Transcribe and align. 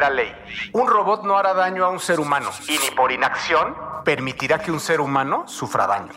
Primera 0.00 0.16
ley. 0.16 0.34
Un 0.72 0.88
robot 0.88 1.24
no 1.24 1.36
hará 1.36 1.52
daño 1.52 1.84
a 1.84 1.90
un 1.90 2.00
ser 2.00 2.20
humano 2.20 2.48
y 2.66 2.78
ni 2.78 2.90
por 2.96 3.12
inacción 3.12 3.76
permitirá 4.02 4.58
que 4.58 4.72
un 4.72 4.80
ser 4.80 4.98
humano 4.98 5.46
sufra 5.46 5.86
daño. 5.86 6.08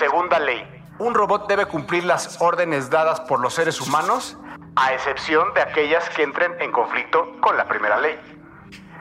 Segunda 0.00 0.40
ley. 0.40 0.66
Un 0.98 1.14
robot 1.14 1.46
debe 1.46 1.66
cumplir 1.66 2.02
las 2.02 2.40
órdenes 2.40 2.90
dadas 2.90 3.20
por 3.20 3.38
los 3.38 3.54
seres 3.54 3.80
humanos, 3.80 4.36
a 4.74 4.94
excepción 4.94 5.54
de 5.54 5.60
aquellas 5.60 6.08
que 6.08 6.24
entren 6.24 6.60
en 6.60 6.72
conflicto 6.72 7.40
con 7.40 7.56
la 7.56 7.68
primera 7.68 8.00
ley. 8.00 8.18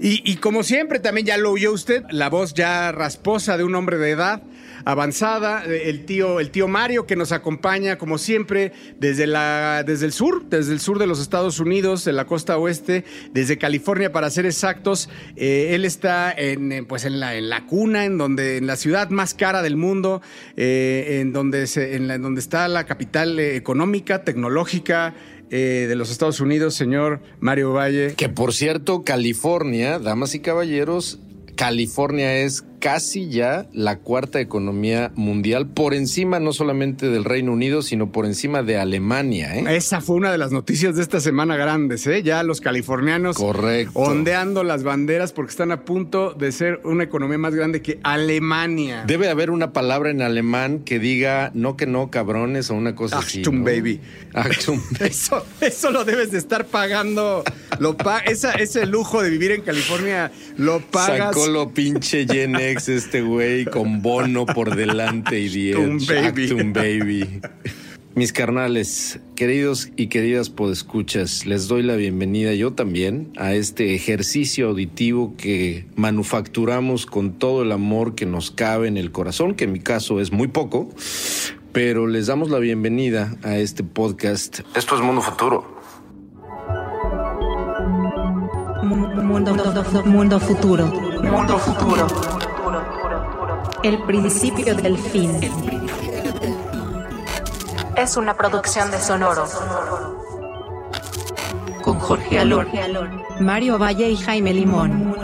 Y, 0.00 0.22
y 0.24 0.36
como 0.36 0.62
siempre, 0.62 1.00
también 1.00 1.26
ya 1.26 1.36
lo 1.36 1.50
oyó 1.50 1.70
usted, 1.70 2.02
la 2.10 2.30
voz 2.30 2.54
ya 2.54 2.90
rasposa 2.92 3.58
de 3.58 3.64
un 3.64 3.74
hombre 3.74 3.98
de 3.98 4.10
edad 4.10 4.42
avanzada, 4.86 5.64
el 5.64 6.04
tío, 6.06 6.38
el 6.38 6.52
tío 6.52 6.68
Mario 6.68 7.06
que 7.06 7.16
nos 7.16 7.32
acompaña 7.32 7.98
como 7.98 8.18
siempre 8.18 8.72
desde, 9.00 9.26
la, 9.26 9.82
desde 9.84 10.06
el 10.06 10.12
sur, 10.12 10.48
desde 10.48 10.72
el 10.72 10.78
sur 10.78 11.00
de 11.00 11.08
los 11.08 11.20
Estados 11.20 11.58
Unidos, 11.58 12.04
de 12.04 12.12
la 12.12 12.24
costa 12.24 12.56
oeste, 12.56 13.04
desde 13.32 13.58
California 13.58 14.12
para 14.12 14.30
ser 14.30 14.46
exactos. 14.46 15.10
Eh, 15.34 15.70
él 15.74 15.84
está 15.84 16.32
en, 16.32 16.86
pues 16.86 17.04
en 17.04 17.18
la, 17.18 17.34
en 17.34 17.48
la 17.48 17.66
cuna, 17.66 18.04
en 18.04 18.16
donde, 18.16 18.58
en 18.58 18.68
la 18.68 18.76
ciudad 18.76 19.10
más 19.10 19.34
cara 19.34 19.60
del 19.60 19.76
mundo, 19.76 20.22
eh, 20.56 21.18
en, 21.20 21.32
donde 21.32 21.66
se, 21.66 21.96
en, 21.96 22.06
donde 22.22 22.40
está 22.40 22.68
la 22.68 22.86
capital 22.86 23.40
eh, 23.40 23.56
económica, 23.56 24.22
tecnológica. 24.22 25.14
de 25.50 25.94
los 25.96 26.10
Estados 26.10 26.40
Unidos, 26.40 26.74
señor 26.74 27.20
Mario 27.40 27.72
Valle. 27.72 28.14
Que 28.16 28.28
por 28.28 28.52
cierto, 28.52 29.02
California, 29.02 29.98
damas 29.98 30.34
y 30.34 30.40
caballeros, 30.40 31.20
California 31.56 32.36
es 32.36 32.64
casi 32.86 33.28
ya 33.28 33.66
la 33.72 33.98
cuarta 33.98 34.40
economía 34.40 35.10
mundial, 35.16 35.66
por 35.66 35.92
encima 35.92 36.38
no 36.38 36.52
solamente 36.52 37.08
del 37.08 37.24
Reino 37.24 37.52
Unido, 37.52 37.82
sino 37.82 38.12
por 38.12 38.26
encima 38.26 38.62
de 38.62 38.78
Alemania. 38.78 39.56
¿eh? 39.56 39.64
Esa 39.74 40.00
fue 40.00 40.14
una 40.14 40.30
de 40.30 40.38
las 40.38 40.52
noticias 40.52 40.94
de 40.94 41.02
esta 41.02 41.18
semana 41.18 41.56
grandes, 41.56 42.06
¿eh? 42.06 42.22
Ya 42.22 42.44
los 42.44 42.60
californianos 42.60 43.38
ondeando 43.92 44.62
las 44.62 44.84
banderas 44.84 45.32
porque 45.32 45.50
están 45.50 45.72
a 45.72 45.84
punto 45.84 46.32
de 46.34 46.52
ser 46.52 46.80
una 46.84 47.02
economía 47.02 47.38
más 47.38 47.56
grande 47.56 47.82
que 47.82 47.98
Alemania. 48.04 49.02
Debe 49.04 49.30
haber 49.30 49.50
una 49.50 49.72
palabra 49.72 50.10
en 50.10 50.22
alemán 50.22 50.78
que 50.84 51.00
diga 51.00 51.50
no 51.54 51.76
que 51.76 51.88
no, 51.88 52.12
cabrones, 52.12 52.70
o 52.70 52.74
una 52.74 52.94
cosa 52.94 53.18
así. 53.18 53.42
¿no? 53.42 53.64
baby. 53.64 54.00
Achtung. 54.32 54.80
Eso, 55.00 55.44
eso 55.60 55.90
lo 55.90 56.04
debes 56.04 56.30
de 56.30 56.38
estar 56.38 56.66
pagando. 56.66 57.42
Lo 57.80 57.96
esa, 58.26 58.52
ese 58.52 58.86
lujo 58.86 59.22
de 59.22 59.30
vivir 59.30 59.50
en 59.50 59.62
California 59.62 60.30
lo 60.56 60.80
pagas. 60.80 61.34
Sacó 61.34 61.48
lo 61.48 61.74
pinche 61.74 62.26
Este 62.76 63.22
güey 63.22 63.64
con 63.64 64.02
bono 64.02 64.44
por 64.44 64.76
delante 64.76 65.40
y 65.40 65.48
diez. 65.48 66.10
Actum 66.10 66.74
baby. 66.74 67.40
Mis 68.14 68.32
carnales, 68.32 69.18
queridos 69.34 69.88
y 69.96 70.08
queridas 70.08 70.50
podescuchas, 70.50 71.46
les 71.46 71.68
doy 71.68 71.82
la 71.82 71.96
bienvenida 71.96 72.52
yo 72.52 72.74
también 72.74 73.32
a 73.36 73.54
este 73.54 73.94
ejercicio 73.94 74.68
auditivo 74.68 75.34
que 75.36 75.86
manufacturamos 75.96 77.06
con 77.06 77.32
todo 77.32 77.62
el 77.62 77.72
amor 77.72 78.14
que 78.14 78.26
nos 78.26 78.50
cabe 78.50 78.88
en 78.88 78.98
el 78.98 79.10
corazón, 79.10 79.54
que 79.54 79.64
en 79.64 79.72
mi 79.72 79.80
caso 79.80 80.20
es 80.20 80.30
muy 80.30 80.48
poco, 80.48 80.88
pero 81.72 82.06
les 82.06 82.26
damos 82.26 82.50
la 82.50 82.58
bienvenida 82.58 83.36
a 83.42 83.56
este 83.56 83.84
podcast. 83.84 84.60
Esto 84.74 84.96
es 84.96 85.02
Mundo 85.02 85.22
Futuro. 85.22 85.76
Mundo, 88.82 89.54
mundo 90.04 90.40
futuro. 90.40 90.86
Mundo 90.86 91.58
futuro. 91.58 92.35
El 93.82 94.02
principio 94.04 94.74
del 94.74 94.98
fin. 94.98 95.30
Es 97.96 98.16
una 98.16 98.36
producción 98.36 98.90
de 98.90 98.98
Sonoro. 98.98 99.46
Con 101.82 101.98
Jorge 101.98 102.38
Alor, 102.38 102.66
Mario 103.40 103.78
Valle 103.78 104.10
y 104.10 104.16
Jaime 104.16 104.52
Limón. 104.52 105.14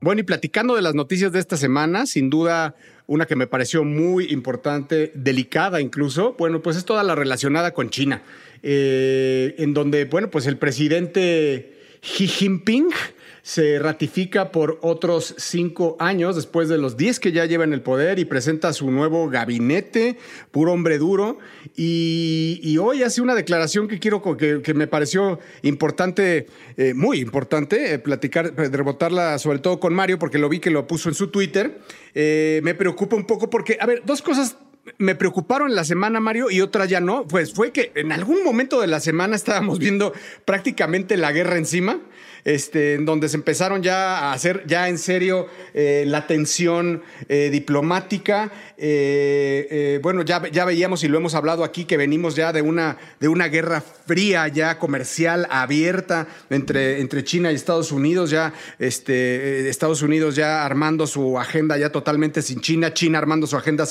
Bueno, 0.00 0.20
y 0.20 0.24
platicando 0.24 0.74
de 0.74 0.82
las 0.82 0.94
noticias 0.94 1.30
de 1.30 1.38
esta 1.38 1.56
semana, 1.56 2.06
sin 2.06 2.28
duda 2.28 2.74
una 3.06 3.26
que 3.26 3.36
me 3.36 3.46
pareció 3.46 3.84
muy 3.84 4.32
importante, 4.32 5.12
delicada 5.14 5.80
incluso, 5.80 6.34
bueno, 6.38 6.60
pues 6.60 6.76
es 6.76 6.84
toda 6.84 7.04
la 7.04 7.14
relacionada 7.14 7.72
con 7.72 7.88
China. 7.90 8.22
Eh, 8.62 9.56
en 9.58 9.74
donde, 9.74 10.04
bueno, 10.04 10.30
pues 10.30 10.46
el 10.46 10.56
presidente 10.56 11.72
Xi 12.00 12.28
Jinping 12.28 12.90
se 13.42 13.80
ratifica 13.80 14.52
por 14.52 14.78
otros 14.82 15.34
cinco 15.36 15.96
años 15.98 16.36
después 16.36 16.68
de 16.68 16.78
los 16.78 16.96
diez 16.96 17.18
que 17.18 17.32
ya 17.32 17.44
lleva 17.44 17.64
en 17.64 17.72
el 17.72 17.82
poder 17.82 18.20
y 18.20 18.24
presenta 18.24 18.72
su 18.72 18.88
nuevo 18.92 19.28
gabinete, 19.28 20.16
puro 20.52 20.72
hombre 20.72 20.98
duro. 20.98 21.38
Y, 21.76 22.78
hoy 22.78 23.02
hace 23.02 23.20
una 23.20 23.34
declaración 23.34 23.88
que 23.88 23.98
quiero 23.98 24.22
que, 24.36 24.74
me 24.74 24.86
pareció 24.86 25.40
importante, 25.62 26.46
eh, 26.76 26.94
muy 26.94 27.18
importante, 27.18 27.94
eh, 27.94 27.98
platicar, 27.98 28.54
rebotarla 28.56 29.36
sobre 29.40 29.58
todo 29.58 29.80
con 29.80 29.92
Mario, 29.92 30.20
porque 30.20 30.38
lo 30.38 30.48
vi 30.48 30.60
que 30.60 30.70
lo 30.70 30.86
puso 30.86 31.08
en 31.08 31.16
su 31.16 31.28
Twitter. 31.28 31.80
me 32.14 32.74
preocupa 32.74 33.16
un 33.16 33.26
poco 33.26 33.50
porque, 33.50 33.76
a 33.80 33.86
ver, 33.86 34.02
dos 34.04 34.22
cosas 34.22 34.56
me 34.98 35.14
preocuparon 35.14 35.74
la 35.74 35.84
semana, 35.84 36.20
Mario, 36.20 36.50
y 36.50 36.60
otra 36.60 36.84
ya 36.86 37.00
no. 37.00 37.26
Pues 37.26 37.52
fue 37.52 37.72
que 37.72 37.92
en 37.94 38.12
algún 38.12 38.42
momento 38.44 38.80
de 38.80 38.86
la 38.86 39.00
semana 39.00 39.36
estábamos 39.36 39.78
viendo 39.78 40.12
prácticamente 40.44 41.16
la 41.16 41.32
guerra 41.32 41.56
encima 41.56 42.00
este, 42.44 42.94
en 42.94 43.04
donde 43.04 43.28
se 43.28 43.36
empezaron 43.36 43.82
ya 43.82 44.18
a 44.18 44.32
hacer 44.32 44.64
ya 44.66 44.88
en 44.88 44.98
serio 44.98 45.46
eh, 45.74 46.04
la 46.06 46.26
tensión 46.26 47.02
eh, 47.28 47.50
diplomática. 47.50 48.50
Eh, 48.76 50.00
bueno, 50.02 50.22
ya, 50.22 50.42
ya 50.50 50.64
veíamos 50.64 51.04
y 51.04 51.08
lo 51.08 51.18
hemos 51.18 51.34
hablado 51.34 51.62
aquí 51.62 51.84
que 51.84 51.96
venimos 51.96 52.34
ya 52.34 52.52
de 52.52 52.62
una, 52.62 52.98
de 53.20 53.28
una 53.28 53.46
guerra 53.46 53.80
fría, 53.80 54.48
ya 54.48 54.78
comercial, 54.78 55.46
abierta 55.50 56.26
entre, 56.50 57.00
entre 57.00 57.22
China 57.22 57.52
y 57.52 57.54
Estados 57.54 57.92
Unidos, 57.92 58.30
ya 58.30 58.52
este, 58.78 59.68
Estados 59.68 60.02
Unidos 60.02 60.34
ya 60.34 60.64
armando 60.64 61.06
su 61.06 61.38
agenda 61.38 61.78
ya 61.78 61.92
totalmente 61.92 62.42
sin 62.42 62.60
China, 62.60 62.92
China 62.92 63.18
armando 63.18 63.46
su 63.46 63.56
agenda 63.56 63.86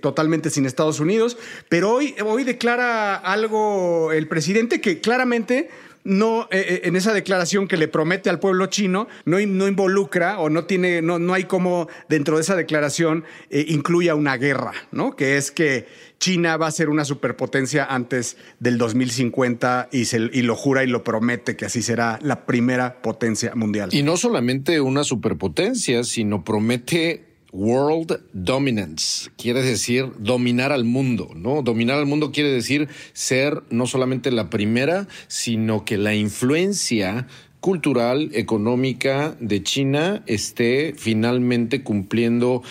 totalmente 0.00 0.48
sin 0.48 0.64
Estados 0.64 1.00
Unidos. 1.00 1.36
Pero 1.68 1.92
hoy, 1.92 2.14
hoy 2.24 2.44
declara 2.44 3.16
algo 3.16 4.12
el 4.12 4.26
presidente 4.26 4.80
que 4.80 5.00
claramente 5.00 5.68
no, 6.04 6.48
eh, 6.50 6.64
eh, 6.68 6.80
en 6.84 6.96
esa 6.96 7.12
declaración 7.12 7.68
que 7.68 7.76
le 7.76 7.88
promete 7.88 8.28
al 8.30 8.40
pueblo 8.40 8.66
chino, 8.66 9.08
no, 9.24 9.38
involucra 9.40 10.40
o 10.40 10.50
no 10.50 10.64
tiene, 10.64 11.02
no, 11.02 11.18
no 11.18 11.34
hay 11.34 11.44
como 11.44 11.88
dentro 12.08 12.36
de 12.36 12.42
esa 12.42 12.56
declaración 12.56 13.24
eh, 13.50 13.64
incluya 13.68 14.14
una 14.14 14.36
guerra, 14.36 14.72
¿no? 14.90 15.14
Que 15.14 15.36
es 15.36 15.50
que 15.50 15.86
China 16.18 16.56
va 16.56 16.66
a 16.66 16.70
ser 16.70 16.88
una 16.88 17.04
superpotencia 17.04 17.84
antes 17.84 18.36
del 18.58 18.78
2050 18.78 19.88
y, 19.92 20.06
se, 20.06 20.30
y 20.32 20.42
lo 20.42 20.56
jura 20.56 20.84
y 20.84 20.86
lo 20.86 21.04
promete 21.04 21.56
que 21.56 21.66
así 21.66 21.82
será 21.82 22.18
la 22.22 22.46
primera 22.46 23.02
potencia 23.02 23.54
mundial. 23.54 23.90
Y 23.92 24.02
no 24.02 24.16
solamente 24.16 24.80
una 24.80 25.04
superpotencia, 25.04 26.04
sino 26.04 26.44
promete 26.44 27.31
World 27.52 28.22
Dominance 28.32 29.30
quiere 29.36 29.62
decir 29.62 30.10
dominar 30.18 30.72
al 30.72 30.84
mundo, 30.84 31.30
¿no? 31.34 31.62
Dominar 31.62 31.98
al 31.98 32.06
mundo 32.06 32.32
quiere 32.32 32.50
decir 32.50 32.88
ser 33.12 33.62
no 33.70 33.86
solamente 33.86 34.30
la 34.30 34.48
primera, 34.48 35.06
sino 35.28 35.84
que 35.84 35.98
la 35.98 36.14
influencia 36.14 37.26
cultural, 37.60 38.30
económica 38.32 39.36
de 39.38 39.62
China 39.62 40.22
esté 40.26 40.94
finalmente 40.96 41.82
cumpliendo 41.82 42.62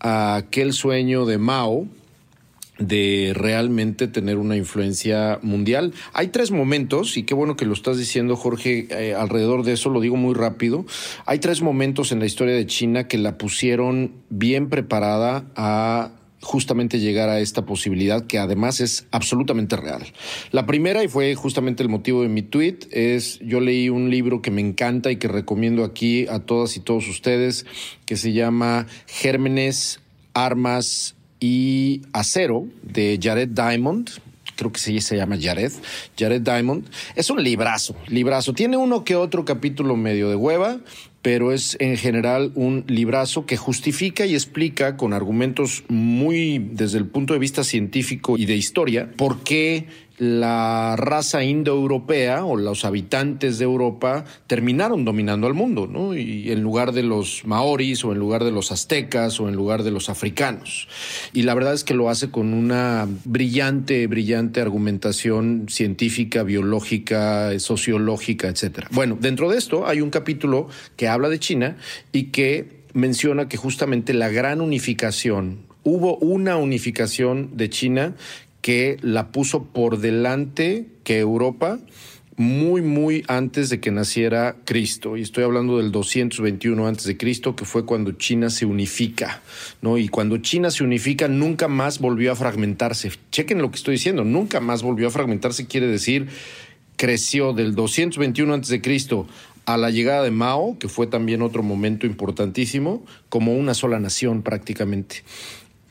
aquel 0.00 0.72
sueño 0.72 1.26
de 1.26 1.38
Mao, 1.38 1.86
de 2.80 3.32
realmente 3.34 4.08
tener 4.08 4.38
una 4.38 4.56
influencia 4.56 5.38
mundial. 5.42 5.92
Hay 6.12 6.28
tres 6.28 6.50
momentos, 6.50 7.16
y 7.16 7.22
qué 7.22 7.34
bueno 7.34 7.54
que 7.54 7.66
lo 7.66 7.74
estás 7.74 7.98
diciendo, 7.98 8.34
Jorge, 8.34 8.88
eh, 8.90 9.14
alrededor 9.14 9.62
de 9.62 9.74
eso, 9.74 9.90
lo 9.90 10.00
digo 10.00 10.16
muy 10.16 10.34
rápido. 10.34 10.84
Hay 11.26 11.38
tres 11.38 11.62
momentos 11.62 12.10
en 12.10 12.18
la 12.18 12.26
historia 12.26 12.54
de 12.54 12.66
China 12.66 13.06
que 13.06 13.18
la 13.18 13.38
pusieron 13.38 14.12
bien 14.30 14.68
preparada 14.68 15.44
a 15.54 16.12
justamente 16.42 17.00
llegar 17.00 17.28
a 17.28 17.40
esta 17.40 17.66
posibilidad 17.66 18.26
que 18.26 18.38
además 18.38 18.80
es 18.80 19.06
absolutamente 19.10 19.76
real. 19.76 20.02
La 20.52 20.64
primera, 20.64 21.04
y 21.04 21.08
fue 21.08 21.34
justamente 21.34 21.82
el 21.82 21.90
motivo 21.90 22.22
de 22.22 22.28
mi 22.28 22.40
tweet, 22.40 22.78
es 22.90 23.38
yo 23.40 23.60
leí 23.60 23.90
un 23.90 24.10
libro 24.10 24.40
que 24.40 24.50
me 24.50 24.62
encanta 24.62 25.10
y 25.10 25.16
que 25.16 25.28
recomiendo 25.28 25.84
aquí 25.84 26.26
a 26.28 26.40
todas 26.40 26.78
y 26.78 26.80
todos 26.80 27.08
ustedes, 27.08 27.66
que 28.06 28.16
se 28.16 28.32
llama 28.32 28.86
Gérmenes, 29.06 30.00
Armas 30.32 31.14
y 31.40 32.02
Acero 32.12 32.66
de 32.82 33.18
Jared 33.20 33.48
Diamond. 33.48 34.10
Creo 34.56 34.70
que 34.70 34.78
sí 34.78 35.00
se 35.00 35.16
llama 35.16 35.38
Jared. 35.40 35.72
Jared 36.18 36.42
Diamond. 36.42 36.86
Es 37.16 37.30
un 37.30 37.42
librazo, 37.42 37.96
librazo. 38.08 38.52
Tiene 38.52 38.76
uno 38.76 39.04
que 39.04 39.16
otro 39.16 39.46
capítulo 39.46 39.96
medio 39.96 40.28
de 40.28 40.36
hueva, 40.36 40.80
pero 41.22 41.52
es 41.52 41.76
en 41.80 41.96
general 41.96 42.52
un 42.54 42.84
librazo 42.86 43.46
que 43.46 43.56
justifica 43.56 44.26
y 44.26 44.34
explica 44.34 44.96
con 44.98 45.14
argumentos 45.14 45.84
muy 45.88 46.58
desde 46.58 46.98
el 46.98 47.06
punto 47.06 47.32
de 47.32 47.40
vista 47.40 47.64
científico 47.64 48.36
y 48.36 48.44
de 48.44 48.56
historia 48.56 49.10
por 49.16 49.42
qué 49.42 49.86
la 50.20 50.96
raza 50.96 51.42
indoeuropea 51.42 52.44
o 52.44 52.54
los 52.58 52.84
habitantes 52.84 53.58
de 53.58 53.64
Europa 53.64 54.26
terminaron 54.46 55.06
dominando 55.06 55.46
al 55.46 55.54
mundo, 55.54 55.86
¿no? 55.86 56.14
Y 56.14 56.52
en 56.52 56.60
lugar 56.60 56.92
de 56.92 57.02
los 57.02 57.46
maoris 57.46 58.04
o 58.04 58.12
en 58.12 58.18
lugar 58.18 58.44
de 58.44 58.50
los 58.50 58.70
aztecas 58.70 59.40
o 59.40 59.48
en 59.48 59.56
lugar 59.56 59.82
de 59.82 59.90
los 59.90 60.10
africanos. 60.10 60.88
Y 61.32 61.44
la 61.44 61.54
verdad 61.54 61.72
es 61.72 61.84
que 61.84 61.94
lo 61.94 62.10
hace 62.10 62.30
con 62.30 62.52
una 62.52 63.08
brillante, 63.24 64.06
brillante 64.08 64.60
argumentación 64.60 65.66
científica, 65.70 66.42
biológica, 66.42 67.58
sociológica, 67.58 68.48
etcétera. 68.48 68.88
Bueno, 68.90 69.16
dentro 69.18 69.48
de 69.48 69.56
esto 69.56 69.86
hay 69.86 70.02
un 70.02 70.10
capítulo 70.10 70.68
que 70.96 71.08
habla 71.08 71.30
de 71.30 71.38
China 71.38 71.78
y 72.12 72.24
que 72.24 72.84
menciona 72.92 73.48
que 73.48 73.56
justamente 73.56 74.12
la 74.12 74.28
gran 74.28 74.60
unificación 74.60 75.70
hubo 75.82 76.18
una 76.18 76.56
unificación 76.58 77.56
de 77.56 77.70
China 77.70 78.14
que 78.60 78.98
la 79.02 79.28
puso 79.28 79.64
por 79.64 79.98
delante 79.98 80.86
que 81.04 81.18
Europa 81.18 81.78
muy, 82.40 82.80
muy 82.80 83.22
antes 83.28 83.68
de 83.68 83.80
que 83.80 83.90
naciera 83.90 84.56
Cristo. 84.64 85.18
Y 85.18 85.20
estoy 85.20 85.44
hablando 85.44 85.76
del 85.76 85.92
221 85.92 86.86
antes 86.86 87.04
de 87.04 87.18
Cristo, 87.18 87.54
que 87.54 87.66
fue 87.66 87.84
cuando 87.84 88.12
China 88.12 88.48
se 88.48 88.64
unifica, 88.64 89.42
¿no? 89.82 89.98
Y 89.98 90.08
cuando 90.08 90.38
China 90.38 90.70
se 90.70 90.82
unifica, 90.82 91.28
nunca 91.28 91.68
más 91.68 91.98
volvió 91.98 92.32
a 92.32 92.36
fragmentarse. 92.36 93.12
Chequen 93.30 93.58
lo 93.58 93.70
que 93.70 93.76
estoy 93.76 93.96
diciendo, 93.96 94.24
nunca 94.24 94.60
más 94.60 94.82
volvió 94.82 95.08
a 95.08 95.10
fragmentarse, 95.10 95.66
quiere 95.66 95.86
decir, 95.86 96.28
creció 96.96 97.52
del 97.52 97.74
221 97.74 98.54
antes 98.54 98.70
de 98.70 98.80
Cristo 98.80 99.26
a 99.66 99.76
la 99.76 99.90
llegada 99.90 100.22
de 100.22 100.30
Mao, 100.30 100.78
que 100.78 100.88
fue 100.88 101.06
también 101.06 101.42
otro 101.42 101.62
momento 101.62 102.06
importantísimo, 102.06 103.04
como 103.28 103.54
una 103.54 103.74
sola 103.74 104.00
nación 104.00 104.40
prácticamente. 104.40 105.24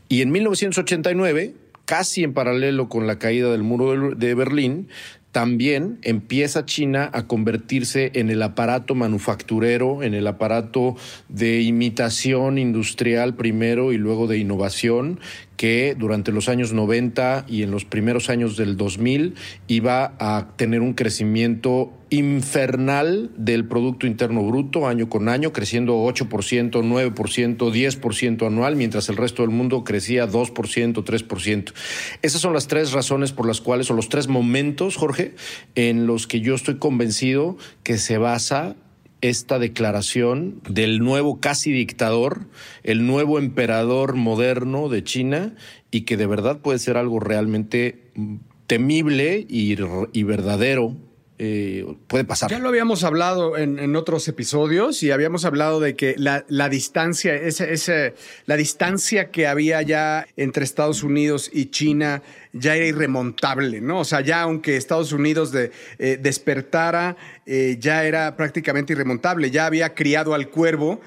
Y 0.07 0.24
en 0.24 0.31
1989 0.31 1.54
casi 1.90 2.24
en 2.24 2.36
paralelo 2.36 2.88
con 2.88 3.08
la 3.08 3.18
caída 3.18 3.52
del 3.52 3.64
muro 3.64 4.14
de 4.14 4.36
Berlín, 4.36 4.90
también 5.32 5.98
empieza 6.04 6.64
China 6.64 7.10
a 7.14 7.26
convertirse 7.26 8.12
en 8.14 8.30
el 8.30 8.44
aparato 8.44 8.94
manufacturero, 8.94 10.04
en 10.04 10.14
el 10.14 10.28
aparato 10.28 10.96
de 11.30 11.62
imitación 11.62 12.60
industrial 12.60 13.34
primero 13.34 13.92
y 13.92 13.98
luego 13.98 14.28
de 14.28 14.38
innovación, 14.38 15.20
que 15.60 15.94
durante 15.94 16.32
los 16.32 16.48
años 16.48 16.72
90 16.72 17.44
y 17.50 17.64
en 17.64 17.72
los 17.72 17.84
primeros 17.84 18.30
años 18.30 18.56
del 18.56 18.78
2000 18.78 19.36
iba 19.68 20.14
a 20.18 20.54
tener 20.56 20.80
un 20.80 20.94
crecimiento 20.94 21.92
infernal 22.10 23.32
del 23.36 23.68
Producto 23.68 24.08
Interno 24.08 24.42
Bruto 24.46 24.88
año 24.88 25.10
con 25.10 25.28
año, 25.28 25.52
creciendo 25.52 25.98
8%, 26.06 26.72
9%, 26.72 27.58
10% 27.58 28.48
anual, 28.48 28.78
mientras 28.78 29.10
el 29.10 29.18
resto 29.18 29.42
del 29.42 29.52
mundo 29.52 29.84
crecía 29.84 30.30
2%, 30.30 31.04
3%. 31.04 31.74
Esas 32.22 32.40
son 32.40 32.54
las 32.54 32.68
tres 32.68 32.94
razones 32.94 33.34
por 33.34 33.46
las 33.46 33.60
cuales, 33.60 33.92
o 33.92 33.94
los 33.94 34.08
tres 34.08 34.30
momentos, 34.30 34.96
Jorge, 34.96 35.36
en 35.76 36.08
los 36.08 36.26
que 36.26 36.40
yo 36.40 36.56
estoy 36.56 36.78
convencido 36.78 37.58
que 37.84 37.98
se 37.98 38.18
basa 38.18 38.78
esta 39.21 39.60
declaración 39.60 40.62
del 40.69 41.00
nuevo 41.00 41.39
casi 41.39 41.71
dictador, 41.71 42.48
el 42.83 43.06
nuevo 43.06 43.38
emperador 43.39 44.16
moderno 44.16 44.89
de 44.89 45.04
China 45.04 45.56
y 45.92 46.01
que 46.01 46.18
de 46.18 46.27
verdad 46.27 46.60
puede 46.60 46.80
ser 46.80 46.98
algo 46.98 47.19
realmente 47.19 48.12
temible 48.68 49.45
y, 49.50 49.75
y 50.13 50.24
verdadero 50.24 50.95
eh, 51.42 51.86
puede 52.08 52.26
pasar. 52.26 52.52
Ya 52.52 52.60
lo 52.60 52.68
habíamos 52.68 53.06
hablado 53.06 53.58
en, 53.58 53.96
otros 53.96 54.28
episodios 54.28 55.02
y 55.04 55.12
habíamos 55.12 55.46
hablado 55.46 55.80
de 55.80 55.96
que 55.96 56.16
la, 56.18 56.44
distancia, 56.68 57.34
la 58.46 58.58
distancia 58.58 59.32
que 59.32 59.48
había 59.48 59.82
ya 59.82 60.28
entre 60.36 60.66
Estados 60.66 61.02
Unidos 61.02 61.50
y 61.54 61.68
China 61.68 62.22
ya 62.52 62.76
era 62.76 62.88
irremontable, 62.88 63.80
¿no? 63.80 64.02
O 64.02 64.06
sea, 64.06 64.19
ya 64.19 64.42
aunque 64.42 64.76
Estados 64.76 65.14
Unidos 65.14 65.54
eh, 65.56 66.19
despertara, 66.22 67.16
eh, 67.46 67.78
ya 67.80 68.04
era 68.04 68.36
prácticamente 68.36 68.92
irremontable, 68.92 69.50
ya 69.50 69.66
había 69.66 69.96
criado 69.96 70.34
al 70.34 70.50
cuervo 70.50 71.00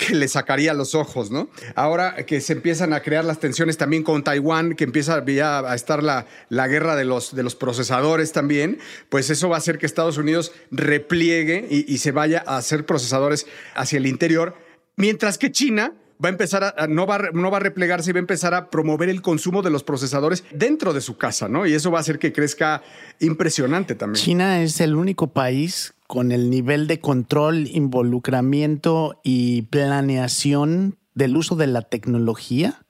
que 0.00 0.14
le 0.14 0.28
sacaría 0.28 0.72
los 0.72 0.94
ojos, 0.94 1.30
¿no? 1.30 1.48
Ahora 1.74 2.16
que 2.24 2.40
se 2.40 2.54
empiezan 2.54 2.92
a 2.92 3.00
crear 3.00 3.24
las 3.24 3.38
tensiones 3.38 3.76
también 3.76 4.02
con 4.02 4.24
Taiwán, 4.24 4.74
que 4.74 4.84
empieza 4.84 5.24
ya 5.26 5.58
a 5.58 5.74
estar 5.74 6.02
la, 6.02 6.26
la 6.48 6.68
guerra 6.68 6.96
de 6.96 7.04
los, 7.04 7.34
de 7.34 7.42
los 7.42 7.54
procesadores 7.54 8.32
también, 8.32 8.78
pues 9.08 9.30
eso 9.30 9.48
va 9.48 9.56
a 9.56 9.58
hacer 9.58 9.78
que 9.78 9.86
Estados 9.86 10.16
Unidos 10.16 10.52
repliegue 10.70 11.66
y, 11.70 11.98
se 12.00 12.12
vaya 12.12 12.42
a 12.46 12.56
hacer 12.56 12.86
procesadores 12.86 13.46
hacia 13.74 13.98
el 13.98 14.06
interior, 14.06 14.56
mientras 14.96 15.36
que 15.36 15.52
China 15.52 15.92
va 16.22 16.28
a 16.28 16.32
empezar 16.32 16.74
a, 16.76 16.86
no 16.86 17.06
va, 17.06 17.30
no 17.34 17.50
va 17.50 17.58
a 17.58 17.60
replegarse 17.60 18.10
y 18.10 18.12
va 18.14 18.18
a 18.18 18.20
empezar 18.20 18.54
a 18.54 18.70
promover 18.70 19.10
el 19.10 19.20
consumo 19.20 19.60
de 19.60 19.68
los 19.68 19.84
procesadores 19.84 20.44
dentro 20.50 20.94
de 20.94 21.02
su 21.02 21.18
casa, 21.18 21.48
¿no? 21.48 21.66
Y 21.66 21.74
eso 21.74 21.90
va 21.90 21.98
a 21.98 22.00
hacer 22.00 22.18
que 22.18 22.32
crezca 22.32 22.82
impresionante 23.18 23.94
también. 23.94 24.24
China 24.24 24.62
es 24.62 24.80
el 24.80 24.96
único 24.96 25.26
país 25.26 25.92
con 26.10 26.32
el 26.32 26.50
nivel 26.50 26.88
de 26.88 26.98
control, 26.98 27.68
involucramiento 27.68 29.20
y 29.22 29.62
planeación 29.62 30.98
del 31.14 31.36
uso 31.36 31.54
de 31.54 31.68
la 31.68 31.82
tecnología. 31.82 32.84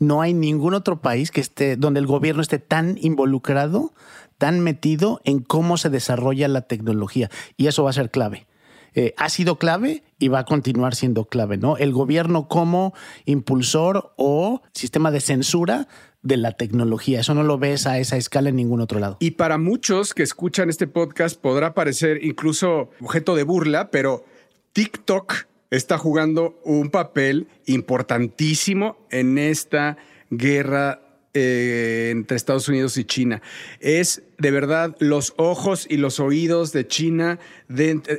No 0.00 0.22
hay 0.22 0.34
ningún 0.34 0.74
otro 0.74 1.00
país 1.00 1.30
que 1.30 1.40
esté, 1.40 1.76
donde 1.76 2.00
el 2.00 2.08
gobierno 2.08 2.42
esté 2.42 2.58
tan 2.58 2.98
involucrado, 3.00 3.94
tan 4.38 4.58
metido 4.58 5.20
en 5.22 5.38
cómo 5.38 5.76
se 5.76 5.88
desarrolla 5.88 6.48
la 6.48 6.62
tecnología. 6.62 7.30
Y 7.56 7.68
eso 7.68 7.84
va 7.84 7.90
a 7.90 7.92
ser 7.92 8.10
clave. 8.10 8.48
Eh, 8.92 9.14
ha 9.16 9.28
sido 9.28 9.56
clave 9.56 10.02
y 10.18 10.26
va 10.26 10.40
a 10.40 10.44
continuar 10.44 10.96
siendo 10.96 11.26
clave, 11.26 11.58
¿no? 11.58 11.76
El 11.76 11.92
gobierno 11.92 12.48
como 12.48 12.92
impulsor 13.24 14.14
o 14.16 14.62
sistema 14.72 15.12
de 15.12 15.20
censura 15.20 15.86
de 16.22 16.36
la 16.36 16.52
tecnología. 16.52 17.20
Eso 17.20 17.34
no 17.34 17.42
lo 17.42 17.58
ves 17.58 17.86
a 17.86 17.98
esa 17.98 18.16
escala 18.16 18.48
en 18.48 18.56
ningún 18.56 18.80
otro 18.80 18.98
lado. 18.98 19.16
Y 19.20 19.32
para 19.32 19.58
muchos 19.58 20.14
que 20.14 20.22
escuchan 20.22 20.68
este 20.68 20.86
podcast 20.86 21.40
podrá 21.40 21.74
parecer 21.74 22.24
incluso 22.24 22.90
objeto 23.00 23.34
de 23.34 23.44
burla, 23.44 23.90
pero 23.90 24.24
TikTok 24.72 25.46
está 25.70 25.98
jugando 25.98 26.60
un 26.64 26.90
papel 26.90 27.48
importantísimo 27.66 28.96
en 29.10 29.38
esta 29.38 29.96
guerra 30.30 31.02
eh, 31.34 32.08
entre 32.10 32.36
Estados 32.36 32.68
Unidos 32.68 32.96
y 32.96 33.04
China. 33.04 33.42
Es 33.80 34.22
de 34.38 34.50
verdad 34.50 34.96
los 35.00 35.34
ojos 35.36 35.86
y 35.88 35.96
los 35.96 36.20
oídos 36.20 36.72
de 36.72 36.86
China 36.86 37.38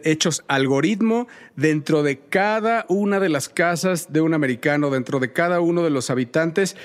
hechos 0.03 0.43
algoritmo 0.47 1.27
dentro 1.55 2.03
de 2.03 2.19
cada 2.19 2.85
una 2.87 3.19
de 3.19 3.29
las 3.29 3.49
casas 3.49 4.13
de 4.13 4.21
un 4.21 4.33
americano, 4.33 4.89
dentro 4.89 5.19
de 5.19 5.33
cada 5.33 5.59
uno 5.59 5.83
de 5.83 5.89
los 5.89 6.09
habitantes. 6.09 6.75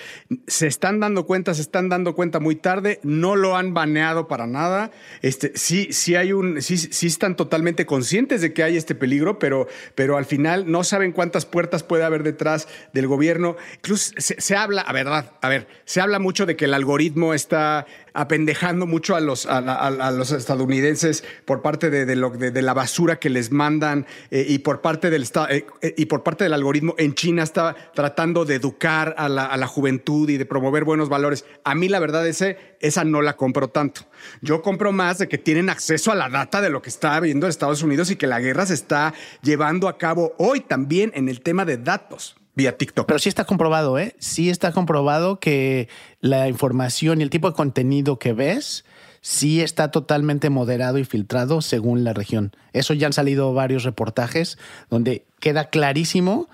Se 0.47 0.67
están 0.67 1.01
dando 1.01 1.27
cuenta, 1.27 1.53
se 1.53 1.63
están 1.63 1.89
dando 1.89 2.15
cuenta 2.15 2.41
muy 2.41 2.57
tarde, 2.57 3.01
no 3.03 3.37
lo 3.37 3.57
han 3.57 3.75
baneado 3.75 4.29
para 4.29 4.47
nada. 4.47 4.93
Este, 5.21 5.53
sí, 5.57 5.89
sí 5.91 6.15
hay 6.15 6.33
un, 6.33 6.63
sí, 6.63 6.79
sí 6.79 7.07
están 7.07 7.37
totalmente 7.37 7.87
conscientes 7.87 8.41
de 8.41 8.53
que 8.53 8.63
hay 8.63 8.77
este 8.77 8.95
peligro, 8.95 9.39
pero, 9.39 9.67
pero 9.95 10.17
al 10.17 10.25
final 10.25 10.71
no 10.71 10.85
saben 10.85 11.13
cuántas 11.13 11.45
puertas 11.45 11.83
puede 11.83 12.05
haber 12.05 12.23
detrás 12.23 12.67
del 12.93 13.09
gobierno. 13.09 13.57
Incluso 13.77 14.13
se, 14.17 14.41
se 14.41 14.57
habla, 14.57 14.83
a 14.83 14.93
verdad, 14.93 15.33
a 15.43 15.49
ver, 15.49 15.69
se 15.85 16.01
habla 16.01 16.14
mucho 16.19 16.47
de 16.47 16.57
que 16.57 16.67
el 16.67 16.75
algoritmo 16.75 17.35
está 17.35 17.87
apendejando 18.13 18.87
mucho 18.87 19.17
a 19.17 19.21
los, 19.21 19.47
a, 19.47 20.11
los 20.13 20.31
estadounidenses 20.31 21.25
por 21.45 21.63
parte 21.63 21.91
de, 21.91 22.07
de, 22.07 22.63
la 22.63 22.75
basura 22.75 23.19
que 23.19 23.29
les 23.29 23.51
mandan 23.51 24.07
eh, 24.31 24.47
y, 24.49 24.59
por 24.59 24.81
parte 24.81 25.11
del, 25.11 25.25
eh, 25.51 25.67
eh, 25.83 25.95
y 25.97 26.07
por 26.07 26.23
parte 26.23 26.45
del 26.45 26.53
algoritmo 26.53 26.95
en 26.97 27.15
China 27.15 27.43
está 27.43 27.75
tratando 27.93 28.45
de 28.45 28.55
educar 28.55 29.15
a 29.19 29.29
la, 29.29 29.67
juventud 29.67 30.29
y 30.31 30.37
de 30.37 30.47
promover 30.47 30.85
buenos 30.85 31.09
valores. 31.09 31.45
A 31.65 31.75
mí 31.75 31.89
la 31.89 31.99
verdad 31.99 32.27
ese, 32.27 32.77
esa 32.81 33.05
no 33.05 33.21
la 33.21 33.37
compro 33.37 33.69
tanto. 33.69 34.03
Yo 34.41 34.63
compro 34.63 34.93
más 34.93 35.19
de 35.19 35.29
que 35.29 35.39
tienen 35.39 35.69
acceso 35.69 36.13
a 36.13 36.15
la 36.15 36.29
data 36.29 36.61
de 36.61 36.71
lo 36.71 36.83
que 36.83 36.91
está 36.91 37.19
viendo 37.19 37.49
Estados 37.49 37.83
Unidos 37.83 38.11
y 38.11 38.17
que 38.17 38.27
la 38.27 38.41
guerra 38.41 38.67
se 38.67 38.75
está 38.75 39.13
llevando 39.43 39.89
a 39.89 39.99
cabo 39.99 40.35
hoy 40.39 40.61
también 40.61 41.11
en 41.15 41.29
el 41.29 41.41
tema 41.41 41.65
de 41.65 41.79
datos 41.79 42.37
vía 42.55 42.77
TikTok. 42.77 43.07
Pero 43.07 43.19
sí 43.19 43.29
está 43.29 43.45
comprobado, 43.45 43.99
¿eh? 43.99 44.15
Sí 44.19 44.51
está 44.51 44.73
comprobado 44.73 45.41
que 45.41 45.89
la 46.21 46.49
información 46.49 47.21
y 47.21 47.25
el 47.25 47.31
tipo 47.31 47.51
de 47.51 47.57
contenido 47.57 48.19
que 48.19 48.33
ves 48.33 48.85
sí 49.21 49.63
está 49.63 49.91
totalmente 49.91 50.51
moderado 50.51 50.99
y 50.99 51.05
filtrado 51.05 51.63
según 51.63 52.05
la 52.05 52.13
región. 52.13 52.53
Eso 52.73 52.93
ya 52.93 53.07
han 53.07 53.13
salido 53.13 53.55
varios 53.55 53.83
reportajes 53.85 54.59
donde 54.91 55.25
queda 55.41 55.71
clarísimo 55.71 56.49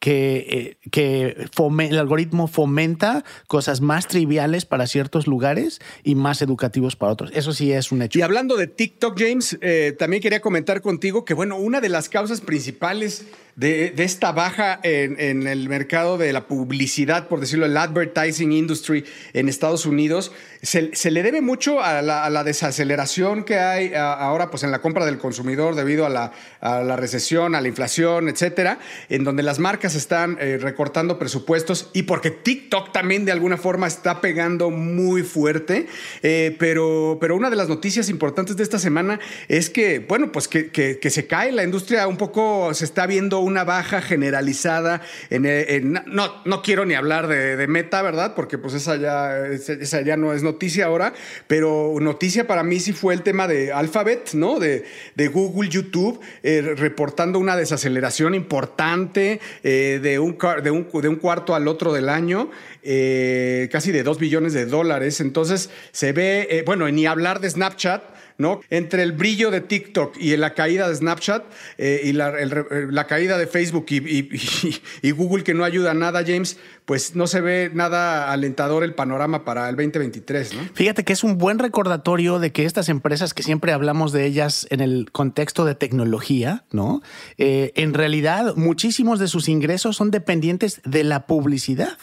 que, 0.00 0.76
eh, 0.82 0.88
que 0.90 1.48
el 1.88 1.98
algoritmo 1.98 2.48
fomenta 2.48 3.24
cosas 3.46 3.80
más 3.80 4.08
triviales 4.08 4.66
para 4.66 4.86
ciertos 4.86 5.26
lugares 5.26 5.80
y 6.02 6.14
más 6.14 6.42
educativos 6.42 6.96
para 6.96 7.12
otros. 7.12 7.30
Eso 7.32 7.52
sí 7.52 7.72
es 7.72 7.92
un 7.92 8.02
hecho. 8.02 8.18
Y 8.18 8.22
hablando 8.22 8.56
de 8.56 8.66
TikTok, 8.66 9.18
James, 9.18 9.58
eh, 9.60 9.94
también 9.98 10.22
quería 10.22 10.40
comentar 10.40 10.82
contigo 10.82 11.24
que, 11.24 11.34
bueno, 11.34 11.56
una 11.56 11.80
de 11.80 11.88
las 11.88 12.08
causas 12.08 12.40
principales 12.40 13.24
de, 13.56 13.94
esta 13.96 14.32
baja 14.32 14.78
en, 14.82 15.46
el 15.46 15.68
mercado 15.68 16.18
de 16.18 16.32
la 16.32 16.46
publicidad, 16.46 17.26
por 17.26 17.40
decirlo, 17.40 17.64
el 17.64 17.76
advertising 17.76 18.52
industry 18.52 19.04
en 19.32 19.48
Estados 19.48 19.86
Unidos, 19.86 20.32
se, 20.62 21.10
le 21.10 21.22
debe 21.22 21.40
mucho 21.40 21.80
a 21.82 22.02
la, 22.02 22.44
desaceleración 22.44 23.44
que 23.44 23.58
hay 23.58 23.94
ahora 23.94 24.50
pues, 24.50 24.62
en 24.62 24.70
la 24.70 24.80
compra 24.80 25.06
del 25.06 25.16
consumidor 25.18 25.74
debido 25.74 26.04
a 26.04 26.32
la, 26.60 26.96
recesión, 26.96 27.54
a 27.54 27.60
la 27.60 27.68
inflación, 27.68 28.28
etcétera, 28.28 28.78
en 29.08 29.24
donde 29.24 29.42
las 29.42 29.58
marcas 29.58 29.94
están 29.94 30.36
eh, 30.38 30.58
recortando 30.60 31.18
presupuestos 31.18 31.90
y 31.94 32.02
porque 32.02 32.30
TikTok 32.30 32.92
también 32.92 33.24
de 33.24 33.32
alguna 33.32 33.56
forma 33.56 33.86
está 33.86 34.20
pegando 34.20 34.70
muy 34.70 35.22
fuerte. 35.22 35.86
Eh, 36.22 36.54
pero, 36.58 37.16
pero 37.20 37.36
una 37.36 37.48
de 37.48 37.56
las 37.56 37.68
noticias 37.68 38.10
importantes 38.10 38.56
de 38.56 38.62
esta 38.62 38.78
semana 38.78 39.18
es 39.48 39.70
que, 39.70 40.00
bueno, 40.00 40.30
pues 40.30 40.46
que, 40.46 40.70
que 40.70 41.10
se 41.10 41.26
cae 41.26 41.52
la 41.52 41.64
industria 41.64 42.06
un 42.06 42.16
poco, 42.16 42.74
se 42.74 42.84
está 42.84 43.06
viendo 43.06 43.45
una 43.46 43.64
baja 43.64 44.02
generalizada 44.02 45.02
en, 45.30 45.92
no, 46.06 46.42
no 46.44 46.62
quiero 46.62 46.84
ni 46.84 46.94
hablar 46.94 47.26
de, 47.28 47.66
Meta, 47.66 48.02
¿verdad? 48.02 48.34
Porque 48.34 48.58
pues 48.58 48.74
esa 48.74 48.96
ya, 48.96 49.46
esa 49.46 50.00
ya 50.02 50.16
no 50.16 50.32
es 50.32 50.42
noticia 50.42 50.86
ahora, 50.86 51.14
pero 51.46 51.94
noticia 52.00 52.46
para 52.46 52.62
mí 52.62 52.80
sí 52.80 52.92
fue 52.92 53.14
el 53.14 53.22
tema 53.22 53.48
de 53.48 53.72
Alphabet, 53.72 54.34
¿no? 54.34 54.58
De, 54.58 54.84
de 55.14 55.28
Google, 55.28 55.68
YouTube, 55.68 56.20
eh, 56.42 56.74
reportando 56.76 57.38
una 57.38 57.56
desaceleración 57.56 58.34
importante 58.34 59.40
eh, 59.62 60.00
de, 60.02 60.18
un, 60.18 60.38
de, 60.62 60.70
un, 60.70 60.88
de 60.92 61.08
un 61.08 61.16
cuarto 61.16 61.54
al 61.54 61.68
otro 61.68 61.92
del 61.92 62.08
año. 62.08 62.50
Eh, 62.82 63.68
casi 63.72 63.90
de 63.90 64.04
dos 64.04 64.18
billones 64.18 64.52
de 64.52 64.64
dólares. 64.66 65.20
Entonces 65.20 65.70
se 65.90 66.12
ve, 66.12 66.62
bueno, 66.64 66.88
ni 66.88 67.04
hablar 67.06 67.40
de 67.40 67.50
Snapchat, 67.50 68.15
¿no? 68.38 68.60
Entre 68.70 69.02
el 69.02 69.12
brillo 69.12 69.50
de 69.50 69.60
TikTok 69.60 70.16
y 70.18 70.36
la 70.36 70.54
caída 70.54 70.88
de 70.88 70.94
Snapchat 70.94 71.44
eh, 71.78 72.02
y 72.04 72.12
la, 72.12 73.06
caída 73.06 73.38
de 73.38 73.46
Facebook 73.46 73.86
y, 73.90 75.10
Google 75.12 75.44
que 75.44 75.54
no 75.54 75.64
ayuda 75.64 75.94
nada, 75.94 76.22
James, 76.26 76.58
pues 76.84 77.14
no 77.14 77.26
se 77.26 77.40
ve 77.40 77.70
nada 77.72 78.30
alentador 78.30 78.84
el 78.84 78.94
panorama 78.94 79.44
para 79.44 79.68
el 79.68 79.76
2023, 79.76 80.54
¿no? 80.54 80.60
Fíjate 80.74 81.04
que 81.04 81.12
es 81.12 81.24
un 81.24 81.38
buen 81.38 81.58
recordatorio 81.58 82.38
de 82.38 82.52
que 82.52 82.64
estas 82.64 82.88
empresas 82.88 83.34
que 83.34 83.42
siempre 83.42 83.72
hablamos 83.72 84.12
de 84.12 84.26
ellas 84.26 84.66
en 84.70 84.80
el 84.80 85.10
contexto 85.10 85.64
de 85.64 85.74
tecnología, 85.74 86.64
¿no? 86.70 87.02
Eh, 87.38 87.72
en 87.76 87.94
realidad, 87.94 88.54
muchísimos 88.56 89.18
de 89.18 89.28
sus 89.28 89.48
ingresos 89.48 89.96
son 89.96 90.10
dependientes 90.10 90.80
de 90.84 91.04
la 91.04 91.26
publicidad. 91.26 91.96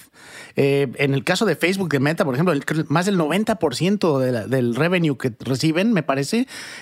Eh, 0.56 0.92
en 0.98 1.14
el 1.14 1.24
caso 1.24 1.46
de 1.46 1.56
Facebook, 1.56 1.90
de 1.90 2.00
Meta, 2.00 2.26
por 2.26 2.36
ejemplo, 2.36 2.54
más 2.88 3.06
del 3.06 3.18
90% 3.18 4.48
del 4.48 4.76
revenue 4.76 5.18
que 5.18 5.34
reciben, 5.40 5.94
me 5.94 6.04
parece, 6.04 6.23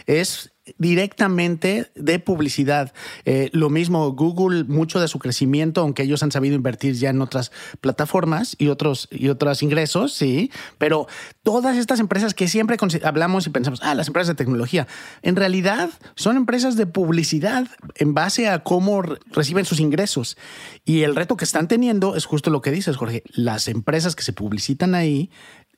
es 0.06 0.52
directamente 0.78 1.92
de 1.96 2.20
publicidad. 2.20 2.94
Eh, 3.26 3.50
lo 3.54 3.70
mismo 3.70 4.12
Google, 4.12 4.64
mucho 4.66 5.00
de 5.00 5.08
su 5.08 5.20
crecimiento, 5.20 5.82
aunque 5.82 6.04
ellos 6.04 6.24
han 6.24 6.32
sabido 6.32 6.56
invertir 6.56 6.96
ya 6.96 7.10
en 7.10 7.22
otras 7.22 7.52
plataformas 7.82 8.56
y 8.58 8.68
otros, 8.68 9.08
y 9.12 9.30
otros 9.30 9.64
ingresos, 9.64 10.14
sí, 10.14 10.52
pero 10.78 11.08
todas 11.44 11.78
estas 11.78 12.00
empresas 12.00 12.34
que 12.34 12.48
siempre 12.48 12.78
hablamos 13.04 13.48
y 13.48 13.50
pensamos, 13.50 13.80
ah, 13.84 13.96
las 13.96 14.08
empresas 14.08 14.30
de 14.30 14.36
tecnología, 14.36 14.88
en 15.22 15.36
realidad 15.36 15.90
son 16.16 16.38
empresas 16.38 16.76
de 16.76 16.86
publicidad 16.86 17.68
en 17.96 18.14
base 18.14 18.48
a 18.48 18.60
cómo 18.64 19.02
reciben 19.02 19.66
sus 19.66 19.80
ingresos. 19.80 20.38
Y 20.86 21.02
el 21.04 21.16
reto 21.16 21.38
que 21.38 21.46
están 21.46 21.68
teniendo 21.68 22.16
es 22.16 22.26
justo 22.26 22.50
lo 22.50 22.62
que 22.62 22.72
dices, 22.72 22.98
Jorge, 22.98 23.24
las 23.30 23.68
empresas 23.68 24.16
que 24.16 24.24
se 24.24 24.34
publicitan 24.34 24.96
ahí 24.96 25.30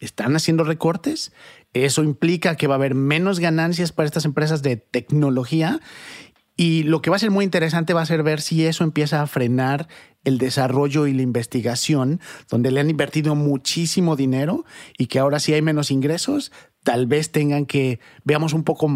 están 0.03 0.35
haciendo 0.35 0.63
recortes. 0.63 1.31
Eso 1.73 2.03
implica 2.03 2.55
que 2.55 2.67
va 2.67 2.75
a 2.75 2.77
haber 2.77 2.95
menos 2.95 3.39
ganancias 3.39 3.91
para 3.91 4.05
estas 4.05 4.25
empresas 4.25 4.61
de 4.61 4.77
tecnología. 4.77 5.79
Y 6.55 6.83
lo 6.83 7.01
que 7.01 7.09
va 7.09 7.15
a 7.15 7.19
ser 7.19 7.31
muy 7.31 7.45
interesante 7.45 7.93
va 7.93 8.01
a 8.01 8.05
ser 8.05 8.21
ver 8.21 8.39
si 8.39 8.65
eso 8.65 8.83
empieza 8.83 9.21
a 9.21 9.27
frenar 9.27 9.87
el 10.23 10.37
desarrollo 10.37 11.07
y 11.07 11.13
la 11.13 11.23
investigación, 11.23 12.19
donde 12.49 12.71
le 12.71 12.79
han 12.79 12.89
invertido 12.89 13.33
muchísimo 13.33 14.15
dinero 14.15 14.63
y 14.97 15.07
que 15.07 15.19
ahora 15.19 15.39
si 15.39 15.53
hay 15.53 15.61
menos 15.61 15.89
ingresos, 15.89 16.51
tal 16.83 17.07
vez 17.07 17.31
tengan 17.31 17.65
que, 17.65 17.99
veamos 18.23 18.53
un 18.53 18.63
poco 18.63 18.89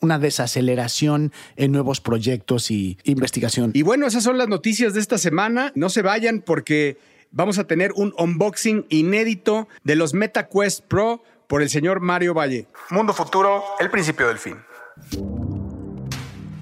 una 0.00 0.18
desaceleración 0.18 1.32
en 1.56 1.72
nuevos 1.72 2.00
proyectos 2.00 2.70
y 2.70 2.98
investigación. 3.04 3.70
Y 3.74 3.82
bueno, 3.82 4.06
esas 4.06 4.24
son 4.24 4.36
las 4.36 4.48
noticias 4.48 4.92
de 4.92 5.00
esta 5.00 5.18
semana. 5.18 5.72
No 5.74 5.88
se 5.88 6.02
vayan 6.02 6.42
porque 6.44 6.98
vamos 7.30 7.58
a 7.58 7.64
tener 7.64 7.92
un 7.94 8.14
unboxing 8.18 8.86
inédito 8.88 9.68
de 9.84 9.96
los 9.96 10.14
MetaQuest 10.14 10.84
Pro 10.86 11.22
por 11.46 11.62
el 11.62 11.70
señor 11.70 12.00
Mario 12.00 12.34
Valle. 12.34 12.68
Mundo 12.90 13.12
Futuro, 13.12 13.62
el 13.80 13.90
principio 13.90 14.28
del 14.28 14.38
fin. 14.38 14.56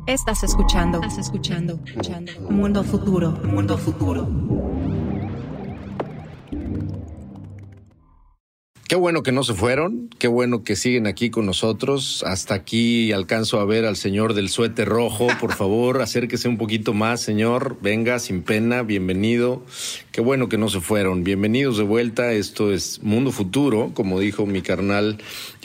Estás 0.06 0.44
escuchando, 0.44 1.00
estás 1.02 1.18
escuchando, 1.18 1.80
escuchando. 1.85 2.32
Mundo 2.49 2.85
Futuro, 2.85 3.32
Mundo 3.32 3.76
Futuro. 3.76 4.28
Qué 8.88 8.94
bueno 8.94 9.24
que 9.24 9.32
no 9.32 9.42
se 9.42 9.52
fueron, 9.52 10.10
qué 10.16 10.28
bueno 10.28 10.62
que 10.62 10.76
siguen 10.76 11.08
aquí 11.08 11.28
con 11.28 11.44
nosotros. 11.44 12.22
Hasta 12.24 12.54
aquí 12.54 13.10
alcanzo 13.10 13.58
a 13.58 13.64
ver 13.64 13.84
al 13.84 13.96
señor 13.96 14.32
del 14.32 14.48
suéter 14.48 14.88
rojo. 14.88 15.26
Por 15.40 15.52
favor, 15.56 16.00
acérquese 16.00 16.46
un 16.48 16.56
poquito 16.56 16.94
más, 16.94 17.20
señor. 17.20 17.78
Venga, 17.82 18.20
sin 18.20 18.42
pena, 18.42 18.84
bienvenido. 18.84 19.64
Qué 20.12 20.20
bueno 20.20 20.48
que 20.48 20.56
no 20.56 20.68
se 20.68 20.80
fueron. 20.80 21.24
Bienvenidos 21.24 21.78
de 21.78 21.82
vuelta. 21.82 22.32
Esto 22.32 22.72
es 22.72 23.02
Mundo 23.02 23.32
Futuro, 23.32 23.90
como 23.92 24.20
dijo 24.20 24.46
mi 24.46 24.62
carnal, 24.62 25.18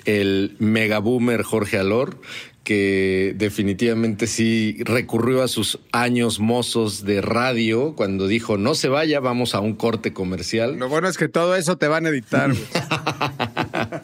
el 0.05 0.55
megaboomer 0.57 1.43
Jorge 1.43 1.77
Alor 1.77 2.17
que 2.63 3.34
definitivamente 3.38 4.27
sí 4.27 4.77
recurrió 4.82 5.41
a 5.41 5.48
sus 5.48 5.80
años 5.91 6.39
mozos 6.39 7.03
de 7.03 7.22
radio 7.22 7.96
cuando 7.96 8.27
dijo 8.27 8.58
no 8.58 8.75
se 8.75 8.88
vaya, 8.88 9.20
vamos 9.20 9.56
a 9.56 9.60
un 9.60 9.74
corte 9.74 10.13
comercial. 10.13 10.77
Lo 10.77 10.88
bueno 10.88 11.08
es 11.08 11.18
que 11.18 11.27
todo 11.27 11.56
eso 11.56 11.77
te 11.77 11.88
van 11.88 12.06
a 12.06 12.10
editar. 12.10 12.53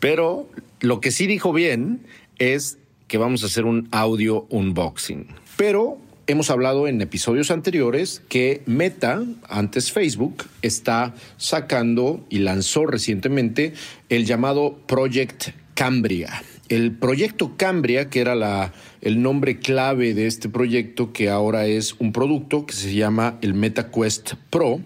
Pero 0.00 0.48
lo 0.80 1.00
que 1.00 1.10
sí 1.10 1.26
dijo 1.26 1.52
bien 1.52 2.06
es 2.38 2.78
que 3.08 3.18
vamos 3.18 3.42
a 3.42 3.46
hacer 3.46 3.64
un 3.64 3.88
audio 3.90 4.46
unboxing. 4.50 5.26
Pero 5.56 5.98
hemos 6.28 6.50
hablado 6.50 6.86
en 6.86 7.00
episodios 7.00 7.50
anteriores 7.50 8.22
que 8.28 8.62
Meta, 8.66 9.24
antes 9.48 9.90
Facebook, 9.90 10.44
está 10.62 11.14
sacando 11.36 12.24
y 12.28 12.40
lanzó 12.40 12.86
recientemente 12.86 13.74
el 14.08 14.24
llamado 14.24 14.78
Project 14.86 15.48
Cambria 15.74 16.42
el 16.68 16.92
proyecto 16.92 17.56
Cambria, 17.56 18.10
que 18.10 18.20
era 18.20 18.34
la, 18.34 18.72
el 19.00 19.22
nombre 19.22 19.58
clave 19.58 20.14
de 20.14 20.26
este 20.26 20.48
proyecto, 20.48 21.12
que 21.12 21.30
ahora 21.30 21.66
es 21.66 21.94
un 21.98 22.12
producto 22.12 22.66
que 22.66 22.74
se 22.74 22.94
llama 22.94 23.38
el 23.42 23.54
MetaQuest 23.54 24.34
Pro, 24.50 24.80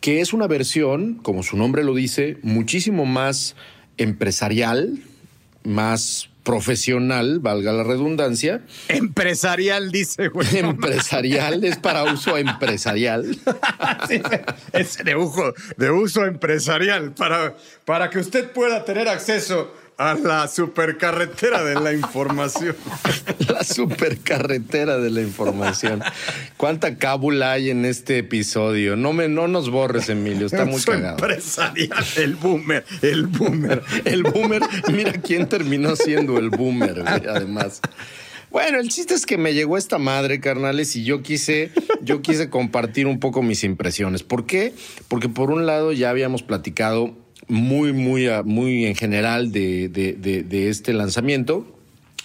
que 0.00 0.20
es 0.20 0.32
una 0.32 0.46
versión, 0.46 1.14
como 1.14 1.42
su 1.42 1.56
nombre 1.56 1.84
lo 1.84 1.94
dice, 1.94 2.38
muchísimo 2.42 3.06
más 3.06 3.54
empresarial, 3.98 4.98
más 5.64 6.28
profesional, 6.42 7.38
valga 7.38 7.72
la 7.72 7.84
redundancia. 7.84 8.62
Empresarial, 8.88 9.92
dice, 9.92 10.28
güey. 10.28 10.48
Empresarial, 10.58 11.62
es 11.64 11.76
para 11.76 12.04
uso 12.04 12.36
empresarial. 12.36 13.36
Sí, 14.08 14.20
es 14.72 14.98
de 15.04 15.14
uso, 15.14 15.54
de 15.76 15.90
uso 15.90 16.24
empresarial, 16.24 17.12
para, 17.12 17.56
para 17.84 18.10
que 18.10 18.18
usted 18.18 18.50
pueda 18.50 18.84
tener 18.84 19.08
acceso 19.08 19.72
a 20.02 20.14
la 20.14 20.48
supercarretera 20.48 21.62
de 21.64 21.74
la 21.76 21.92
información. 21.92 22.76
La 23.48 23.64
supercarretera 23.64 24.98
de 24.98 25.10
la 25.10 25.20
información. 25.20 26.02
¿Cuánta 26.56 26.96
cábula 26.96 27.52
hay 27.52 27.70
en 27.70 27.84
este 27.84 28.18
episodio? 28.18 28.96
No 28.96 29.12
me, 29.12 29.28
no 29.28 29.46
nos 29.48 29.70
borres, 29.70 30.08
Emilio, 30.08 30.46
está 30.46 30.64
muy 30.64 30.80
cagado. 30.84 31.18
empresarial, 31.18 32.04
el 32.16 32.34
boomer, 32.36 32.84
el 33.02 33.26
boomer. 33.26 33.82
El 34.04 34.22
boomer, 34.22 34.62
mira 34.92 35.12
quién 35.12 35.48
terminó 35.48 35.96
siendo 35.96 36.38
el 36.38 36.50
boomer, 36.50 37.02
güey, 37.02 37.26
además. 37.28 37.80
Bueno, 38.50 38.78
el 38.78 38.88
chiste 38.88 39.14
es 39.14 39.24
que 39.26 39.38
me 39.38 39.54
llegó 39.54 39.76
esta 39.78 39.98
madre, 39.98 40.40
carnales, 40.40 40.94
y 40.96 41.04
yo 41.04 41.22
quise, 41.22 41.70
yo 42.02 42.20
quise 42.22 42.50
compartir 42.50 43.06
un 43.06 43.18
poco 43.18 43.42
mis 43.42 43.64
impresiones. 43.64 44.22
¿Por 44.22 44.46
qué? 44.46 44.74
Porque 45.08 45.28
por 45.28 45.50
un 45.50 45.66
lado 45.66 45.92
ya 45.92 46.10
habíamos 46.10 46.42
platicado 46.42 47.14
muy, 47.48 47.92
muy, 47.92 48.26
ah, 48.28 48.42
muy 48.44 48.86
en 48.86 48.94
general 48.94 49.52
de, 49.52 49.88
de- 49.88 50.12
de- 50.14 50.42
de 50.42 50.68
este 50.68 50.92
lanzamiento, 50.92 51.66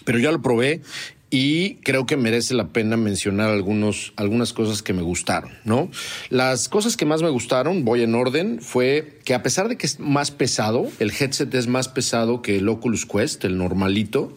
pero 0.05 0.19
ya 0.19 0.31
lo 0.31 0.41
probé 0.41 0.81
y 1.29 1.75
creo 1.83 2.05
que 2.05 2.15
merece 2.15 2.53
la 2.53 2.67
pena 2.69 2.95
mencionar 2.95 3.49
algunos, 3.49 4.13
algunas 4.15 4.53
cosas 4.53 4.81
que 4.81 4.93
me 4.93 5.01
gustaron, 5.01 5.51
¿no? 5.65 5.89
Las 6.29 6.69
cosas 6.69 6.95
que 6.95 7.05
más 7.05 7.21
me 7.21 7.29
gustaron, 7.29 7.83
voy 7.83 8.01
en 8.03 8.15
orden, 8.15 8.59
fue 8.61 9.16
que 9.27 9.33
a 9.33 9.43
pesar 9.43 9.67
de 9.67 9.75
que 9.75 9.85
es 9.85 9.99
más 9.99 10.31
pesado, 10.31 10.87
el 10.99 11.11
headset 11.11 11.53
es 11.53 11.67
más 11.67 11.89
pesado 11.89 12.41
que 12.41 12.59
el 12.59 12.69
Oculus 12.69 13.05
Quest, 13.05 13.43
el 13.43 13.57
normalito, 13.57 14.31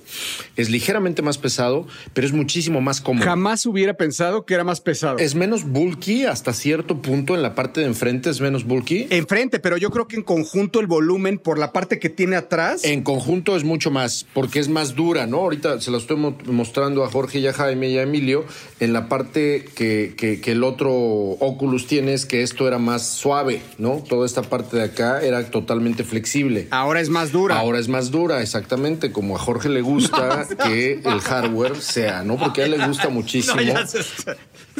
es 0.57 0.69
ligeramente 0.69 1.23
más 1.23 1.39
pesado, 1.39 1.87
pero 2.13 2.27
es 2.27 2.33
muchísimo 2.33 2.81
más 2.81 3.01
cómodo. 3.01 3.25
Jamás 3.25 3.67
hubiera 3.67 3.95
pensado 3.95 4.45
que 4.45 4.55
era 4.55 4.65
más 4.65 4.81
pesado. 4.81 5.19
Es 5.19 5.37
menos 5.37 5.63
bulky 5.63 6.25
hasta 6.25 6.53
cierto 6.53 7.01
punto 7.01 7.37
en 7.37 7.43
la 7.43 7.55
parte 7.55 7.79
de 7.83 7.87
enfrente, 7.87 8.31
es 8.31 8.41
menos 8.41 8.65
bulky. 8.65 9.07
Enfrente, 9.11 9.61
pero 9.61 9.77
yo 9.77 9.91
creo 9.93 10.09
que 10.09 10.17
en 10.17 10.25
conjunto 10.25 10.81
el 10.81 10.89
volumen 10.89 11.39
por 11.39 11.57
la 11.61 11.73
parte 11.73 12.01
que 12.01 12.09
tiene 12.11 12.35
atrás. 12.35 12.83
En 12.85 13.05
conjunto 13.05 13.55
es 13.55 13.63
mucho 13.63 13.93
más, 13.93 14.27
porque 14.35 14.59
es 14.59 14.69
más 14.69 14.97
dura, 14.97 15.29
¿no? 15.29 15.37
Ahorita 15.37 15.81
se 15.81 15.93
la 15.93 15.99
estoy 15.99 16.17
mo- 16.17 16.37
mostrando 16.47 17.05
a 17.05 17.09
Jorge 17.13 17.39
y 17.39 17.47
a 17.47 17.53
Jaime 17.53 17.91
y 17.91 17.99
a 17.99 18.03
Emilio. 18.03 18.45
En 18.81 18.93
la 18.93 19.09
parte 19.09 19.67
que, 19.77 20.15
que- 20.17 20.41
que 20.41 20.51
el 20.51 20.65
otro 20.65 20.93
Oculus 20.93 21.87
tiene 21.87 22.13
es 22.13 22.27
que 22.27 22.43
esto 22.43 22.67
era 22.67 22.79
más 22.79 23.07
suave, 23.09 23.63
¿no? 23.79 24.03
Toda 24.09 24.27
esta 24.27 24.43
parte 24.43 24.77
de 24.77 24.80
acá 24.81 25.23
era 25.23 25.45
totalmente 25.51 26.05
flexible. 26.05 26.69
Ahora 26.71 27.01
es 27.01 27.09
más 27.09 27.33
dura. 27.33 27.57
Ahora 27.59 27.79
es 27.79 27.89
más 27.89 28.11
dura, 28.11 28.43
exactamente, 28.43 29.13
como 29.13 29.37
a 29.37 29.39
Jorge 29.39 29.69
le 29.69 29.81
gusta 29.81 30.47
que 30.65 31.01
el 31.05 31.21
hardware 31.21 31.77
sea, 31.77 32.23
¿no? 32.23 32.37
Porque 32.37 32.63
a 32.63 32.65
él 32.67 32.73
le 32.73 32.87
gusta 32.87 33.09
muchísimo. 33.11 33.61
No, 33.61 33.63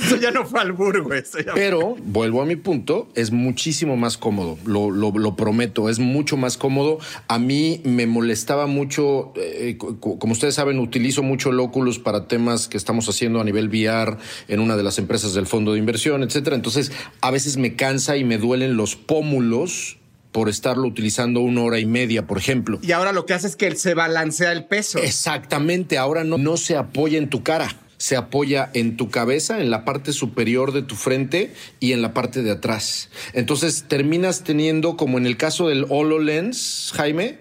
eso 0.03 0.17
ya 0.17 0.31
no 0.31 0.45
fue 0.47 0.61
al 0.61 0.73
güey. 0.73 1.21
eso 1.21 1.39
ya- 1.41 1.53
Pero, 1.55 1.97
vuelvo 2.05 2.43
a 2.43 2.47
mi 2.47 2.57
punto, 2.57 3.09
es 3.15 3.31
muchísimo 3.31 3.97
más 3.97 4.17
cómodo, 4.19 4.59
lo, 4.65 4.91
lo- 4.91 5.11
lo 5.13 5.37
prometo, 5.37 5.89
es 5.89 5.99
mucho 5.99 6.37
más 6.37 6.57
cómodo. 6.57 6.99
A 7.29 7.39
mí 7.39 7.81
me 7.85 8.07
molestaba 8.07 8.67
mucho, 8.67 9.33
eh, 9.37 9.77
co- 9.79 9.99
co- 10.01 10.19
como 10.19 10.33
ustedes 10.33 10.55
saben, 10.55 10.79
utilizo 10.79 11.23
mucho 11.23 11.51
el 11.51 11.61
Oculus 11.61 11.99
para 11.99 12.27
temas 12.29 12.69
que 12.69 12.77
estamos 12.77 13.09
haciendo 13.09 13.41
a 13.41 13.45
nivel 13.45 13.69
VR 13.69 14.17
en 14.49 14.61
una 14.61 14.77
de 14.77 14.83
las 14.83 14.99
empresas 14.99 15.35
del 15.35 15.47
fondo 15.47 15.73
de 15.73 15.79
inversión, 15.79 16.23
etcétera. 16.23 16.57
Entonces, 16.57 16.93
a 17.21 17.31
veces 17.31 17.57
me 17.57 17.77
cansa 17.77 18.17
y 18.17 18.25
me 18.25 18.39
duelen 18.39 18.77
los 18.77 18.97
pómulos 18.97 19.99
por 20.33 20.49
estarlo 20.49 20.87
utilizando 20.87 21.41
una 21.41 21.63
hora 21.63 21.81
y 21.81 21.87
media, 21.87 22.27
por 22.27 22.39
ejemplo. 22.39 22.79
Y 22.83 22.93
ahora 22.93 23.13
lo 23.13 23.27
que 23.27 23.35
hace 23.35 23.49
es 23.49 23.57
que 23.57 23.75
se 23.75 23.95
balancea 23.95 24.53
el 24.53 24.65
peso. 24.65 24.99
Exactamente, 25.01 25.99
ahora 25.99 26.23
no, 26.25 26.39
no 26.39 26.57
se 26.57 26.77
apoya 26.77 27.19
en 27.19 27.29
tu 27.29 27.43
cara, 27.43 27.69
se 28.01 28.17
apoya 28.17 28.71
en 28.73 28.97
tu 28.97 29.11
cabeza, 29.11 29.61
en 29.61 29.71
la 29.71 29.85
parte 29.85 30.15
superior 30.15 30.73
de 30.73 30.81
tu 30.81 30.95
frente 30.95 31.53
y 31.81 31.93
en 31.93 32.01
la 32.01 32.15
parte 32.15 32.43
de 32.43 32.51
atrás. 32.51 33.11
Entonces 33.35 33.85
terminas 33.89 34.43
teniendo, 34.43 34.97
como 34.97 35.19
en 35.19 35.27
el 35.27 35.37
caso 35.37 35.69
del 35.69 35.85
HoloLens, 35.87 36.93
Jaime, 36.95 37.41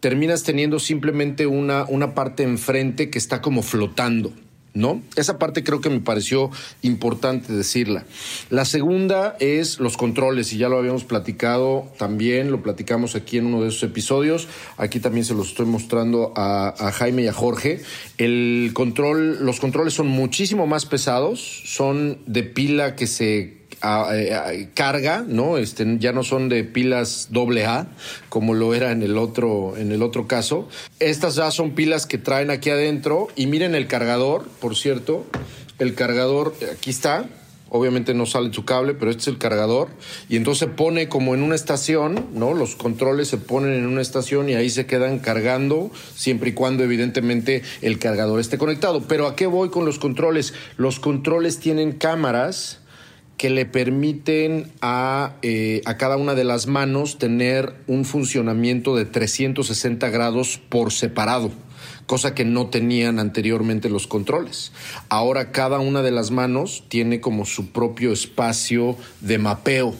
terminas 0.00 0.42
teniendo 0.42 0.80
simplemente 0.80 1.46
una, 1.46 1.86
una 1.88 2.14
parte 2.14 2.42
enfrente 2.42 3.08
que 3.08 3.16
está 3.16 3.40
como 3.40 3.62
flotando. 3.62 4.34
¿No? 4.76 5.00
Esa 5.16 5.38
parte 5.38 5.64
creo 5.64 5.80
que 5.80 5.88
me 5.88 6.00
pareció 6.00 6.50
importante 6.82 7.50
decirla. 7.54 8.04
La 8.50 8.66
segunda 8.66 9.34
es 9.40 9.80
los 9.80 9.96
controles, 9.96 10.52
y 10.52 10.58
ya 10.58 10.68
lo 10.68 10.76
habíamos 10.76 11.04
platicado 11.04 11.90
también, 11.96 12.50
lo 12.50 12.62
platicamos 12.62 13.16
aquí 13.16 13.38
en 13.38 13.46
uno 13.46 13.62
de 13.62 13.68
esos 13.68 13.84
episodios. 13.84 14.48
Aquí 14.76 15.00
también 15.00 15.24
se 15.24 15.32
los 15.32 15.48
estoy 15.48 15.64
mostrando 15.64 16.34
a, 16.36 16.92
Jaime 16.92 17.22
y 17.22 17.28
a 17.28 17.32
Jorge. 17.32 17.80
El 18.18 18.72
control, 18.74 19.46
los 19.46 19.60
controles 19.60 19.94
son 19.94 20.08
muchísimo 20.08 20.66
más 20.66 20.84
pesados, 20.84 21.62
son 21.64 22.18
de 22.26 22.42
pila 22.42 22.96
que 22.96 23.06
se 23.06 23.65
a- 23.82 24.10
carga, 24.74 25.24
¿no? 25.26 25.58
Este, 25.58 25.96
ya 25.98 26.12
no 26.12 26.22
son 26.22 26.48
de 26.48 26.64
pilas 26.64 27.28
doble 27.30 27.66
A, 27.66 27.86
como 28.28 28.54
lo 28.54 28.74
era 28.74 28.92
en 28.92 29.02
el 29.02 29.16
otro, 29.18 29.76
en 29.76 29.92
el 29.92 30.02
otro 30.02 30.26
caso. 30.26 30.68
Estas 31.00 31.34
ya 31.36 31.50
son 31.50 31.72
pilas 31.74 32.06
que 32.06 32.18
traen 32.18 32.50
aquí 32.50 32.70
adentro. 32.70 33.28
Y 33.36 33.46
miren 33.46 33.74
el 33.74 33.86
cargador, 33.86 34.46
por 34.60 34.76
cierto. 34.76 35.24
El 35.78 35.94
cargador, 35.94 36.54
eh, 36.60 36.68
aquí 36.72 36.90
está. 36.90 37.26
Obviamente 37.68 38.14
no 38.14 38.26
sale 38.26 38.52
su 38.52 38.64
cable, 38.64 38.94
pero 38.94 39.10
este 39.10 39.22
es 39.22 39.26
el 39.28 39.38
cargador. 39.38 39.88
Y 40.28 40.36
entonces 40.36 40.60
se 40.60 40.66
pone 40.68 41.08
como 41.08 41.34
en 41.34 41.42
una 41.42 41.56
estación, 41.56 42.26
¿no? 42.32 42.54
Los 42.54 42.76
controles 42.76 43.26
se 43.26 43.38
ponen 43.38 43.72
en 43.72 43.86
una 43.86 44.00
estación 44.00 44.48
y 44.48 44.54
ahí 44.54 44.70
se 44.70 44.86
quedan 44.86 45.18
cargando, 45.18 45.90
siempre 46.14 46.50
y 46.50 46.52
cuando 46.52 46.84
evidentemente 46.84 47.62
el 47.82 47.98
cargador 47.98 48.38
esté 48.38 48.56
conectado. 48.56 49.02
Pero 49.08 49.26
¿a 49.26 49.34
qué 49.34 49.46
voy 49.46 49.70
con 49.70 49.84
los 49.84 49.98
controles? 49.98 50.54
Los 50.76 51.00
controles 51.00 51.58
tienen 51.58 51.90
cámaras 51.90 52.78
que 53.36 53.50
le 53.50 53.66
permiten 53.66 54.70
a, 54.80 55.36
eh, 55.42 55.82
a 55.84 55.96
cada 55.96 56.16
una 56.16 56.34
de 56.34 56.44
las 56.44 56.66
manos 56.66 57.18
tener 57.18 57.74
un 57.86 58.04
funcionamiento 58.04 58.96
de 58.96 59.04
360 59.04 60.08
grados 60.08 60.60
por 60.68 60.92
separado, 60.92 61.50
cosa 62.06 62.34
que 62.34 62.44
no 62.44 62.68
tenían 62.68 63.18
anteriormente 63.18 63.90
los 63.90 64.06
controles. 64.06 64.72
Ahora 65.08 65.52
cada 65.52 65.78
una 65.78 66.02
de 66.02 66.12
las 66.12 66.30
manos 66.30 66.84
tiene 66.88 67.20
como 67.20 67.44
su 67.44 67.70
propio 67.70 68.12
espacio 68.12 68.96
de 69.20 69.38
mapeo. 69.38 69.94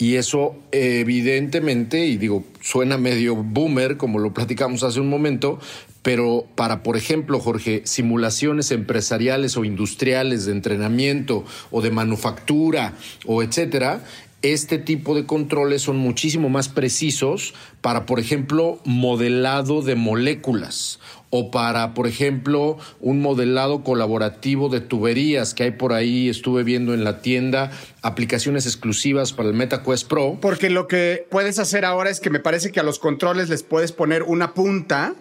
Y 0.00 0.14
eso 0.14 0.54
evidentemente, 0.70 2.06
y 2.06 2.18
digo, 2.18 2.44
suena 2.60 2.98
medio 2.98 3.34
boomer, 3.34 3.96
como 3.96 4.20
lo 4.20 4.32
platicamos 4.32 4.84
hace 4.84 5.00
un 5.00 5.08
momento, 5.08 5.58
pero 6.02 6.46
para, 6.54 6.82
por 6.82 6.96
ejemplo, 6.96 7.40
Jorge, 7.40 7.82
simulaciones 7.84 8.70
empresariales 8.70 9.56
o 9.56 9.64
industriales 9.64 10.46
de 10.46 10.52
entrenamiento 10.52 11.44
o 11.70 11.82
de 11.82 11.90
manufactura 11.90 12.94
o 13.26 13.42
etcétera, 13.42 14.02
este 14.40 14.78
tipo 14.78 15.16
de 15.16 15.26
controles 15.26 15.82
son 15.82 15.96
muchísimo 15.96 16.48
más 16.48 16.68
precisos 16.68 17.54
para, 17.80 18.06
por 18.06 18.20
ejemplo, 18.20 18.78
modelado 18.84 19.82
de 19.82 19.96
moléculas 19.96 21.00
o 21.30 21.50
para, 21.50 21.92
por 21.92 22.06
ejemplo, 22.06 22.78
un 23.00 23.20
modelado 23.20 23.82
colaborativo 23.82 24.68
de 24.68 24.80
tuberías 24.80 25.54
que 25.54 25.64
hay 25.64 25.70
por 25.72 25.92
ahí, 25.92 26.28
estuve 26.28 26.62
viendo 26.62 26.94
en 26.94 27.04
la 27.04 27.20
tienda, 27.20 27.72
aplicaciones 28.00 28.64
exclusivas 28.64 29.32
para 29.32 29.48
el 29.48 29.54
MetaQuest 29.54 30.08
Pro. 30.08 30.38
Porque 30.40 30.70
lo 30.70 30.86
que 30.86 31.26
puedes 31.30 31.58
hacer 31.58 31.84
ahora 31.84 32.08
es 32.08 32.20
que 32.20 32.30
me 32.30 32.38
parece 32.38 32.70
que 32.70 32.80
a 32.80 32.84
los 32.84 32.98
controles 32.98 33.48
les 33.48 33.64
puedes 33.64 33.92
poner 33.92 34.22
una 34.22 34.54
punta 34.54 35.14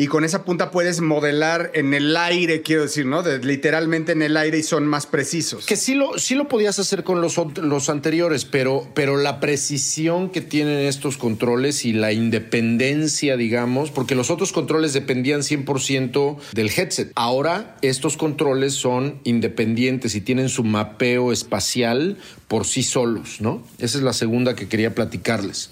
y 0.00 0.06
con 0.06 0.24
esa 0.24 0.44
punta 0.44 0.70
puedes 0.70 1.00
modelar 1.00 1.72
en 1.74 1.92
el 1.92 2.16
aire, 2.16 2.62
quiero 2.62 2.82
decir, 2.82 3.04
¿no? 3.04 3.20
Literalmente 3.42 4.12
en 4.12 4.22
el 4.22 4.36
aire 4.36 4.58
y 4.58 4.62
son 4.62 4.86
más 4.86 5.06
precisos. 5.06 5.66
Que 5.66 5.74
sí 5.74 5.94
lo, 5.94 6.16
sí 6.18 6.36
lo 6.36 6.46
podías 6.46 6.78
hacer 6.78 7.02
con 7.02 7.20
los, 7.20 7.36
los 7.56 7.88
anteriores, 7.90 8.44
pero, 8.44 8.86
pero 8.94 9.16
la 9.16 9.40
precisión 9.40 10.30
que 10.30 10.40
tienen 10.40 10.78
estos 10.86 11.16
controles 11.16 11.84
y 11.84 11.92
la 11.92 12.12
independencia, 12.12 13.36
digamos, 13.36 13.90
porque 13.90 14.14
los 14.14 14.30
otros 14.30 14.52
controles 14.52 14.92
dependían 14.92 15.40
100% 15.40 16.36
del 16.52 16.70
headset. 16.70 17.10
Ahora 17.16 17.76
estos 17.82 18.16
controles 18.16 18.74
son 18.74 19.18
independientes 19.24 20.14
y 20.14 20.20
tienen 20.20 20.48
su 20.48 20.62
mapeo 20.62 21.32
espacial 21.32 22.18
por 22.46 22.66
sí 22.66 22.84
solos, 22.84 23.40
¿no? 23.40 23.64
Esa 23.80 23.98
es 23.98 24.04
la 24.04 24.12
segunda 24.12 24.54
que 24.54 24.68
quería 24.68 24.94
platicarles. 24.94 25.70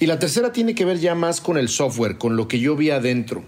Y 0.00 0.06
la 0.06 0.18
tercera 0.18 0.50
tiene 0.52 0.74
que 0.74 0.86
ver 0.86 0.98
ya 0.98 1.14
más 1.14 1.42
con 1.42 1.58
el 1.58 1.68
software, 1.68 2.16
con 2.16 2.36
lo 2.36 2.48
que 2.48 2.58
yo 2.58 2.74
vi 2.74 2.88
adentro. 2.88 3.44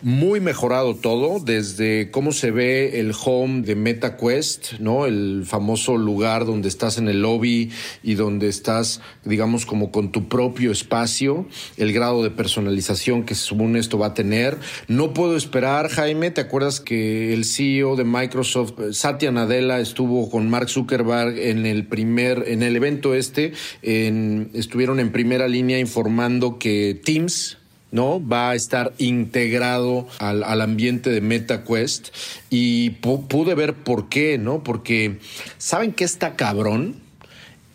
Muy 0.00 0.38
mejorado 0.38 0.94
todo, 0.94 1.40
desde 1.40 2.12
cómo 2.12 2.30
se 2.30 2.52
ve 2.52 3.00
el 3.00 3.12
home 3.24 3.62
de 3.62 3.74
MetaQuest, 3.74 4.74
¿no? 4.78 5.06
El 5.06 5.42
famoso 5.44 5.96
lugar 5.96 6.46
donde 6.46 6.68
estás 6.68 6.98
en 6.98 7.08
el 7.08 7.22
lobby 7.22 7.72
y 8.04 8.14
donde 8.14 8.46
estás, 8.46 9.00
digamos, 9.24 9.66
como 9.66 9.90
con 9.90 10.12
tu 10.12 10.28
propio 10.28 10.70
espacio, 10.70 11.48
el 11.76 11.92
grado 11.92 12.22
de 12.22 12.30
personalización 12.30 13.24
que 13.24 13.34
según 13.34 13.74
esto 13.74 13.98
va 13.98 14.06
a 14.06 14.14
tener. 14.14 14.56
No 14.86 15.12
puedo 15.12 15.36
esperar, 15.36 15.88
Jaime. 15.88 16.30
¿Te 16.30 16.42
acuerdas 16.42 16.78
que 16.78 17.34
el 17.34 17.44
CEO 17.44 17.96
de 17.96 18.04
Microsoft, 18.04 18.74
Satya 18.92 19.32
Nadella, 19.32 19.80
estuvo 19.80 20.30
con 20.30 20.48
Mark 20.48 20.68
Zuckerberg 20.68 21.36
en 21.38 21.66
el 21.66 21.86
primer, 21.86 22.44
en 22.46 22.62
el 22.62 22.76
evento 22.76 23.14
este, 23.14 23.52
estuvieron 23.82 25.00
en 25.00 25.10
primera 25.10 25.48
línea 25.48 25.78
informando 25.80 26.58
que 26.58 27.00
Teams, 27.04 27.58
¿no? 27.90 28.26
Va 28.26 28.50
a 28.50 28.54
estar 28.54 28.92
integrado 28.98 30.06
al, 30.18 30.60
ambiente 30.60 31.10
de 31.10 31.20
MetaQuest 31.20 32.08
y 32.50 32.90
pude 32.90 33.54
ver 33.54 33.74
por 33.74 34.08
qué, 34.08 34.38
¿no? 34.38 34.62
Porque, 34.62 35.18
¿saben 35.58 35.92
qué 35.92 36.04
está 36.04 36.36
cabrón? 36.36 36.96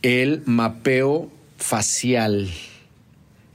El 0.02 0.44
mapeo 0.46 1.32
facial. 1.58 2.50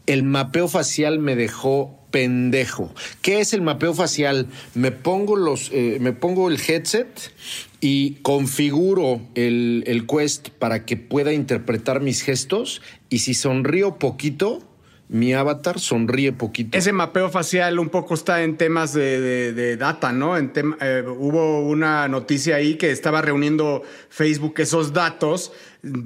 El 0.07 0.23
mapeo 0.23 0.69
facial 0.69 1.19
me 1.19 1.37
dejó 1.37 1.99
pendejo. 2.11 2.95
¿Qué 3.23 3.41
es 3.41 3.53
el 3.53 3.61
mapeo 3.61 3.95
facial? 3.95 4.47
Me 4.75 4.91
pongo 4.91 5.37
los, 5.37 5.71
eh, 5.73 5.99
me 6.01 6.13
pongo 6.13 6.49
el 6.49 6.59
headset 6.59 7.33
y 7.81 8.15
configuro 8.23 9.21
el, 9.35 9.85
el 9.87 10.07
Quest 10.07 10.49
para 10.49 10.85
que 10.85 10.97
pueda 10.97 11.33
interpretar 11.33 12.01
mis 12.01 12.23
gestos 12.23 12.81
y 13.11 13.21
si 13.21 13.35
sonrío 13.35 13.99
poquito, 13.99 14.68
mi 15.09 15.33
avatar 15.33 15.81
sonríe 15.81 16.33
poquito. 16.33 16.77
Ese 16.77 16.93
mapeo 16.93 17.31
facial 17.31 17.79
un 17.79 17.89
poco 17.89 18.15
está 18.15 18.43
en 18.43 18.57
temas 18.57 18.93
de, 18.93 19.77
data, 19.79 20.13
¿no? 20.13 20.37
En 20.37 20.53
eh, 20.81 21.05
hubo 21.07 21.61
una 21.61 22.09
noticia 22.09 22.57
ahí 22.57 22.77
que 22.77 22.91
estaba 22.91 23.23
reuniendo 23.23 23.83
Facebook 24.11 24.55
esos 24.59 24.93
datos 24.93 25.53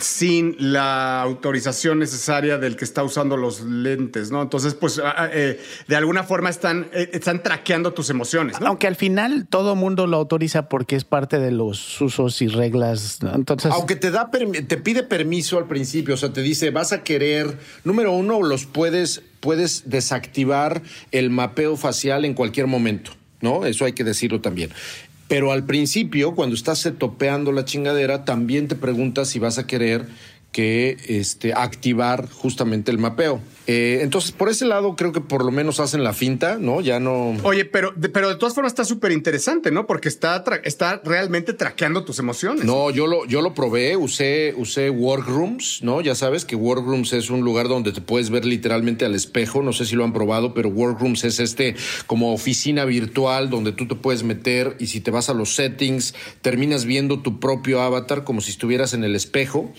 sin 0.01 0.55
la 0.59 1.23
autorización 1.23 1.99
necesaria 1.99 2.59
del 2.59 2.77
que 2.77 2.85
está 2.85 3.03
usando 3.03 3.39
los 3.39 3.63
lentes, 3.63 4.31
¿no? 4.31 4.43
Entonces, 4.43 4.75
pues, 4.75 4.99
ah, 4.99 5.15
ah, 5.17 5.31
eh, 5.33 5.61
de 5.89 5.97
alguna 5.97 6.25
forma 6.25 6.51
están, 6.51 6.89
eh, 6.93 7.11
están 7.13 7.43
traqueando 7.43 7.93
tus 7.95 8.11
emociones, 8.11 8.61
¿no? 8.61 8.67
Aunque 8.67 8.87
al 8.87 8.97
final 8.97 9.47
todo 9.49 9.75
mundo 9.75 10.07
lo 10.07 10.19
autoriza 10.19 10.69
porque 10.69 10.95
es 10.95 11.05
parte 11.05 11.39
de 11.39 11.51
los 11.51 12.01
usos 12.01 12.43
y 12.43 12.49
reglas. 12.49 13.21
Entonces, 13.35 13.73
aunque 13.73 13.97
te 13.97 14.11
da, 14.11 14.31
te 14.31 14.77
pide 14.77 15.05
permiso 15.05 15.57
al 15.57 15.67
principio, 15.67 16.15
o 16.15 16.19
sea, 16.19 16.33
te 16.33 16.43
dice, 16.43 16.71
vas 16.71 16.93
a 16.93 17.03
querer, 17.03 17.59
número 17.85 18.13
uno, 18.13 18.43
los 18.43 18.67
puedes, 18.67 19.23
puedes 19.41 19.89
desactivar 19.89 20.83
el 21.13 21.31
mapeo 21.31 21.77
facial 21.79 22.27
en 22.27 22.35
cualquier 22.35 22.67
momento. 22.67 23.13
¿no? 23.43 23.67
Eso 23.67 23.85
hay 23.85 23.93
que 23.93 24.05
decirlo 24.05 24.41
también. 24.41 24.71
Pero 25.29 25.53
al 25.53 25.65
principio, 25.65 26.35
cuando 26.35 26.55
estás 26.55 26.91
topeando 26.99 27.53
la 27.53 27.65
chingadera, 27.65 28.25
también 28.25 28.69
te 28.69 28.77
preguntas 28.77 29.29
si 29.29 29.39
vas 29.39 29.59
a 29.59 29.67
querer 29.67 30.07
que 30.53 30.99
este, 31.09 31.55
activar 31.55 32.29
justamente 32.31 32.91
el 32.91 32.99
mapeo. 32.99 33.41
Eh, 33.67 34.01
entonces, 34.03 34.33
por 34.33 34.49
ese 34.49 34.67
lado, 34.67 34.97
creo 34.97 35.13
que 35.13 35.21
por 35.21 35.45
lo 35.45 35.51
menos 35.51 35.81
hacen 35.81 36.03
la 36.03 36.13
finta, 36.13 36.59
¿no? 36.59 36.81
Ya 36.81 37.01
no. 37.01 37.37
Oye, 37.45 37.65
pero 37.65 37.93
de, 37.95 38.09
pero 38.09 38.29
de 38.29 38.35
todas 38.35 38.55
formas 38.55 38.73
está 38.73 38.85
súper 38.85 39.13
interesante, 39.13 39.71
¿no? 39.71 39.87
Porque 39.87 40.09
está, 40.09 40.45
está 40.65 41.01
realmente 41.05 41.53
traqueando 41.53 42.05
tus 42.05 42.19
emociones. 42.19 42.65
No, 42.65 42.91
yo 42.91 43.07
lo, 43.07 43.25
yo 43.25 43.41
lo 43.41 43.55
probé, 43.55 43.97
usé, 43.97 44.53
usé 44.57 44.91
Workrooms, 44.91 45.83
¿no? 45.83 46.01
Ya 46.01 46.15
sabes 46.15 46.45
que 46.45 46.57
Workrooms 46.57 47.13
es 47.13 47.31
un 47.31 47.43
lugar 47.43 47.69
donde 47.69 47.93
te 47.93 48.01
puedes 48.01 48.31
ver 48.31 48.45
literalmente 48.45 49.05
al 49.05 49.15
espejo. 49.15 49.63
No 49.63 49.73
sé 49.73 49.87
si 49.87 49.95
lo 49.95 50.05
han 50.05 50.13
probado, 50.13 50.55
pero 50.55 50.69
Workrooms 50.69 51.25
es 51.25 51.39
este 51.39 51.77
como 52.07 52.35
oficina 52.35 52.85
virtual 52.85 53.49
donde 53.49 53.73
tú 53.73 53.87
te 53.87 53.95
puedes 53.95 54.25
meter 54.25 54.77
y 54.81 54.89
si 54.89 55.01
te 55.01 55.13
vas 55.13 55.31
a 55.31 55.35
los 55.35 55.55
settings, 55.55 56.15
terminas 56.43 56.85
viendo 56.85 57.21
tu 57.21 57.39
propio 57.39 57.81
avatar 57.81 58.25
como 58.25 58.41
si 58.41 58.51
estuvieras 58.51 58.93
en 58.93 59.05
el 59.05 59.15
espejo 59.15 59.73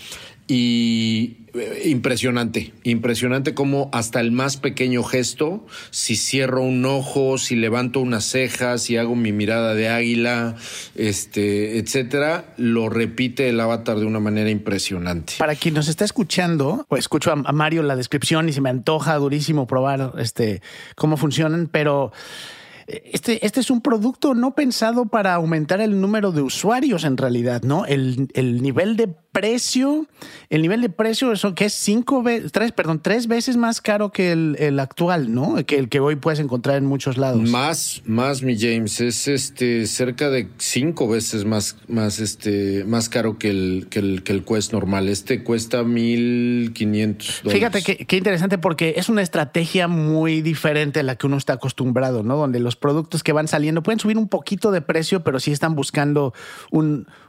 y 0.46 1.36
eh, 1.54 1.82
impresionante, 1.86 2.74
impresionante 2.82 3.54
como 3.54 3.88
hasta 3.92 4.20
el 4.20 4.32
más 4.32 4.56
pequeño 4.56 5.02
gesto, 5.02 5.64
si 5.90 6.16
cierro 6.16 6.62
un 6.62 6.84
ojo, 6.84 7.38
si 7.38 7.56
levanto 7.56 8.00
una 8.00 8.20
ceja, 8.20 8.76
si 8.76 8.96
hago 8.96 9.14
mi 9.14 9.32
mirada 9.32 9.74
de 9.74 9.88
águila, 9.88 10.56
este, 10.94 11.78
etcétera, 11.78 12.52
lo 12.56 12.90
repite 12.90 13.48
el 13.48 13.58
avatar 13.60 13.98
de 13.98 14.04
una 14.04 14.20
manera 14.20 14.50
impresionante. 14.50 15.34
Para 15.38 15.54
quien 15.54 15.74
nos 15.74 15.88
está 15.88 16.04
escuchando, 16.04 16.84
pues 16.88 17.00
escucho 17.00 17.32
a 17.32 17.52
Mario 17.52 17.82
la 17.82 17.96
descripción 17.96 18.48
y 18.48 18.52
se 18.52 18.60
me 18.60 18.70
antoja 18.70 19.16
durísimo 19.16 19.66
probar 19.66 20.12
este 20.18 20.60
cómo 20.96 21.16
funcionan, 21.16 21.68
pero 21.70 22.12
este, 22.86 23.46
este 23.46 23.60
es 23.60 23.70
un 23.70 23.80
producto 23.80 24.34
no 24.34 24.54
pensado 24.54 25.06
para 25.06 25.34
aumentar 25.34 25.80
el 25.80 26.00
número 26.00 26.32
de 26.32 26.42
usuarios 26.42 27.04
en 27.04 27.16
realidad, 27.16 27.62
¿no? 27.62 27.86
El, 27.86 28.28
el 28.34 28.60
nivel 28.60 28.96
de 28.96 29.14
precio, 29.34 30.06
el 30.48 30.62
nivel 30.62 30.80
de 30.80 30.88
precio 30.88 31.32
eso 31.32 31.56
que 31.56 31.64
es 31.64 31.74
cinco 31.74 32.22
veces, 32.22 32.52
tres, 32.52 32.70
perdón, 32.70 33.00
tres 33.02 33.26
veces 33.26 33.56
más 33.56 33.80
caro 33.80 34.12
que 34.12 34.30
el, 34.30 34.56
el, 34.60 34.78
actual, 34.78 35.34
¿no? 35.34 35.56
Que 35.66 35.76
el 35.76 35.88
que 35.88 35.98
hoy 35.98 36.14
puedes 36.14 36.38
encontrar 36.38 36.76
en 36.76 36.86
muchos 36.86 37.18
lados. 37.18 37.42
Más, 37.50 38.00
más, 38.06 38.42
mi 38.42 38.56
James, 38.56 39.00
es 39.00 39.26
este 39.26 39.86
cerca 39.88 40.30
de 40.30 40.48
cinco 40.58 41.08
veces 41.08 41.44
más, 41.44 41.76
más, 41.88 42.20
este, 42.20 42.84
más 42.84 43.08
caro 43.08 43.36
que 43.36 43.50
el, 43.50 43.88
que 43.90 43.98
el, 43.98 44.22
que 44.22 44.32
el 44.32 44.44
Quest 44.44 44.72
normal. 44.72 45.08
Este 45.08 45.42
cuesta 45.42 45.82
mil 45.82 46.72
quinientos 46.72 47.42
Fíjate 47.44 47.82
qué, 47.82 47.96
qué 48.06 48.16
interesante 48.16 48.56
porque 48.58 48.94
es 48.96 49.08
una 49.08 49.22
estrategia 49.22 49.88
muy 49.88 50.42
diferente 50.42 51.00
a 51.00 51.02
la 51.02 51.16
que 51.16 51.26
uno 51.26 51.38
está 51.38 51.54
acostumbrado, 51.54 52.22
¿no? 52.22 52.36
Donde 52.36 52.60
los 52.60 52.76
productos 52.76 53.24
que 53.24 53.32
van 53.32 53.48
saliendo 53.48 53.82
pueden 53.82 53.98
subir 53.98 54.16
un 54.16 54.28
poquito 54.28 54.70
de 54.70 54.80
precio, 54.80 55.24
pero 55.24 55.40
sí 55.40 55.50
están 55.50 55.74
buscando 55.74 56.32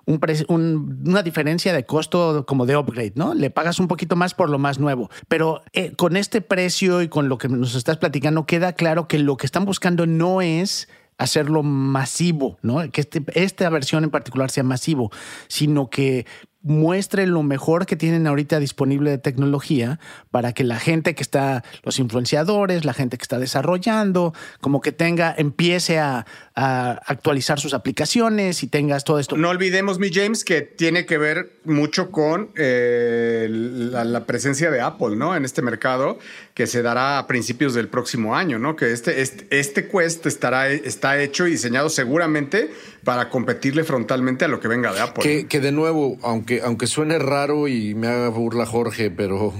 un, 0.05 1.03
una 1.05 1.23
diferencia 1.23 1.73
de 1.73 1.85
costo 1.85 2.45
como 2.45 2.65
de 2.65 2.77
upgrade, 2.77 3.13
¿no? 3.15 3.33
Le 3.33 3.49
pagas 3.49 3.79
un 3.79 3.87
poquito 3.87 4.15
más 4.15 4.33
por 4.33 4.49
lo 4.49 4.59
más 4.59 4.79
nuevo. 4.79 5.09
Pero 5.27 5.61
eh, 5.73 5.93
con 5.95 6.17
este 6.17 6.41
precio 6.41 7.01
y 7.01 7.07
con 7.07 7.29
lo 7.29 7.37
que 7.37 7.49
nos 7.49 7.75
estás 7.75 7.97
platicando, 7.97 8.45
queda 8.45 8.73
claro 8.73 9.07
que 9.07 9.19
lo 9.19 9.37
que 9.37 9.45
están 9.45 9.65
buscando 9.65 10.05
no 10.05 10.41
es 10.41 10.87
hacerlo 11.17 11.63
masivo, 11.63 12.57
¿no? 12.61 12.89
Que 12.91 13.01
este, 13.01 13.23
esta 13.33 13.69
versión 13.69 14.03
en 14.03 14.11
particular 14.11 14.51
sea 14.51 14.63
masivo, 14.63 15.11
sino 15.47 15.89
que 15.89 16.25
muestre 16.65 17.27
lo 17.27 17.43
mejor 17.43 17.85
que 17.85 17.95
tienen 17.95 18.25
ahorita 18.25 18.59
disponible 18.59 19.11
de 19.11 19.17
tecnología 19.19 19.99
para 20.31 20.51
que 20.51 20.63
la 20.63 20.79
gente 20.79 21.13
que 21.13 21.21
está, 21.21 21.63
los 21.83 21.99
influenciadores, 21.99 22.85
la 22.85 22.93
gente 22.93 23.17
que 23.17 23.21
está 23.21 23.37
desarrollando, 23.37 24.33
como 24.61 24.81
que 24.81 24.91
tenga, 24.91 25.33
empiece 25.37 25.99
a, 25.99 26.25
actualizar 26.57 27.59
sus 27.59 27.73
aplicaciones 27.73 28.63
y 28.63 28.67
tengas 28.67 29.03
todo 29.03 29.19
esto. 29.19 29.35
No 29.35 29.49
olvidemos, 29.49 29.99
mi 29.99 30.09
James, 30.09 30.45
que 30.45 30.61
tiene 30.61 31.05
que 31.05 31.17
ver 31.17 31.59
mucho 31.65 32.11
con 32.11 32.51
eh, 32.55 33.47
la, 33.49 34.25
presencia 34.25 34.71
de 34.71 34.79
Apple, 34.79 35.17
¿no? 35.17 35.35
En 35.35 35.43
este 35.43 35.61
mercado 35.61 36.17
que 36.55 36.67
se 36.67 36.81
dará 36.81 37.19
a 37.19 37.27
principios 37.27 37.73
del 37.73 37.89
próximo 37.89 38.33
año, 38.33 38.57
¿no? 38.57 38.77
Que 38.77 38.93
este, 38.93 39.21
este, 39.21 39.45
este 39.59 39.89
Quest 39.89 40.25
estará, 40.25 40.69
está 40.69 41.21
hecho 41.21 41.45
y 41.45 41.51
diseñado 41.51 41.89
seguramente 41.89 42.71
para 43.03 43.29
competirle 43.29 43.83
frontalmente 43.83 44.45
a 44.45 44.47
lo 44.47 44.61
que 44.61 44.69
venga 44.69 44.93
de 44.93 45.01
Apple. 45.01 45.21
Que, 45.21 45.47
que 45.47 45.59
de 45.59 45.73
nuevo, 45.73 46.17
aunque 46.21 46.61
aunque, 46.61 46.87
suene 46.87 47.19
raro 47.19 47.67
y 47.67 47.93
me 47.93 48.07
haga 48.07 48.29
burla 48.29 48.65
Jorge, 48.65 49.11
pero 49.11 49.53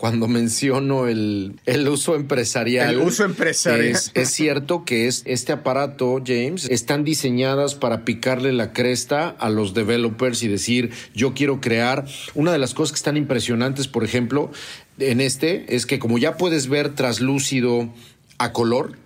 cuando 0.00 0.28
menciono 0.28 1.08
el, 1.08 1.60
uso 1.86 2.14
empresarial. 2.14 2.94
El 2.94 3.00
uso 3.00 3.22
empresarial. 3.22 4.00
Es, 4.14 4.30
cierto 4.30 4.86
que 4.86 5.06
es, 5.06 5.22
este 5.26 5.52
aparato, 5.52 6.22
James, 6.26 6.64
están 6.70 7.04
diseñadas 7.04 7.74
para 7.74 8.02
picarle 8.06 8.54
la 8.54 8.72
cresta 8.72 9.28
a 9.28 9.50
los 9.50 9.74
developers 9.74 10.42
y 10.42 10.48
decir, 10.48 10.90
yo 11.14 11.34
quiero 11.34 11.60
crear. 11.60 12.06
Una 12.34 12.50
de 12.50 12.56
las 12.56 12.72
cosas 12.72 12.92
que 12.92 12.96
están 12.96 13.18
impresionantes, 13.18 13.88
por 13.88 14.02
ejemplo, 14.02 14.50
en 14.98 15.20
este, 15.20 15.76
es 15.76 15.84
que 15.84 15.98
como 15.98 16.16
ya 16.16 16.38
puedes 16.38 16.68
ver 16.68 16.94
traslúcido 16.94 17.92
a 18.38 18.54
color, 18.54 18.96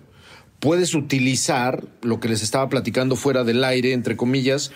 puedes 0.61 0.95
utilizar 0.95 1.83
lo 2.03 2.21
que 2.21 2.29
les 2.29 2.41
estaba 2.41 2.69
platicando 2.69 3.17
fuera 3.17 3.43
del 3.43 3.65
aire, 3.65 3.91
entre 3.91 4.15
comillas, 4.15 4.71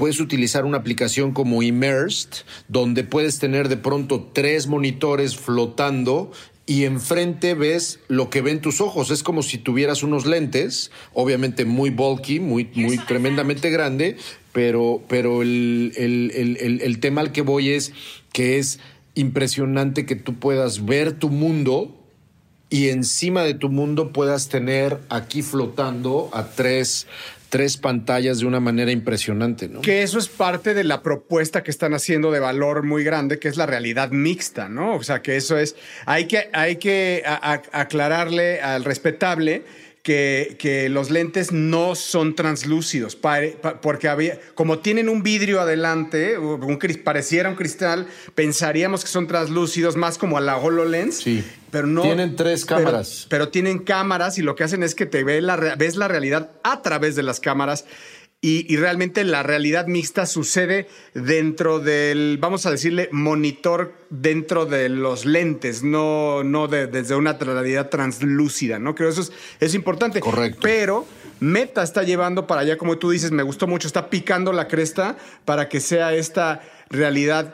puedes 0.00 0.18
utilizar 0.18 0.64
una 0.64 0.78
aplicación 0.78 1.32
como 1.32 1.62
Immersed, 1.62 2.30
donde 2.68 3.04
puedes 3.04 3.38
tener 3.38 3.68
de 3.68 3.76
pronto 3.76 4.30
tres 4.32 4.66
monitores 4.66 5.36
flotando 5.36 6.32
y 6.64 6.84
enfrente 6.84 7.52
ves 7.52 8.00
lo 8.08 8.30
que 8.30 8.40
ven 8.40 8.62
tus 8.62 8.80
ojos. 8.80 9.10
Es 9.10 9.22
como 9.22 9.42
si 9.42 9.58
tuvieras 9.58 10.02
unos 10.02 10.24
lentes, 10.24 10.90
obviamente 11.12 11.66
muy 11.66 11.90
bulky, 11.90 12.40
muy, 12.40 12.70
muy 12.76 12.96
tremendamente 12.96 13.68
grande, 13.68 14.16
pero, 14.54 15.02
pero 15.06 15.42
el, 15.42 15.92
el, 15.94 17.00
tema 17.00 17.20
al 17.20 17.30
que 17.30 17.42
voy 17.42 17.68
es 17.68 17.92
que 18.32 18.58
es 18.58 18.80
impresionante 19.14 20.06
que 20.06 20.16
tú 20.16 20.38
puedas 20.38 20.86
ver 20.86 21.12
tu 21.12 21.28
mundo 21.28 21.94
y 22.70 22.88
encima 22.88 23.42
de 23.42 23.52
tu 23.52 23.68
mundo 23.68 24.14
puedas 24.14 24.48
tener 24.48 24.98
aquí 25.10 25.42
flotando 25.42 26.30
a 26.32 26.46
tres 26.46 27.06
tres 27.50 27.76
pantallas 27.76 28.38
de 28.38 28.46
una 28.46 28.60
manera 28.60 28.92
impresionante, 28.92 29.68
¿no? 29.68 29.82
Que 29.82 30.02
eso 30.02 30.18
es 30.18 30.28
parte 30.28 30.72
de 30.72 30.84
la 30.84 31.02
propuesta 31.02 31.62
que 31.62 31.70
están 31.70 31.92
haciendo 31.92 32.30
de 32.30 32.38
valor 32.38 32.84
muy 32.84 33.04
grande, 33.04 33.38
que 33.38 33.48
es 33.48 33.56
la 33.56 33.66
realidad 33.66 34.12
mixta, 34.12 34.68
¿no? 34.68 34.94
O 34.94 35.02
sea, 35.02 35.20
que 35.20 35.36
eso 35.36 35.58
es, 35.58 35.76
hay 36.06 36.26
que, 36.26 36.48
hay 36.52 36.76
que 36.76 37.22
aclararle 37.26 38.60
al 38.62 38.84
respetable 38.84 39.64
que, 40.02 40.56
que, 40.58 40.88
los 40.88 41.10
lentes 41.10 41.52
no 41.52 41.94
son 41.94 42.34
translúcidos, 42.34 43.16
porque 43.16 44.08
había, 44.08 44.38
como 44.54 44.78
tienen 44.78 45.08
un 45.08 45.22
vidrio 45.22 45.60
adelante, 45.60 46.38
un, 46.38 46.78
pareciera 47.04 47.50
un 47.50 47.56
cristal, 47.56 48.06
pensaríamos 48.34 49.04
que 49.04 49.10
son 49.10 49.26
translúcidos 49.26 49.96
más 49.96 50.16
como 50.16 50.38
a 50.38 50.40
la 50.40 50.56
HoloLens. 50.56 51.16
Sí 51.16 51.44
pero 51.70 51.86
no. 51.86 52.02
Tienen 52.02 52.36
tres 52.36 52.64
cámaras. 52.64 53.26
Pero, 53.28 53.48
tienen 53.48 53.78
cámaras 53.78 54.38
y 54.38 54.42
lo 54.42 54.54
que 54.54 54.64
hacen 54.64 54.82
es 54.82 54.94
que 54.94 55.06
te 55.06 55.24
ve 55.24 55.40
la, 55.40 55.56
re- 55.56 55.74
ves 55.76 55.96
la 55.96 56.08
realidad 56.08 56.50
a 56.62 56.82
través 56.82 57.16
de 57.16 57.22
las 57.22 57.40
cámaras. 57.40 57.84
Y, 58.42 58.64
y 58.72 58.78
realmente 58.78 59.22
la 59.22 59.42
realidad 59.42 59.86
mixta 59.86 60.24
sucede 60.24 60.88
dentro 61.12 61.78
del, 61.78 62.38
vamos 62.40 62.64
a 62.64 62.70
decirle, 62.70 63.10
monitor 63.12 63.92
dentro 64.08 64.64
de 64.64 64.88
los 64.88 65.26
lentes, 65.26 65.82
no, 65.82 66.42
no 66.42 66.66
de- 66.66 66.86
desde 66.86 67.16
una 67.16 67.34
realidad 67.34 67.90
translúcida, 67.90 68.78
¿no? 68.78 68.94
Creo 68.94 69.10
que 69.10 69.12
eso 69.12 69.20
es, 69.20 69.32
es 69.60 69.74
importante. 69.74 70.20
Correcto. 70.20 70.60
Pero 70.62 71.06
Meta 71.40 71.82
está 71.82 72.02
llevando 72.02 72.46
para 72.46 72.62
allá, 72.62 72.78
como 72.78 72.96
tú 72.96 73.10
dices, 73.10 73.30
me 73.30 73.42
gustó 73.42 73.66
mucho, 73.66 73.86
está 73.86 74.08
picando 74.08 74.54
la 74.54 74.68
cresta 74.68 75.18
para 75.44 75.68
que 75.68 75.80
sea 75.80 76.14
esta 76.14 76.62
realidad 76.88 77.52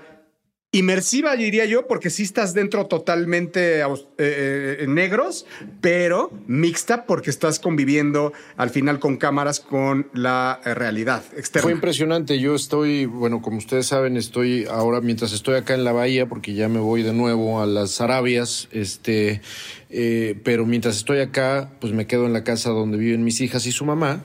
Inmersiva, 0.78 1.36
diría 1.36 1.64
yo, 1.64 1.86
porque 1.86 2.10
sí 2.10 2.22
estás 2.22 2.52
dentro 2.54 2.86
totalmente 2.86 3.82
aus- 3.82 4.06
eh, 4.18 4.78
eh, 4.80 4.86
negros, 4.86 5.46
pero 5.80 6.30
mixta 6.46 7.06
porque 7.06 7.30
estás 7.30 7.58
conviviendo 7.58 8.32
al 8.56 8.70
final 8.70 8.98
con 8.98 9.16
cámaras 9.16 9.60
con 9.60 10.08
la 10.12 10.60
eh, 10.64 10.74
realidad 10.74 11.22
externa. 11.36 11.62
Fue 11.62 11.72
impresionante. 11.72 12.38
Yo 12.38 12.54
estoy, 12.54 13.06
bueno, 13.06 13.40
como 13.42 13.58
ustedes 13.58 13.86
saben, 13.86 14.16
estoy 14.16 14.66
ahora 14.70 15.00
mientras 15.00 15.32
estoy 15.32 15.54
acá 15.54 15.74
en 15.74 15.84
la 15.84 15.92
bahía, 15.92 16.26
porque 16.28 16.54
ya 16.54 16.68
me 16.68 16.78
voy 16.80 17.02
de 17.02 17.12
nuevo 17.12 17.60
a 17.62 17.66
las 17.66 18.00
Arabias, 18.00 18.68
este, 18.72 19.40
eh, 19.88 20.38
pero 20.44 20.66
mientras 20.66 20.96
estoy 20.96 21.20
acá, 21.20 21.70
pues 21.80 21.92
me 21.92 22.06
quedo 22.06 22.26
en 22.26 22.32
la 22.32 22.44
casa 22.44 22.70
donde 22.70 22.98
viven 22.98 23.24
mis 23.24 23.40
hijas 23.40 23.66
y 23.66 23.72
su 23.72 23.84
mamá, 23.84 24.22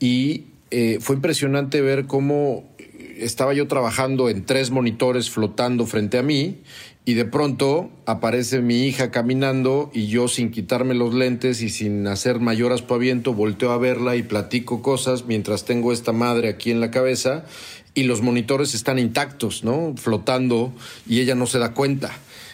y 0.00 0.46
eh, 0.70 0.98
fue 1.00 1.14
impresionante 1.16 1.80
ver 1.80 2.06
cómo 2.06 2.73
estaba 3.20 3.54
yo 3.54 3.66
trabajando 3.68 4.28
en 4.28 4.44
tres 4.44 4.70
monitores 4.70 5.30
flotando 5.30 5.86
frente 5.86 6.18
a 6.18 6.22
mí. 6.22 6.58
Y 7.06 7.12
de 7.14 7.26
pronto 7.26 7.90
aparece 8.06 8.62
mi 8.62 8.86
hija 8.86 9.10
caminando 9.10 9.90
y 9.92 10.06
yo 10.06 10.26
sin 10.26 10.50
quitarme 10.50 10.94
los 10.94 11.12
lentes 11.12 11.60
y 11.60 11.68
sin 11.68 12.06
hacer 12.06 12.40
mayor 12.40 12.72
aspaviento 12.72 13.34
volteo 13.34 13.72
a 13.72 13.78
verla 13.78 14.16
y 14.16 14.22
platico 14.22 14.80
cosas 14.80 15.26
mientras 15.26 15.66
tengo 15.66 15.92
esta 15.92 16.12
madre 16.12 16.48
aquí 16.48 16.70
en 16.70 16.80
la 16.80 16.90
cabeza 16.90 17.44
y 17.92 18.04
los 18.04 18.22
monitores 18.22 18.74
están 18.74 18.98
intactos, 18.98 19.64
¿no? 19.64 19.94
Flotando 19.98 20.72
y 21.06 21.20
ella 21.20 21.34
no 21.34 21.44
se 21.44 21.58
da 21.58 21.74
cuenta. 21.74 22.10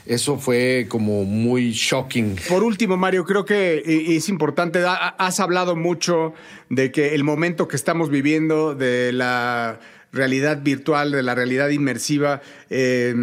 Eso 0.06 0.36
fue 0.36 0.86
como 0.88 1.22
muy 1.24 1.70
shocking. 1.70 2.34
Por 2.48 2.64
último, 2.64 2.96
Mario, 2.96 3.24
creo 3.24 3.44
que 3.44 3.82
es 4.16 4.28
importante, 4.28 4.80
ha- 4.84 4.94
has 5.16 5.38
hablado 5.38 5.76
mucho 5.76 6.32
de 6.70 6.90
que 6.90 7.14
el 7.14 7.22
momento 7.22 7.68
que 7.68 7.76
estamos 7.76 8.10
viviendo 8.10 8.74
de 8.74 9.12
la 9.12 9.78
realidad 10.12 10.62
virtual, 10.62 11.12
de 11.12 11.22
la 11.22 11.34
realidad 11.34 11.68
inmersiva, 11.68 12.42
eh, 12.68 13.14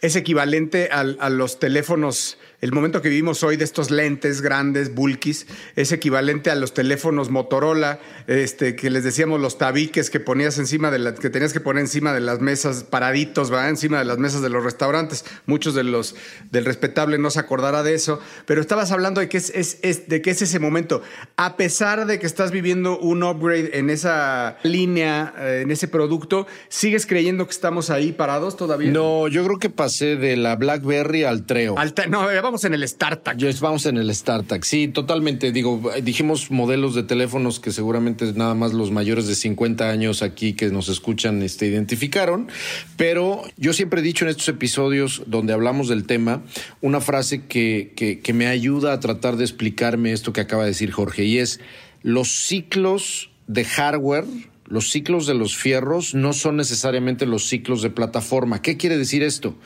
es 0.00 0.16
equivalente 0.16 0.88
al- 0.90 1.18
a 1.20 1.28
los 1.30 1.58
teléfonos. 1.58 2.38
El 2.60 2.72
momento 2.72 3.00
que 3.00 3.08
vivimos 3.08 3.42
hoy 3.42 3.56
de 3.56 3.64
estos 3.64 3.90
lentes 3.90 4.42
grandes, 4.42 4.94
bulkies, 4.94 5.46
es 5.76 5.92
equivalente 5.92 6.50
a 6.50 6.54
los 6.54 6.74
teléfonos 6.74 7.30
Motorola, 7.30 8.00
este, 8.26 8.76
que 8.76 8.90
les 8.90 9.02
decíamos 9.02 9.40
los 9.40 9.56
tabiques 9.56 10.10
que 10.10 10.20
ponías 10.20 10.58
encima 10.58 10.90
de 10.90 10.98
la, 10.98 11.14
que 11.14 11.30
tenías 11.30 11.54
que 11.54 11.60
poner 11.60 11.80
encima 11.80 12.12
de 12.12 12.20
las 12.20 12.40
mesas, 12.40 12.84
paraditos, 12.84 13.50
¿va? 13.50 13.68
encima 13.68 13.98
de 13.98 14.04
las 14.04 14.18
mesas 14.18 14.42
de 14.42 14.50
los 14.50 14.62
restaurantes. 14.62 15.24
Muchos 15.46 15.74
de 15.74 15.84
los 15.84 16.14
del 16.50 16.66
respetable 16.66 17.16
no 17.16 17.30
se 17.30 17.40
acordará 17.40 17.82
de 17.82 17.94
eso, 17.94 18.20
pero 18.44 18.60
estabas 18.60 18.92
hablando 18.92 19.22
de 19.22 19.30
que 19.30 19.38
es, 19.38 19.48
es- 19.54 19.78
es- 19.80 20.08
de 20.08 20.20
que 20.20 20.30
es 20.30 20.42
ese 20.42 20.58
momento. 20.58 21.00
A 21.36 21.56
pesar 21.56 22.04
de 22.04 22.18
que 22.18 22.26
estás 22.26 22.50
viviendo 22.50 22.98
un 22.98 23.22
upgrade 23.22 23.78
en 23.78 23.88
esa 23.88 24.58
línea, 24.64 25.32
eh, 25.38 25.60
en 25.62 25.70
ese 25.70 25.88
producto, 25.88 26.46
¿sigues 26.68 27.06
creyendo 27.06 27.46
que 27.46 27.52
estamos 27.52 27.88
ahí 27.88 28.12
parados 28.12 28.56
todavía? 28.58 28.90
No, 28.92 29.28
yo 29.28 29.44
creo 29.46 29.58
que 29.58 29.70
pasé 29.70 30.16
de 30.16 30.36
la 30.36 30.56
BlackBerry 30.56 31.24
al 31.24 31.46
Treo. 31.46 31.76
No, 32.10 32.30
eh, 32.30 32.49
vamos 32.50 32.64
en 32.64 32.74
el 32.74 32.88
StarTAC. 32.88 33.60
Vamos 33.60 33.86
en 33.86 33.96
el 33.96 34.12
StarTAC. 34.12 34.64
Sí, 34.64 34.88
totalmente. 34.88 35.52
Digo, 35.52 35.92
dijimos 36.02 36.50
modelos 36.50 36.96
de 36.96 37.04
teléfonos 37.04 37.60
que 37.60 37.70
seguramente 37.70 38.32
nada 38.32 38.56
más 38.56 38.72
los 38.72 38.90
mayores 38.90 39.28
de 39.28 39.36
50 39.36 39.88
años 39.88 40.20
aquí 40.22 40.54
que 40.54 40.68
nos 40.70 40.88
escuchan 40.88 41.42
este, 41.42 41.66
identificaron. 41.66 42.48
Pero 42.96 43.44
yo 43.56 43.72
siempre 43.72 44.00
he 44.00 44.02
dicho 44.02 44.24
en 44.24 44.30
estos 44.32 44.48
episodios 44.48 45.22
donde 45.28 45.52
hablamos 45.52 45.86
del 45.86 46.06
tema 46.06 46.42
una 46.80 47.00
frase 47.00 47.46
que, 47.46 47.92
que 47.94 48.32
me 48.32 48.48
ayuda 48.48 48.94
a 48.94 48.98
tratar 48.98 49.36
de 49.36 49.44
explicarme 49.44 50.10
esto 50.10 50.32
que 50.32 50.40
acaba 50.40 50.64
de 50.64 50.70
decir 50.70 50.90
Jorge 50.90 51.22
y 51.22 51.38
es 51.38 51.60
los 52.02 52.46
ciclos 52.46 53.30
de 53.46 53.64
hardware 53.64 54.24
los 54.70 54.90
ciclos 54.90 55.26
de 55.26 55.34
los 55.34 55.56
fierros 55.56 56.14
no 56.14 56.32
son 56.32 56.56
necesariamente 56.56 57.26
los 57.26 57.48
ciclos 57.48 57.82
de 57.82 57.90
plataforma. 57.90 58.62
¿Qué 58.62 58.76
quiere 58.76 58.96
decir 58.96 59.24
esto? 59.24 59.56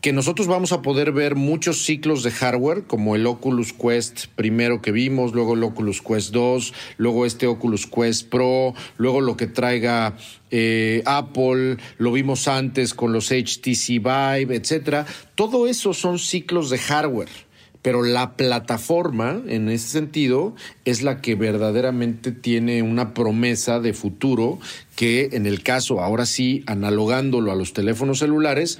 Que 0.00 0.12
nosotros 0.14 0.46
vamos 0.46 0.72
a 0.72 0.80
poder 0.80 1.12
ver 1.12 1.34
muchos 1.34 1.84
ciclos 1.84 2.22
de 2.22 2.30
hardware, 2.30 2.84
como 2.84 3.16
el 3.16 3.26
Oculus 3.26 3.74
Quest 3.74 4.26
primero 4.34 4.80
que 4.80 4.92
vimos, 4.92 5.34
luego 5.34 5.54
el 5.54 5.62
Oculus 5.62 6.00
Quest 6.00 6.32
2, 6.32 6.72
luego 6.96 7.26
este 7.26 7.46
Oculus 7.46 7.86
Quest 7.86 8.28
Pro, 8.28 8.74
luego 8.96 9.20
lo 9.20 9.36
que 9.36 9.46
traiga 9.46 10.16
eh, 10.50 11.02
Apple, 11.04 11.76
lo 11.98 12.12
vimos 12.12 12.48
antes 12.48 12.94
con 12.94 13.12
los 13.12 13.30
HTC 13.30 14.00
Vive, 14.00 14.56
etcétera. 14.56 15.04
Todo 15.34 15.66
eso 15.66 15.92
son 15.92 16.18
ciclos 16.18 16.70
de 16.70 16.78
hardware. 16.78 17.50
Pero 17.82 18.02
la 18.02 18.36
plataforma, 18.36 19.40
en 19.46 19.70
ese 19.70 19.88
sentido, 19.88 20.54
es 20.84 21.00
la 21.00 21.22
que 21.22 21.34
verdaderamente 21.34 22.30
tiene 22.30 22.82
una 22.82 23.14
promesa 23.14 23.80
de 23.80 23.94
futuro 23.94 24.58
que, 24.96 25.30
en 25.32 25.46
el 25.46 25.62
caso, 25.62 26.00
ahora 26.00 26.26
sí, 26.26 26.62
analogándolo 26.66 27.50
a 27.50 27.54
los 27.54 27.72
teléfonos 27.72 28.18
celulares, 28.18 28.78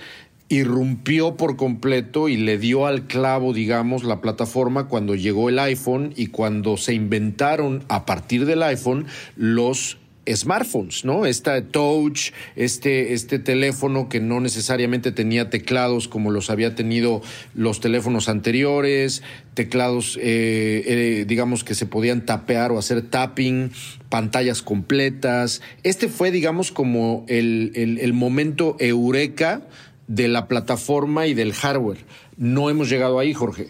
irrumpió 0.50 1.36
por 1.36 1.56
completo 1.56 2.28
y 2.28 2.36
le 2.36 2.58
dio 2.58 2.86
al 2.86 3.06
clavo, 3.06 3.54
digamos, 3.54 4.02
la 4.02 4.20
plataforma 4.20 4.88
cuando 4.88 5.14
llegó 5.14 5.48
el 5.48 5.60
iPhone 5.60 6.12
y 6.16 6.26
cuando 6.26 6.76
se 6.76 6.92
inventaron 6.92 7.84
a 7.88 8.04
partir 8.04 8.44
del 8.44 8.64
iPhone 8.64 9.06
los 9.36 9.96
smartphones, 10.28 11.04
¿no? 11.04 11.24
Esta 11.24 11.62
touch, 11.62 12.32
este, 12.56 13.14
este 13.14 13.38
teléfono 13.38 14.08
que 14.08 14.20
no 14.20 14.40
necesariamente 14.40 15.12
tenía 15.12 15.50
teclados 15.50 16.08
como 16.08 16.30
los 16.30 16.50
había 16.50 16.74
tenido 16.74 17.22
los 17.54 17.80
teléfonos 17.80 18.28
anteriores, 18.28 19.22
teclados, 19.54 20.18
eh, 20.20 20.82
eh, 20.86 21.24
digamos, 21.26 21.64
que 21.64 21.74
se 21.74 21.86
podían 21.86 22.26
tapear 22.26 22.72
o 22.72 22.78
hacer 22.78 23.02
tapping, 23.02 23.70
pantallas 24.08 24.62
completas. 24.62 25.62
Este 25.84 26.08
fue, 26.08 26.30
digamos, 26.30 26.72
como 26.72 27.24
el, 27.28 27.72
el, 27.74 27.98
el 27.98 28.12
momento 28.12 28.76
eureka 28.78 29.62
de 30.10 30.26
la 30.26 30.48
plataforma 30.48 31.28
y 31.28 31.34
del 31.34 31.52
hardware. 31.52 32.04
No 32.36 32.68
hemos 32.68 32.90
llegado 32.90 33.20
ahí, 33.20 33.32
Jorge. 33.32 33.68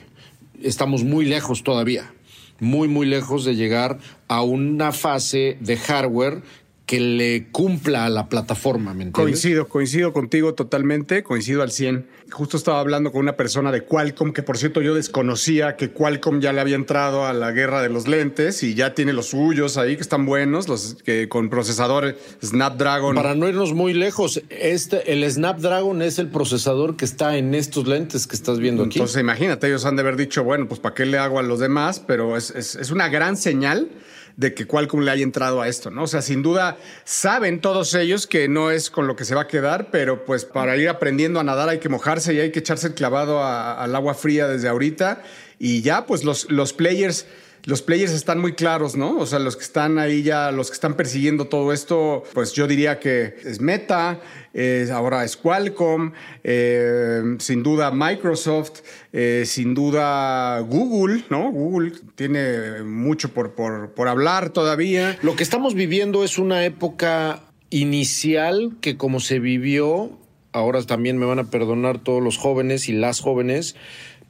Estamos 0.62 1.05
muy 1.05 1.26
lejos 1.26 1.62
todavía, 1.62 2.14
muy, 2.61 2.88
muy 2.88 3.07
lejos 3.07 3.44
de 3.44 3.57
llegar 3.57 3.98
a 4.26 4.40
una 4.42 4.92
fase 4.92 5.59
de 5.61 5.76
hardware 5.76 6.42
que 6.90 6.98
le 6.98 7.46
cumpla 7.53 8.07
a 8.07 8.09
la 8.11 8.29
plataforma, 8.29 8.94
¿me 8.94 9.05
entiendes? 9.05 9.12
Coincido, 9.14 9.68
coincido 9.68 10.12
contigo 10.12 10.55
totalmente, 10.55 11.22
coincido 11.22 11.62
al 11.62 11.70
100. 11.70 12.05
Justo 12.33 12.57
estaba 12.57 12.81
hablando 12.81 13.12
con 13.12 13.20
una 13.20 13.37
persona 13.37 13.70
de 13.70 13.83
Qualcomm, 13.85 14.33
que 14.33 14.42
por 14.42 14.59
cierto 14.59 14.83
yo 14.83 14.92
desconocía 14.96 15.76
que 15.76 15.90
Qualcomm 15.92 16.40
ya 16.40 16.53
le 16.53 16.61
había 16.61 16.74
entrado 16.74 17.26
a 17.26 17.33
la 17.33 17.53
guerra 17.53 17.81
de 17.81 17.90
los 17.90 18.09
lentes 18.09 18.64
y 18.64 18.74
ya 18.74 18.92
tiene 18.92 19.12
los 19.12 19.26
suyos 19.26 19.76
ahí 19.76 19.94
que 19.94 20.03
están 20.03 20.26
buenos, 20.26 20.66
los 20.68 20.96
que 21.05 21.29
con 21.29 21.48
procesador 21.48 22.16
Snapdragon. 22.44 23.14
Para 23.14 23.37
no 23.37 23.48
irnos 23.48 23.72
muy 23.72 23.94
lejos, 23.94 24.42
este, 24.48 25.12
el 25.12 25.31
Snapdragon 25.31 26.03
es 26.03 26.18
el 26.18 26.26
procesador 26.26 26.96
que 26.96 27.05
está 27.05 27.37
en 27.37 27.55
estos 27.55 27.87
lentes 27.87 28.26
que 28.26 28.35
estás 28.35 28.59
viendo 28.59 28.83
aquí. 28.83 28.98
Entonces 28.98 29.20
imagínate, 29.20 29.68
ellos 29.68 29.85
han 29.85 29.94
de 29.94 30.03
haber 30.03 30.16
dicho, 30.16 30.42
bueno, 30.42 30.66
pues 30.66 30.81
¿para 30.81 30.96
qué 30.96 31.07
le 31.07 31.18
hago 31.18 31.38
a 31.38 31.44
los 31.44 31.61
demás? 31.61 32.00
Pero 32.05 32.37
es, 32.37 32.50
es- 32.50 32.74
es 32.74 32.90
una 32.90 33.09
gran 33.09 33.37
señal 33.37 33.88
de 34.37 34.55
que 34.55 34.66
Qualcomm 34.66 35.01
le 35.01 35.11
haya 35.11 35.23
entrado 35.23 35.61
a 35.61 35.69
esto, 35.69 35.90
¿no? 35.90 36.05
O 36.05 36.07
sea, 36.07 36.23
sin 36.23 36.43
duda 36.43 36.79
saben 37.05 37.61
todos 37.61 37.95
ellos 37.95 38.27
que 38.27 38.49
no 38.49 38.71
es 38.71 38.90
con 38.90 39.07
lo 39.07 39.16
que 39.16 39.25
se 39.25 39.35
va 39.35 39.43
a 39.43 39.47
quedar, 39.49 39.90
pero 39.90 40.25
pues 40.25 40.45
para 40.45 40.77
ir 40.77 40.88
aprendiendo 40.88 41.40
a 41.40 41.45
nadar 41.45 41.69
hay 41.69 41.79
que 41.79 41.88
mojarse 41.88 42.35
y 42.35 42.40
hay 42.40 42.53
que 42.53 42.61
echarse 42.61 42.88
el 42.88 42.95
clavado 42.95 43.45
al 43.45 43.95
agua 43.95 44.14
fría 44.14 44.49
desde 44.49 44.69
ahorita 44.69 45.23
y 45.59 45.83
ya 45.83 46.07
pues 46.07 46.25
los, 46.25 46.51
los 46.51 46.73
players... 46.73 47.27
Los 47.64 47.83
players 47.83 48.12
están 48.12 48.40
muy 48.40 48.55
claros, 48.55 48.96
¿no? 48.96 49.18
O 49.18 49.27
sea, 49.27 49.38
los 49.38 49.57
que 49.57 49.62
están 49.64 49.99
ahí 49.99 50.23
ya, 50.23 50.51
los 50.51 50.68
que 50.70 50.75
están 50.75 50.94
persiguiendo 50.94 51.46
todo 51.46 51.73
esto, 51.73 52.23
pues 52.33 52.53
yo 52.53 52.66
diría 52.66 52.99
que 52.99 53.35
es 53.44 53.61
Meta, 53.61 54.20
es- 54.55 54.90
ahora 54.90 55.25
es 55.25 55.37
Qualcomm, 55.37 56.12
eh, 56.42 57.23
sin 57.38 57.62
duda 57.62 57.90
Microsoft, 57.90 58.81
eh, 59.12 59.44
sin 59.46 59.75
duda 59.75 60.59
Google, 60.61 61.25
¿no? 61.29 61.51
Google 61.53 61.92
tiene 62.14 62.83
mucho 62.83 63.29
por, 63.29 63.53
por, 63.55 63.90
por 63.92 64.09
hablar 64.09 64.51
todavía. 64.51 65.18
Lo 65.23 65.37
que 65.37 65.42
estamos 65.42 65.75
viviendo 65.75 66.25
es 66.25 66.38
una 66.38 66.64
época 66.64 67.42
inicial 67.70 68.73
que 68.81 68.96
como 68.96 69.20
se 69.20 69.38
vivió, 69.38 70.18
ahora 70.53 70.83
también 70.83 71.18
me 71.18 71.27
van 71.27 71.38
a 71.38 71.51
perdonar 71.51 71.99
todos 71.99 72.23
los 72.23 72.37
jóvenes 72.38 72.88
y 72.88 72.92
las 72.92 73.20
jóvenes, 73.20 73.77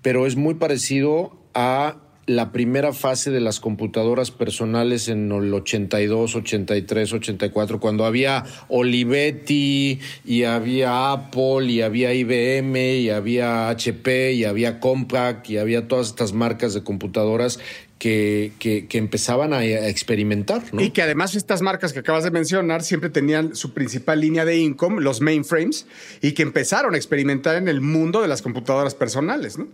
pero 0.02 0.26
es 0.26 0.36
muy 0.36 0.54
parecido 0.54 1.36
a 1.54 1.96
la 2.26 2.52
primera 2.52 2.92
fase 2.92 3.30
de 3.30 3.40
las 3.40 3.60
computadoras 3.60 4.30
personales 4.30 5.08
en 5.08 5.32
el 5.32 5.52
82, 5.52 6.36
83, 6.36 7.12
84, 7.12 7.80
cuando 7.80 8.04
había 8.04 8.44
Olivetti 8.68 9.98
y 10.24 10.44
había 10.44 11.12
Apple 11.12 11.66
y 11.66 11.82
había 11.82 12.14
IBM 12.14 12.76
y 13.00 13.10
había 13.10 13.68
HP 13.70 14.32
y 14.32 14.44
había 14.44 14.80
Compaq 14.80 15.48
y 15.50 15.58
había 15.58 15.88
todas 15.88 16.08
estas 16.08 16.32
marcas 16.32 16.74
de 16.74 16.82
computadoras 16.82 17.58
que, 18.00 18.52
que, 18.58 18.86
empezaban 18.96 19.52
a, 19.52 19.62
experimentar. 19.62 20.62
Y 20.72 20.90
que 20.90 21.02
además 21.02 21.34
estas 21.34 21.60
marcas 21.60 21.92
que 21.92 21.98
acabas 21.98 22.24
de 22.24 22.30
mencionar 22.30 22.82
siempre 22.82 23.10
tenían 23.10 23.54
su 23.54 23.74
principal 23.74 24.20
línea 24.20 24.46
de 24.46 24.56
income, 24.56 25.02
los 25.02 25.20
mainframes, 25.20 25.86
y 26.22 26.32
que 26.32 26.42
empezaron 26.42 26.94
a 26.94 26.96
experimentar 26.96 27.56
en 27.56 27.68
el 27.68 27.82
mundo 27.82 28.22
de 28.22 28.28
las 28.28 28.40
computadoras 28.40 28.94
personales. 28.94 29.58
¿no? 29.58 29.68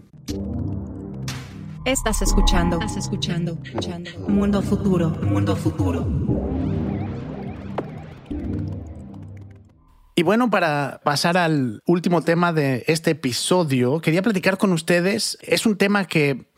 Estás 1.86 2.20
escuchando, 2.20 2.80
estás 2.80 2.96
escuchando, 2.96 3.56
escuchando. 3.62 4.10
Mundo 4.26 4.60
futuro, 4.60 5.10
mundo 5.22 5.54
futuro. 5.54 6.04
Y 10.16 10.24
bueno, 10.24 10.50
para 10.50 11.00
pasar 11.04 11.36
al 11.36 11.84
último 11.86 12.22
tema 12.22 12.52
de 12.52 12.82
este 12.88 13.12
episodio, 13.12 14.00
quería 14.00 14.20
platicar 14.20 14.58
con 14.58 14.72
ustedes. 14.72 15.38
Es 15.42 15.64
un 15.64 15.78
tema 15.78 16.06
que 16.06 16.50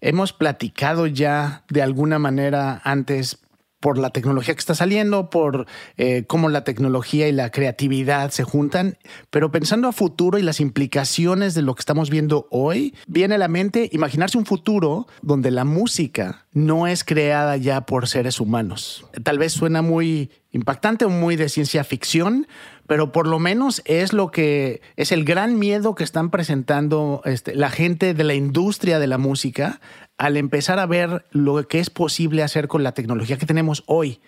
hemos 0.00 0.32
platicado 0.32 1.08
ya 1.08 1.64
de 1.68 1.82
alguna 1.82 2.20
manera 2.20 2.80
antes 2.84 3.44
por 3.86 3.98
la 3.98 4.10
tecnología 4.10 4.52
que 4.52 4.58
está 4.58 4.74
saliendo, 4.74 5.30
por 5.30 5.68
eh, 5.96 6.24
cómo 6.26 6.48
la 6.48 6.64
tecnología 6.64 7.28
y 7.28 7.32
la 7.32 7.52
creatividad 7.52 8.32
se 8.32 8.42
juntan, 8.42 8.98
pero 9.30 9.52
pensando 9.52 9.86
a 9.86 9.92
futuro 9.92 10.38
y 10.38 10.42
las 10.42 10.58
implicaciones 10.58 11.54
de 11.54 11.62
lo 11.62 11.76
que 11.76 11.82
estamos 11.82 12.10
viendo 12.10 12.48
hoy, 12.50 12.96
viene 13.06 13.36
a 13.36 13.38
la 13.38 13.46
mente 13.46 13.88
imaginarse 13.92 14.38
un 14.38 14.44
futuro 14.44 15.06
donde 15.22 15.52
la 15.52 15.64
música 15.64 16.46
no 16.52 16.88
es 16.88 17.04
creada 17.04 17.56
ya 17.58 17.82
por 17.82 18.08
seres 18.08 18.40
humanos. 18.40 19.06
Tal 19.22 19.38
vez 19.38 19.52
suena 19.52 19.82
muy 19.82 20.32
impactante 20.50 21.04
o 21.04 21.08
muy 21.08 21.36
de 21.36 21.48
ciencia 21.48 21.84
ficción, 21.84 22.48
pero 22.86 23.12
por 23.12 23.26
lo 23.26 23.38
menos 23.38 23.82
es 23.84 24.12
lo 24.12 24.30
que 24.30 24.80
es 24.96 25.12
el 25.12 25.24
gran 25.24 25.58
miedo 25.58 25.94
que 25.94 26.04
están 26.04 26.30
presentando 26.30 27.20
este, 27.24 27.54
la 27.54 27.70
gente 27.70 28.14
de 28.14 28.24
la 28.24 28.34
industria 28.34 28.98
de 28.98 29.06
la 29.06 29.18
música 29.18 29.80
al 30.18 30.36
empezar 30.36 30.78
a 30.78 30.86
ver 30.86 31.24
lo 31.30 31.66
que 31.68 31.78
es 31.78 31.90
posible 31.90 32.42
hacer 32.42 32.68
con 32.68 32.82
la 32.82 32.92
tecnología 32.92 33.36
que 33.36 33.46
tenemos 33.46 33.84
hoy. 33.86 34.20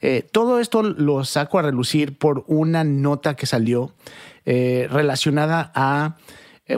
Eh, 0.00 0.26
todo 0.30 0.58
esto 0.58 0.82
lo 0.82 1.24
saco 1.24 1.58
a 1.58 1.62
relucir 1.62 2.18
por 2.18 2.44
una 2.48 2.84
nota 2.84 3.36
que 3.36 3.46
salió 3.46 3.94
eh, 4.44 4.88
relacionada 4.90 5.70
a 5.74 6.16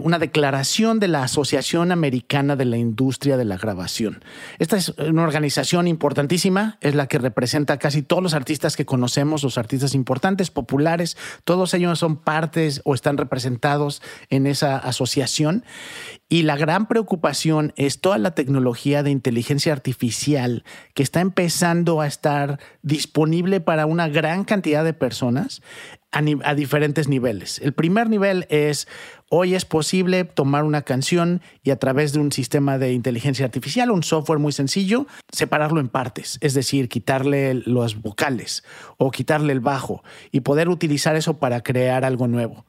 una 0.02 0.18
declaración 0.18 1.00
de 1.00 1.08
la 1.08 1.22
Asociación 1.22 1.92
Americana 1.92 2.56
de 2.56 2.64
la 2.64 2.76
Industria 2.76 3.36
de 3.36 3.44
la 3.44 3.56
Grabación. 3.56 4.24
Esta 4.58 4.76
es 4.76 4.90
una 4.98 5.22
organización 5.22 5.88
importantísima, 5.88 6.78
es 6.80 6.94
la 6.94 7.06
que 7.06 7.18
representa 7.18 7.78
casi 7.78 8.02
todos 8.02 8.22
los 8.22 8.34
artistas 8.34 8.76
que 8.76 8.86
conocemos, 8.86 9.42
los 9.42 9.58
artistas 9.58 9.94
importantes, 9.94 10.50
populares, 10.50 11.16
todos 11.44 11.74
ellos 11.74 11.98
son 11.98 12.16
partes 12.16 12.80
o 12.84 12.94
están 12.94 13.16
representados 13.16 14.02
en 14.30 14.46
esa 14.46 14.76
asociación. 14.76 15.64
Y 16.28 16.42
la 16.42 16.56
gran 16.56 16.86
preocupación 16.86 17.72
es 17.76 18.00
toda 18.00 18.18
la 18.18 18.34
tecnología 18.34 19.02
de 19.02 19.10
inteligencia 19.10 19.72
artificial 19.72 20.64
que 20.94 21.02
está 21.02 21.20
empezando 21.20 22.00
a 22.00 22.06
estar 22.06 22.58
disponible 22.82 23.60
para 23.60 23.86
una 23.86 24.08
gran 24.08 24.44
cantidad 24.44 24.84
de 24.84 24.94
personas 24.94 25.62
a, 26.14 26.54
diferentes 26.54 27.08
niveles. 27.08 27.58
El 27.60 27.72
primer 27.72 28.08
nivel 28.08 28.46
es, 28.48 28.86
hoy 29.28 29.54
es 29.54 29.64
posible 29.64 30.24
tomar 30.24 30.64
una 30.64 30.82
canción 30.82 31.42
y 31.62 31.70
a 31.70 31.76
través 31.76 32.12
de 32.12 32.20
un 32.20 32.30
sistema 32.30 32.78
de 32.78 32.92
inteligencia 32.92 33.44
artificial, 33.44 33.90
un 33.90 34.04
software 34.04 34.38
muy 34.38 34.52
sencillo, 34.52 35.06
separarlo 35.32 35.80
en 35.80 35.88
partes, 35.88 36.38
es 36.40 36.54
decir, 36.54 36.88
quitarle 36.88 37.54
los 37.54 38.00
vocales 38.00 38.62
o 38.96 39.10
quitarle 39.10 39.52
el 39.52 39.60
bajo 39.60 40.04
y 40.30 40.40
poder 40.40 40.68
utilizar 40.68 41.16
eso 41.16 41.38
para 41.38 41.62
crear 41.62 42.04
algo 42.04 42.28
nuevo. 42.28 42.64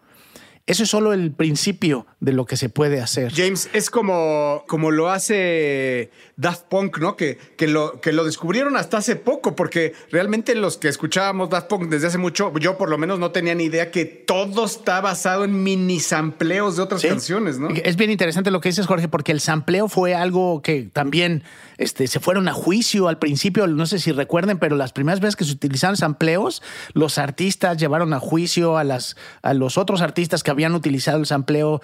Eso 0.67 0.81
es 0.81 0.89
solo 0.89 1.13
el 1.13 1.31
principio 1.31 2.07
de 2.19 2.33
lo 2.33 2.45
que 2.45 2.57
se 2.57 2.69
puede 2.69 2.99
hacer. 2.99 3.31
James, 3.31 3.69
es 3.73 3.91
como, 3.91 4.63
como 4.67 4.89
lo 4.89 5.11
hace 5.11 6.09
Daft 6.37 6.63
Punk, 6.69 6.97
¿no? 6.97 7.15
Que, 7.15 7.37
que, 7.55 7.67
lo, 7.67 8.01
que 8.01 8.11
lo 8.11 8.23
descubrieron 8.23 8.75
hasta 8.75 8.97
hace 8.97 9.15
poco, 9.15 9.55
porque 9.55 9.93
realmente 10.11 10.55
los 10.55 10.77
que 10.77 10.87
escuchábamos 10.87 11.51
Daft 11.51 11.67
Punk 11.67 11.89
desde 11.89 12.07
hace 12.07 12.17
mucho, 12.17 12.51
yo 12.57 12.79
por 12.79 12.89
lo 12.89 12.97
menos 12.97 13.19
no 13.19 13.29
tenía 13.29 13.53
ni 13.53 13.65
idea 13.65 13.91
que 13.91 14.05
todo 14.05 14.65
está 14.65 15.01
basado 15.01 15.43
en 15.43 15.61
mini 15.61 15.99
sampleos 15.99 16.77
de 16.77 16.81
otras 16.81 17.03
canciones, 17.03 17.59
¿no? 17.59 17.69
Es 17.69 17.95
bien 17.95 18.09
interesante 18.09 18.49
lo 18.49 18.59
que 18.59 18.69
dices, 18.69 18.87
Jorge, 18.87 19.07
porque 19.07 19.31
el 19.31 19.41
sampleo 19.41 19.87
fue 19.87 20.15
algo 20.15 20.63
que 20.63 20.89
también 20.91 21.43
este, 21.77 22.07
se 22.07 22.19
fueron 22.19 22.47
a 22.47 22.53
juicio 22.53 23.07
al 23.07 23.19
principio, 23.19 23.67
no 23.67 23.85
sé 23.85 23.99
si 23.99 24.11
recuerden, 24.11 24.57
pero 24.57 24.75
las 24.75 24.93
primeras 24.93 25.19
veces 25.19 25.35
que 25.35 25.43
se 25.43 25.51
utilizaron 25.51 25.95
sampleos, 25.95 26.63
los 26.93 27.19
artistas 27.19 27.77
llevaron 27.77 28.13
a 28.13 28.19
juicio 28.19 28.77
a, 28.79 28.83
las, 28.83 29.15
a 29.43 29.53
los 29.53 29.77
otros 29.77 30.01
artistas 30.01 30.41
que 30.41 30.54
habían 30.55 30.73
utilizado 30.75 31.19
el 31.19 31.25
sampleo 31.25 31.81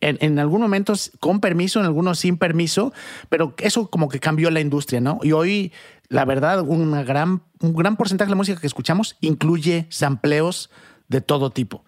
en, 0.00 0.18
en, 0.20 0.38
algunos 0.38 0.66
momentos 0.68 1.10
con 1.20 1.40
permiso, 1.40 1.80
en 1.80 1.86
algunos 1.86 2.18
sin 2.18 2.38
permiso, 2.38 2.92
pero 3.28 3.54
eso 3.58 3.90
como 3.90 4.08
que 4.08 4.20
cambió 4.20 4.50
la 4.50 4.60
industria, 4.60 5.00
¿no? 5.00 5.18
Y 5.22 5.32
hoy, 5.32 5.72
la 6.08 6.24
verdad, 6.24 6.62
una 6.62 7.02
gran, 7.02 7.42
un 7.60 7.74
gran 7.74 7.96
porcentaje 7.96 8.28
de 8.28 8.32
la 8.32 8.36
música 8.36 8.60
que 8.60 8.66
escuchamos 8.66 9.16
incluye 9.20 9.86
sampleos 9.90 10.70
de 11.08 11.20
todo 11.20 11.50
tipo. 11.50 11.84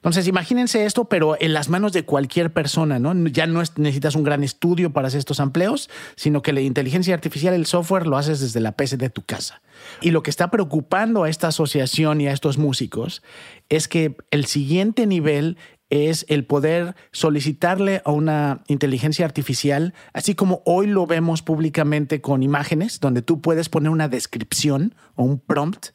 Entonces, 0.00 0.26
imagínense 0.26 0.86
esto, 0.86 1.04
pero 1.04 1.36
en 1.38 1.52
las 1.52 1.68
manos 1.68 1.92
de 1.92 2.06
cualquier 2.06 2.50
persona, 2.50 2.98
¿no? 2.98 3.12
Ya 3.28 3.46
no 3.46 3.62
necesitas 3.76 4.14
un 4.14 4.24
gran 4.24 4.42
estudio 4.42 4.94
para 4.94 5.08
hacer 5.08 5.18
estos 5.18 5.40
amplios, 5.40 5.90
sino 6.16 6.40
que 6.40 6.54
la 6.54 6.62
inteligencia 6.62 7.12
artificial, 7.12 7.52
el 7.52 7.66
software, 7.66 8.06
lo 8.06 8.16
haces 8.16 8.40
desde 8.40 8.60
la 8.60 8.72
PC 8.72 8.96
de 8.96 9.10
tu 9.10 9.22
casa. 9.22 9.60
Y 10.00 10.10
lo 10.10 10.22
que 10.22 10.30
está 10.30 10.50
preocupando 10.50 11.24
a 11.24 11.28
esta 11.28 11.48
asociación 11.48 12.22
y 12.22 12.28
a 12.28 12.32
estos 12.32 12.56
músicos 12.56 13.22
es 13.68 13.88
que 13.88 14.16
el 14.30 14.46
siguiente 14.46 15.06
nivel 15.06 15.58
es 15.90 16.24
el 16.28 16.46
poder 16.46 16.94
solicitarle 17.12 18.00
a 18.04 18.12
una 18.12 18.62
inteligencia 18.68 19.26
artificial, 19.26 19.92
así 20.12 20.34
como 20.34 20.62
hoy 20.64 20.86
lo 20.86 21.06
vemos 21.06 21.42
públicamente 21.42 22.20
con 22.20 22.42
imágenes, 22.42 23.00
donde 23.00 23.22
tú 23.22 23.40
puedes 23.40 23.68
poner 23.68 23.90
una 23.90 24.08
descripción 24.08 24.94
o 25.16 25.24
un 25.24 25.40
prompt 25.40 25.88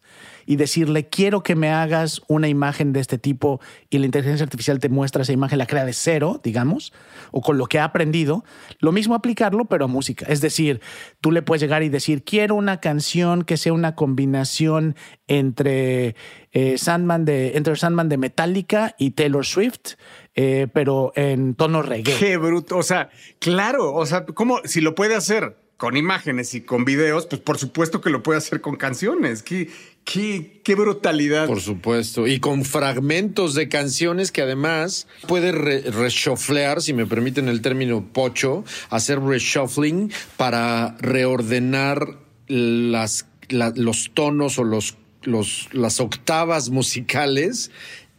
y 0.45 0.55
decirle, 0.55 1.08
quiero 1.10 1.43
que 1.43 1.55
me 1.55 1.69
hagas 1.69 2.21
una 2.27 2.47
imagen 2.47 2.93
de 2.93 2.99
este 2.99 3.17
tipo 3.17 3.60
y 3.89 3.97
la 3.97 4.05
inteligencia 4.05 4.43
artificial 4.43 4.79
te 4.79 4.89
muestra 4.89 5.23
esa 5.23 5.34
imagen, 5.34 5.58
la 5.58 5.67
crea 5.67 5.86
de 5.86 5.93
cero, 5.93 6.39
digamos, 6.43 6.93
o 7.31 7.41
con 7.41 7.58
lo 7.58 7.65
que 7.65 7.79
ha 7.79 7.84
aprendido, 7.86 8.43
lo 8.79 8.91
mismo 8.91 9.15
aplicarlo, 9.15 9.65
pero 9.65 9.86
a 9.86 9.88
música. 9.88 10.25
Es 10.29 10.41
decir, 10.41 10.81
tú 11.21 11.31
le 11.31 11.41
puedes 11.41 11.62
llegar 11.62 11.84
y 11.84 11.89
decir, 11.89 12.23
quiero 12.23 12.55
una 12.55 12.79
canción 12.79 13.43
que 13.43 13.58
sea 13.58 13.73
una 13.73 13.95
combinación 13.95 14.95
entre 15.27 16.15
eh, 16.51 16.77
Sandman 16.77 17.25
de 17.25 17.75
Sandman 17.75 18.10
de 18.10 18.17
Metallica 18.17 18.95
y 18.97 19.12
Taylor 19.12 19.45
Swift. 19.45 19.95
Eh, 20.38 20.67
pero 20.73 21.13
en 21.15 21.55
tono 21.55 21.81
reggae. 21.81 22.13
Qué 22.17 22.36
bruto. 22.36 22.77
O 22.77 22.84
sea, 22.84 23.10
claro. 23.39 23.93
O 23.93 24.05
sea, 24.05 24.25
¿cómo? 24.25 24.60
Si 24.65 24.81
lo 24.81 24.93
puede 24.93 25.15
hacer 25.15 25.58
con 25.77 25.97
imágenes 25.97 26.53
y 26.53 26.61
con 26.61 26.85
videos, 26.85 27.25
pues 27.27 27.41
por 27.41 27.57
supuesto 27.57 28.01
que 28.01 28.09
lo 28.09 28.23
puede 28.23 28.38
hacer 28.38 28.61
con 28.61 28.77
canciones. 28.77 29.43
Qué, 29.43 29.69
qué, 30.05 30.61
qué 30.63 30.75
brutalidad. 30.75 31.47
Por 31.47 31.59
supuesto. 31.59 32.27
Y 32.27 32.39
con 32.39 32.63
fragmentos 32.63 33.55
de 33.55 33.67
canciones 33.67 34.31
que 34.31 34.41
además 34.41 35.07
puede 35.27 35.51
reshufflear, 35.51 36.81
si 36.81 36.93
me 36.93 37.05
permiten 37.05 37.49
el 37.49 37.61
término 37.61 38.05
pocho, 38.13 38.63
hacer 38.89 39.19
reshuffling 39.19 40.11
para 40.38 40.95
reordenar 40.99 42.19
las, 42.47 43.27
los 43.49 44.11
tonos 44.13 44.57
o 44.57 44.63
los, 44.63 44.95
los, 45.23 45.67
las 45.73 45.99
octavas 45.99 46.69
musicales 46.69 47.71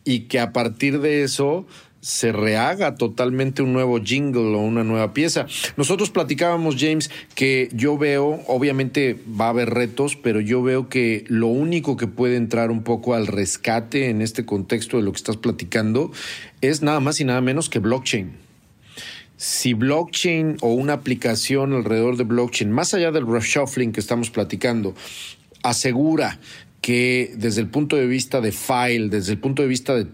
y 0.05 0.21
que 0.21 0.41
a 0.41 0.53
partir 0.53 1.01
de 1.01 1.23
eso 1.25 1.67
se 2.07 2.31
rehaga 2.31 2.95
totalmente 2.95 3.63
un 3.63 3.73
nuevo 3.73 4.01
jingle 4.01 4.55
o 4.55 4.61
una 4.61 4.85
nueva 4.85 5.13
pieza. 5.13 5.49
Nosotros 5.77 6.11
platicábamos, 6.11 6.77
James, 6.79 7.11
que 7.35 7.69
yo 7.73 7.99
veo, 7.99 8.45
obviamente 8.47 9.19
va 9.29 9.47
a 9.47 9.49
haber 9.49 9.71
retos, 9.71 10.15
pero 10.15 10.41
yo 10.41 10.63
veo 10.63 10.89
que 10.89 11.25
lo 11.27 11.49
único 11.49 11.97
que 11.97 12.07
puede 12.07 12.37
entrar 12.37 12.71
un 12.71 12.85
poco 12.85 13.15
al 13.15 13.27
rescate 13.27 14.09
en 14.09 14.23
este 14.23 14.45
contexto 14.45 14.99
de 14.99 15.03
lo 15.03 15.11
que 15.11 15.17
estás 15.17 15.37
platicando 15.37 16.13
es 16.61 16.81
nada 16.81 17.01
más 17.01 17.19
y 17.19 17.25
nada 17.25 17.41
menos 17.41 17.69
que 17.69 17.81
blockchain. 17.81 18.31
Si 19.37 19.75
blockchain 19.75 20.59
o 20.61 20.75
una 20.75 20.93
aplicación 20.93 21.73
alrededor 21.73 22.17
de 22.17 22.23
blockchain, 22.23 22.71
más 22.71 22.95
allá 22.95 23.11
del 23.11 23.27
reshuffling 23.27 23.91
que 23.91 23.99
estamos 23.99 24.31
platicando, 24.31 24.95
asegura 25.65 26.39
que 26.81 27.35
desde 27.37 27.63
el 27.63 27.69
punto 27.69 27.97
de 27.97 28.07
vista 28.07 28.41
de 28.41 28.53
file, 28.53 29.09
desde 29.09 29.33
el 29.33 29.41
punto 29.41 29.63
de 29.63 29.69
vista 29.69 29.97
de 29.97 30.07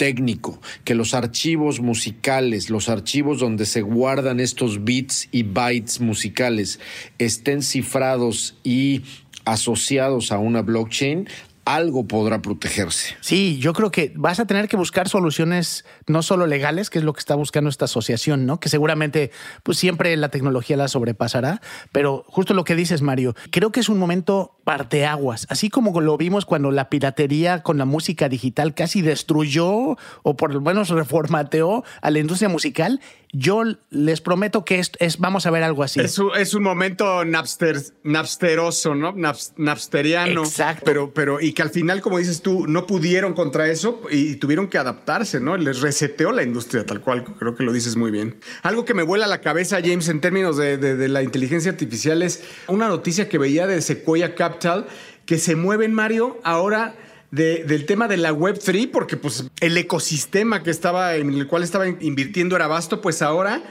técnico, 0.00 0.58
que 0.84 0.94
los 0.94 1.12
archivos 1.12 1.80
musicales, 1.80 2.70
los 2.70 2.88
archivos 2.88 3.38
donde 3.38 3.66
se 3.66 3.82
guardan 3.82 4.40
estos 4.40 4.82
bits 4.82 5.28
y 5.30 5.42
bytes 5.42 6.00
musicales 6.00 6.80
estén 7.18 7.60
cifrados 7.60 8.56
y 8.64 9.02
asociados 9.44 10.32
a 10.32 10.38
una 10.38 10.62
blockchain, 10.62 11.28
algo 11.74 12.06
podrá 12.06 12.42
protegerse. 12.42 13.16
Sí, 13.20 13.58
yo 13.58 13.72
creo 13.72 13.90
que 13.90 14.12
vas 14.16 14.40
a 14.40 14.46
tener 14.46 14.68
que 14.68 14.76
buscar 14.76 15.08
soluciones 15.08 15.84
no 16.06 16.22
solo 16.22 16.46
legales, 16.46 16.90
que 16.90 16.98
es 16.98 17.04
lo 17.04 17.12
que 17.12 17.20
está 17.20 17.34
buscando 17.34 17.70
esta 17.70 17.84
asociación, 17.86 18.46
¿no? 18.46 18.60
Que 18.60 18.68
seguramente 18.68 19.30
pues 19.62 19.78
siempre 19.78 20.16
la 20.16 20.28
tecnología 20.30 20.76
la 20.76 20.88
sobrepasará, 20.88 21.60
pero 21.92 22.24
justo 22.28 22.54
lo 22.54 22.64
que 22.64 22.74
dices, 22.74 23.02
Mario, 23.02 23.34
creo 23.50 23.72
que 23.72 23.80
es 23.80 23.88
un 23.88 23.98
momento 23.98 24.56
parteaguas, 24.64 25.46
así 25.50 25.68
como 25.68 26.00
lo 26.00 26.16
vimos 26.16 26.44
cuando 26.44 26.70
la 26.70 26.88
piratería 26.88 27.62
con 27.62 27.78
la 27.78 27.84
música 27.84 28.28
digital 28.28 28.74
casi 28.74 29.02
destruyó 29.02 29.96
o 30.22 30.36
por 30.36 30.54
lo 30.54 30.60
menos 30.60 30.88
reformateó 30.90 31.84
a 32.00 32.10
la 32.10 32.18
industria 32.18 32.48
musical, 32.48 33.00
yo 33.32 33.62
les 33.90 34.20
prometo 34.20 34.64
que 34.64 34.78
es, 34.80 34.90
es 34.98 35.18
vamos 35.18 35.46
a 35.46 35.50
ver 35.50 35.62
algo 35.62 35.82
así. 35.82 36.00
Es 36.00 36.18
un, 36.18 36.30
es 36.36 36.52
un 36.54 36.62
momento 36.64 37.24
napster, 37.24 37.76
napsteroso, 38.02 38.94
¿no? 38.94 39.14
Naps- 39.14 39.52
napsteriano. 39.56 40.42
Exacto. 40.42 40.82
Pero, 40.84 41.12
pero, 41.14 41.40
y 41.40 41.52
que 41.52 41.62
al 41.62 41.70
final, 41.70 42.00
como 42.00 42.18
dices 42.18 42.42
tú, 42.42 42.66
no 42.66 42.86
pudieron 42.86 43.34
contra 43.34 43.68
eso 43.68 44.02
y 44.10 44.36
tuvieron 44.36 44.68
que 44.68 44.78
adaptarse, 44.78 45.40
¿no? 45.40 45.56
Les 45.56 45.80
reseteó 45.80 46.32
la 46.32 46.42
industria, 46.42 46.84
tal 46.84 47.00
cual. 47.00 47.24
Creo 47.38 47.54
que 47.54 47.62
lo 47.62 47.72
dices 47.72 47.96
muy 47.96 48.10
bien. 48.10 48.36
Algo 48.62 48.84
que 48.84 48.94
me 48.94 49.02
vuela 49.02 49.26
la 49.26 49.40
cabeza, 49.40 49.78
James, 49.82 50.08
en 50.08 50.20
términos 50.20 50.56
de, 50.56 50.76
de- 50.76 50.96
de 50.96 51.08
la 51.08 51.22
inteligencia 51.22 51.70
artificial 51.70 52.22
es 52.22 52.42
una 52.68 52.88
noticia 52.88 53.28
que 53.28 53.38
veía 53.38 53.66
de 53.66 53.80
Sequoia 53.82 54.34
Capital 54.34 54.86
que 55.26 55.38
se 55.38 55.54
mueven, 55.54 55.94
Mario, 55.94 56.40
ahora 56.42 56.94
de- 57.30 57.64
del 57.64 57.86
tema 57.86 58.08
de 58.08 58.16
la 58.16 58.32
Web3, 58.32 58.90
porque 58.90 59.16
pues 59.16 59.44
el 59.60 59.76
ecosistema 59.76 60.62
que 60.62 60.70
estaba, 60.70 61.14
en 61.16 61.32
el 61.32 61.46
cual 61.46 61.62
estaba 61.62 61.86
invirtiendo 61.88 62.56
era 62.56 62.66
vasto, 62.66 63.00
pues 63.00 63.22
ahora 63.22 63.62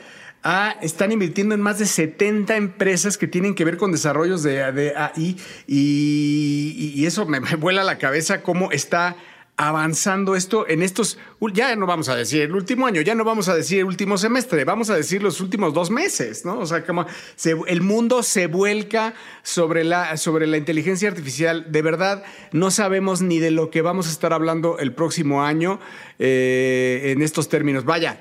ah, 0.43 0.75
están 0.81 1.11
invirtiendo 1.11 1.53
en 1.55 1.59
más 1.61 1.79
de 1.79 1.85
70 1.85 2.55
empresas 2.55 3.17
que 3.17 3.27
tienen 3.27 3.55
que 3.55 3.65
ver 3.65 3.75
con 3.75 3.91
desarrollos 3.91 4.41
de, 4.43 4.71
de 4.71 4.93
AI 4.95 5.35
y, 5.67 6.93
y- 6.95 7.05
eso 7.05 7.25
me, 7.25 7.39
me 7.39 7.55
vuela 7.55 7.83
la 7.83 7.97
cabeza 7.97 8.41
cómo 8.41 8.71
está 8.71 9.15
avanzando 9.61 10.37
esto 10.37 10.65
en 10.69 10.81
estos, 10.81 11.17
ya 11.53 11.75
no 11.75 11.85
vamos 11.85 12.07
a 12.07 12.15
decir 12.15 12.43
el 12.43 12.55
último 12.55 12.87
año, 12.87 13.01
ya 13.01 13.13
no 13.13 13.25
vamos 13.25 13.49
a 13.49 13.55
decir 13.55 13.79
el 13.79 13.85
último 13.85 14.17
semestre, 14.17 14.63
vamos 14.63 14.89
a 14.89 14.95
decir 14.95 15.21
los 15.21 15.41
últimos 15.41 15.73
dos 15.73 15.91
meses, 15.91 16.45
¿no? 16.45 16.59
O 16.59 16.65
sea, 16.65 16.85
como 16.85 17.05
el 17.67 17.81
mundo 17.81 18.23
se 18.23 18.47
vuelca 18.47 19.13
sobre 19.43 19.83
la, 19.83 20.15
sobre 20.15 20.47
la 20.47 20.55
inteligencia 20.55 21.09
artificial. 21.09 21.69
De 21.73 21.81
verdad, 21.81 22.23
no 22.53 22.71
sabemos 22.71 23.21
ni 23.21 23.39
de 23.39 23.51
lo 23.51 23.69
que 23.69 23.81
vamos 23.81 24.07
a 24.07 24.11
estar 24.11 24.31
hablando 24.31 24.79
el 24.79 24.93
próximo 24.93 25.43
año 25.43 25.81
eh, 26.19 27.11
en 27.13 27.21
estos 27.21 27.49
términos. 27.49 27.83
Vaya, 27.83 28.17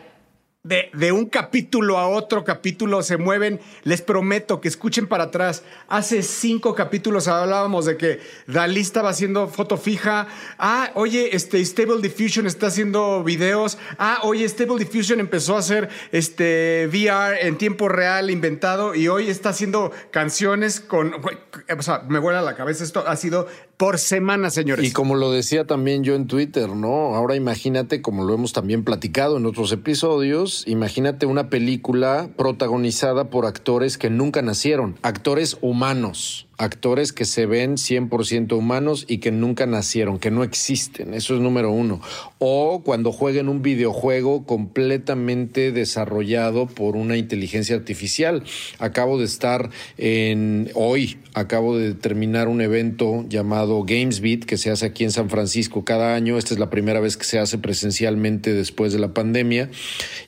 de, 0.69 0.91
de 0.93 1.12
un 1.12 1.27
capítulo 1.27 1.99
a 1.99 2.09
otro 2.09 2.45
capítulo 2.45 3.03
se 3.03 3.16
mueven. 3.16 3.61
Les 3.85 4.03
prometo 4.03 4.61
que 4.61 4.69
escuchen 4.69 5.07
para 5.07 5.25
atrás. 5.25 5.62
Hace 5.89 6.23
cinco 6.23 6.75
capítulos 6.75 7.27
hablábamos 7.27 7.87
de 7.87 7.97
que 7.97 8.21
Dalí 8.47 8.81
estaba 8.81 9.09
haciendo 9.09 9.49
foto 9.49 9.79
fija. 9.79 10.29
Ah, 10.59 10.91
oye, 10.95 11.35
este 11.35 11.64
Stable 11.64 12.03
Diffusion 12.03 12.47
está 12.47 12.66
haciendo 12.66 13.25
videos. 13.25 13.79
Ah, 13.99 14.21
oye, 14.23 14.47
Stable 14.49 14.79
Diffusion 14.79 15.21
empezó 15.21 15.57
a 15.57 15.61
hacer 15.61 15.89
este 16.12 16.87
VR 16.89 17.47
en 17.47 17.57
tiempo 17.57 17.89
real 17.89 18.31
inventado 18.31 18.95
y 18.95 19.09
hoy 19.09 19.29
está 19.29 19.51
haciendo 19.51 19.91
canciones 20.11 20.81
con. 20.81 21.14
O 21.14 21.83
sea, 21.83 22.05
me 22.09 22.19
vuela 22.19 22.43
la 22.43 22.55
cabeza. 22.55 22.85
Esto 22.85 23.05
ha 23.07 23.16
sido 23.16 23.47
por 23.79 23.99
semana, 23.99 24.51
señores. 24.51 24.85
Y 24.85 24.93
como 24.93 25.14
lo 25.14 25.31
decía 25.31 25.64
también 25.64 26.03
yo 26.03 26.14
en 26.14 26.27
Twitter, 26.27 26.69
¿no? 26.69 27.14
Ahora 27.14 27.37
imagínate, 27.37 28.03
como 28.03 28.25
lo 28.25 28.35
hemos 28.35 28.53
también 28.53 28.83
platicado 28.85 29.37
en 29.37 29.47
otros 29.47 29.71
episodios, 29.71 30.58
imagínate 30.67 31.27
una 31.27 31.51
película 31.51 32.29
protagonizada 32.37 33.31
por 33.31 33.47
actores 33.47 33.99
que 33.99 34.11
nunca 34.11 34.43
nacieron, 34.43 34.99
actores 35.03 35.59
humanos. 35.61 36.47
Actores 36.59 37.13
que 37.13 37.25
se 37.25 37.47
ven 37.47 37.77
100% 37.77 38.53
humanos 38.57 39.05
y 39.09 39.19
que 39.19 39.31
nunca 39.31 39.65
nacieron, 39.67 40.19
que 40.19 40.31
no 40.31 40.43
existen. 40.43 41.15
Eso 41.15 41.35
es 41.35 41.41
número 41.41 41.71
uno. 41.71 42.01
O 42.39 42.83
cuando 42.85 43.13
jueguen 43.13 43.49
un 43.49 43.63
videojuego 43.63 44.45
completamente 44.45 45.73
desarrollado 45.73 46.67
por 46.67 46.97
una 46.97 47.17
inteligencia 47.17 47.77
artificial. 47.77 48.43
Acabo 48.79 49.19
de 49.19 49.25
estar 49.25 49.71
en 49.99 50.71
hoy, 50.75 51.19
acabo 51.35 51.79
de 51.79 51.95
terminar 51.95 52.49
un 52.49 52.61
evento 52.61 53.25
llamado 53.29 53.85
GamesBeat 53.85 54.45
que 54.45 54.59
se 54.59 54.71
hace 54.71 54.87
aquí 54.87 55.05
en 55.05 55.13
San 55.13 55.31
Francisco 55.31 55.85
cada 55.85 56.15
año. 56.15 56.39
Esta 56.39 56.55
es 56.55 56.61
la 56.61 56.71
primera 56.71 57.01
vez 57.01 57.17
que 57.17 57.25
se 57.25 57.39
hace 57.39 57.59
presencialmente 57.59 58.53
después 58.53 58.93
de 58.93 58.99
la 58.99 59.15
pandemia. 59.15 59.71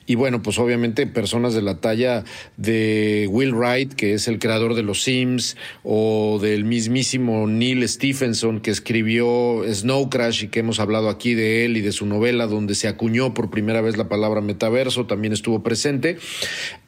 Y 0.05 0.15
bueno, 0.15 0.41
pues 0.41 0.59
obviamente 0.59 1.07
personas 1.07 1.53
de 1.53 1.61
la 1.61 1.81
talla 1.81 2.23
de 2.57 3.27
Will 3.29 3.53
Wright, 3.53 3.93
que 3.93 4.13
es 4.13 4.27
el 4.27 4.39
creador 4.39 4.75
de 4.75 4.83
los 4.83 5.03
Sims, 5.03 5.57
o 5.83 6.20
del 6.39 6.65
mismísimo 6.65 7.47
Neil 7.47 7.87
Stephenson, 7.87 8.59
que 8.59 8.71
escribió 8.71 9.63
Snow 9.67 10.09
Crash 10.09 10.43
y 10.43 10.47
que 10.47 10.59
hemos 10.59 10.79
hablado 10.79 11.09
aquí 11.09 11.33
de 11.33 11.65
él 11.65 11.77
y 11.77 11.81
de 11.81 11.91
su 11.91 12.05
novela 12.05 12.47
donde 12.47 12.75
se 12.75 12.87
acuñó 12.87 13.33
por 13.33 13.49
primera 13.49 13.81
vez 13.81 13.97
la 13.97 14.09
palabra 14.09 14.41
metaverso, 14.41 15.05
también 15.05 15.33
estuvo 15.33 15.63
presente. 15.63 16.17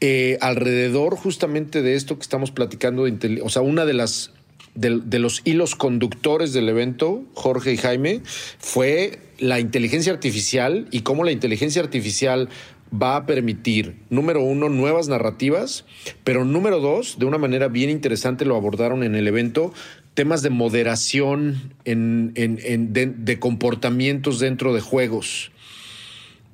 Eh, 0.01 0.37
alrededor 0.41 1.15
justamente 1.15 1.81
de 1.81 1.95
esto 1.95 2.17
que 2.17 2.23
estamos 2.23 2.51
platicando, 2.51 3.05
o 3.43 3.49
sea, 3.49 3.61
una 3.61 3.85
de 3.85 3.93
las 3.93 4.31
de 4.75 5.19
los 5.19 5.41
hilos 5.45 5.75
conductores 5.75 6.51
del 6.51 6.67
evento, 6.67 7.23
Jorge 7.35 7.73
y 7.73 7.77
Jaime, 7.77 8.21
fue 8.57 9.19
la 9.37 9.59
inteligencia 9.59 10.13
artificial 10.13 10.87
y 10.89 11.01
cómo 11.01 11.23
la 11.23 11.31
inteligencia 11.31 11.81
artificial 11.81 12.49
va 12.93 13.15
a 13.15 13.25
permitir, 13.25 13.95
número 14.09 14.41
uno, 14.43 14.69
nuevas 14.69 15.07
narrativas, 15.07 15.83
pero 16.23 16.45
número 16.45 16.79
dos, 16.79 17.17
de 17.17 17.25
una 17.25 17.37
manera 17.39 17.67
bien 17.67 17.89
interesante 17.89 18.45
lo 18.45 18.55
abordaron 18.55 19.03
en 19.03 19.15
el 19.15 19.27
evento, 19.27 19.73
temas 20.13 20.43
de 20.43 20.51
moderación 20.51 21.73
en, 21.85 22.31
en- 22.35 22.59
en- 22.63 22.93
de, 22.93 23.07
de 23.07 23.39
comportamientos 23.39 24.39
dentro 24.39 24.73
de 24.73 24.81
juegos, 24.81 25.51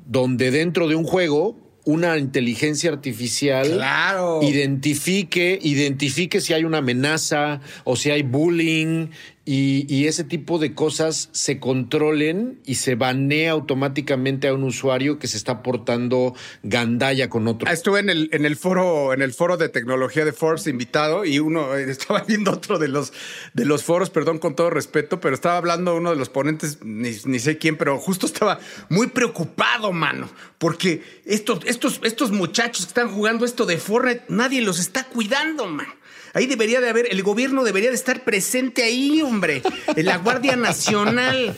donde 0.08 0.52
dentro 0.52 0.88
de 0.88 0.96
un 0.96 1.04
juego 1.04 1.58
una 1.86 2.18
inteligencia 2.18 2.92
artificial 2.92 3.68
Claro. 3.68 4.42
identifique, 4.44 5.58
identifique 5.62 6.40
si 6.42 6.54
hay 6.54 6.64
una 6.64 6.80
amenaza 6.80 7.62
o 7.84 7.96
si 7.96 8.12
hay 8.12 8.22
bullying 8.22 9.08
y, 9.52 9.88
y 9.91 10.06
ese 10.06 10.24
tipo 10.24 10.60
de 10.60 10.76
cosas 10.76 11.30
se 11.32 11.60
controlen 11.60 12.60
y 12.68 12.76
se 12.76 12.93
banea 12.93 13.54
automáticamente 13.54 14.47
a 14.47 14.54
un 14.54 14.64
usuario 14.64 15.18
que 15.18 15.26
se 15.26 15.38
está 15.38 15.64
portando 15.64 16.36
gandalla 16.62 17.32
con 17.32 17.47
otro. 17.47 17.68
Ah, 17.68 17.74
Estuve 17.74 18.00
en 18.00 18.12
el, 18.12 18.30
en 18.32 18.45
el 18.45 18.56
foro, 18.56 19.12
en 19.12 19.24
el 19.24 19.34
foro 19.34 19.58
de 19.58 19.68
tecnología 19.68 20.24
de 20.24 20.34
Forbes 20.34 20.68
invitado 20.68 21.26
y 21.26 21.39
uno 21.39 21.76
eh, 21.76 21.84
estaba 21.89 22.22
viendo 22.28 22.52
otro 22.52 22.78
de 22.78 22.89
los 22.89 23.12
de 23.56 23.66
los 23.66 23.84
foros, 23.84 24.12
perdón 24.12 24.38
con 24.38 24.56
todo 24.56 24.70
respeto, 24.70 25.20
pero 25.20 25.34
estaba 25.34 25.58
hablando 25.58 25.95
uno 25.95 26.12
de 26.12 26.16
los 26.16 26.30
ponentes, 26.30 26.78
ni, 26.84 27.10
ni 27.26 27.39
sé 27.39 27.58
quién, 27.58 27.76
pero 27.76 27.97
justo 27.97 28.28
estaba 28.28 28.60
muy 28.89 29.08
preocupado, 29.08 29.91
mano, 29.91 30.30
porque 30.60 31.02
estos, 31.26 31.66
estos, 31.66 32.02
estos 32.04 32.30
muchachos 32.30 32.86
que 32.86 32.89
están 32.89 33.10
jugando 33.10 33.45
esto 33.45 33.66
de 33.66 33.80
Fortnite, 33.80 34.26
nadie 34.30 34.62
los 34.62 34.80
está 34.80 35.06
cuidando, 35.06 35.66
man. 35.66 35.88
Ahí 36.34 36.45
debería 36.47 36.80
de 36.82 36.89
haber, 36.89 37.07
el 37.11 37.23
gobierno 37.23 37.63
debería 37.63 37.89
de 37.89 37.95
estar 37.95 38.23
presente 38.23 38.84
ahí, 38.84 39.21
hombre. 39.21 39.61
La 39.95 40.17
Guardia 40.17 40.55
Nacional. 40.55 41.55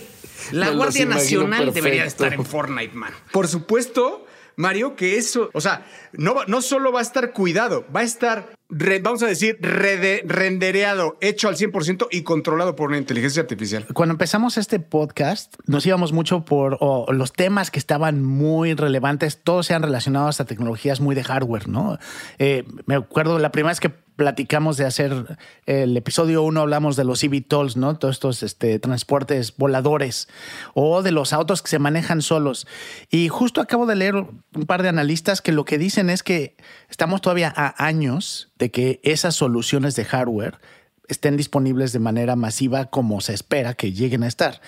La 0.51 0.67
Me 0.71 0.75
Guardia 0.75 1.05
Nacional 1.05 1.73
debería 1.73 2.01
de 2.03 2.07
estar 2.07 2.33
en 2.33 2.45
Fortnite, 2.45 2.93
man. 2.95 3.11
Por 3.31 3.47
supuesto, 3.47 4.25
Mario, 4.55 4.95
que 4.95 5.17
eso, 5.17 5.49
o 5.53 5.61
sea, 5.61 5.85
no, 6.13 6.35
no 6.47 6.61
solo 6.61 6.91
va 6.91 6.99
a 6.99 7.03
estar 7.03 7.31
cuidado, 7.33 7.85
va 7.95 8.01
a 8.01 8.03
estar, 8.03 8.49
re- 8.69 8.99
vamos 8.99 9.23
a 9.23 9.27
decir, 9.27 9.57
rede- 9.61 10.23
rendereado, 10.25 11.17
hecho 11.21 11.47
al 11.47 11.55
100% 11.55 12.07
y 12.11 12.23
controlado 12.23 12.75
por 12.75 12.89
una 12.89 12.97
inteligencia 12.97 13.41
artificial. 13.41 13.85
Cuando 13.93 14.13
empezamos 14.13 14.57
este 14.57 14.79
podcast, 14.79 15.55
nos 15.67 15.85
íbamos 15.85 16.11
mucho 16.11 16.43
por 16.43 16.77
los 17.13 17.33
temas 17.33 17.71
que 17.71 17.79
estaban 17.79 18.23
muy 18.23 18.73
relevantes, 18.73 19.41
todos 19.43 19.67
sean 19.67 19.83
relacionados 19.83 20.41
a 20.41 20.45
tecnologías 20.45 20.99
muy 20.99 21.15
de 21.15 21.23
hardware, 21.23 21.67
¿no? 21.69 21.97
Eh, 22.37 22.65
me 22.87 22.95
acuerdo 22.95 23.39
la 23.39 23.51
primera 23.51 23.71
vez 23.71 23.79
que 23.79 23.91
platicamos 24.21 24.77
de 24.77 24.85
hacer 24.85 25.39
el 25.65 25.97
episodio 25.97 26.43
1, 26.43 26.61
hablamos 26.61 26.95
de 26.95 27.03
los 27.03 27.23
eVTOLs, 27.23 27.75
¿no? 27.75 27.97
Todos 27.97 28.17
estos 28.17 28.43
este, 28.43 28.77
transportes 28.77 29.57
voladores 29.57 30.27
o 30.75 31.01
de 31.01 31.09
los 31.09 31.33
autos 31.33 31.63
que 31.63 31.69
se 31.69 31.79
manejan 31.79 32.21
solos. 32.21 32.67
Y 33.09 33.29
justo 33.29 33.61
acabo 33.61 33.87
de 33.87 33.95
leer 33.95 34.13
un 34.13 34.65
par 34.67 34.83
de 34.83 34.89
analistas 34.89 35.41
que 35.41 35.51
lo 35.51 35.65
que 35.65 35.79
dicen 35.79 36.11
es 36.11 36.21
que 36.21 36.55
estamos 36.87 37.21
todavía 37.21 37.51
a 37.55 37.83
años 37.83 38.51
de 38.59 38.69
que 38.69 38.99
esas 39.01 39.33
soluciones 39.33 39.95
de 39.95 40.05
hardware 40.05 40.59
estén 41.07 41.35
disponibles 41.35 41.91
de 41.91 41.97
manera 41.97 42.35
masiva 42.35 42.91
como 42.91 43.21
se 43.21 43.33
espera 43.33 43.73
que 43.73 43.91
lleguen 43.91 44.21
a 44.21 44.27
estar. 44.27 44.61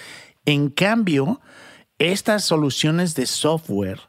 En 0.45 0.69
cambio, 0.69 1.41
estas 1.99 2.43
soluciones 2.43 3.13
de 3.13 3.27
software 3.27 3.99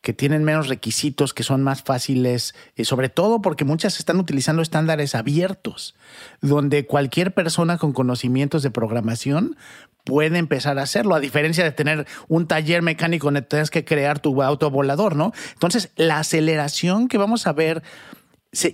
que 0.00 0.12
tienen 0.12 0.44
menos 0.44 0.68
requisitos, 0.68 1.34
que 1.34 1.42
son 1.42 1.62
más 1.62 1.82
fáciles, 1.82 2.54
y 2.76 2.84
sobre 2.84 3.08
todo 3.08 3.42
porque 3.42 3.64
muchas 3.64 3.98
están 3.98 4.18
utilizando 4.18 4.62
estándares 4.62 5.14
abiertos, 5.14 5.94
donde 6.40 6.86
cualquier 6.86 7.34
persona 7.34 7.78
con 7.78 7.92
conocimientos 7.92 8.62
de 8.62 8.70
programación 8.70 9.56
puede 10.04 10.38
empezar 10.38 10.78
a 10.78 10.82
hacerlo, 10.82 11.14
a 11.14 11.20
diferencia 11.20 11.64
de 11.64 11.72
tener 11.72 12.06
un 12.28 12.46
taller 12.46 12.80
mecánico 12.80 13.26
donde 13.26 13.42
tienes 13.42 13.70
que 13.70 13.84
crear 13.84 14.20
tu 14.20 14.42
auto 14.42 14.70
volador, 14.70 15.16
¿no? 15.16 15.32
Entonces, 15.52 15.90
la 15.96 16.20
aceleración 16.20 17.08
que 17.08 17.18
vamos 17.18 17.46
a 17.46 17.52
ver 17.52 17.82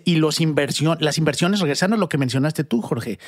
y 0.04 0.16
los 0.16 0.40
inversión, 0.40 0.96
las 1.00 1.18
inversiones, 1.18 1.60
regresando 1.60 1.96
a 1.96 1.98
lo 1.98 2.08
que 2.08 2.18
mencionaste 2.18 2.64
tú, 2.64 2.80
Jorge, 2.80 3.18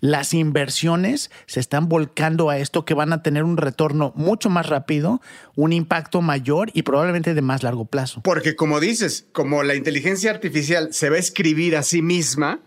las 0.00 0.34
inversiones 0.34 1.30
se 1.46 1.60
están 1.60 1.88
volcando 1.88 2.48
a 2.48 2.58
esto 2.58 2.84
que 2.84 2.94
van 2.94 3.12
a 3.12 3.22
tener 3.22 3.42
un 3.42 3.56
retorno 3.56 4.12
mucho 4.14 4.48
más 4.48 4.66
rápido, 4.66 5.20
un 5.56 5.72
impacto 5.72 6.22
mayor 6.22 6.70
y 6.74 6.82
probablemente 6.82 7.34
de 7.34 7.42
más 7.42 7.62
largo 7.62 7.86
plazo. 7.86 8.20
Porque 8.22 8.54
como 8.54 8.78
dices, 8.78 9.26
como 9.32 9.62
la 9.62 9.74
inteligencia 9.74 10.30
artificial 10.30 10.92
se 10.92 11.10
va 11.10 11.16
a 11.16 11.20
escribir 11.20 11.76
a 11.76 11.82
sí 11.82 12.02
misma, 12.02 12.60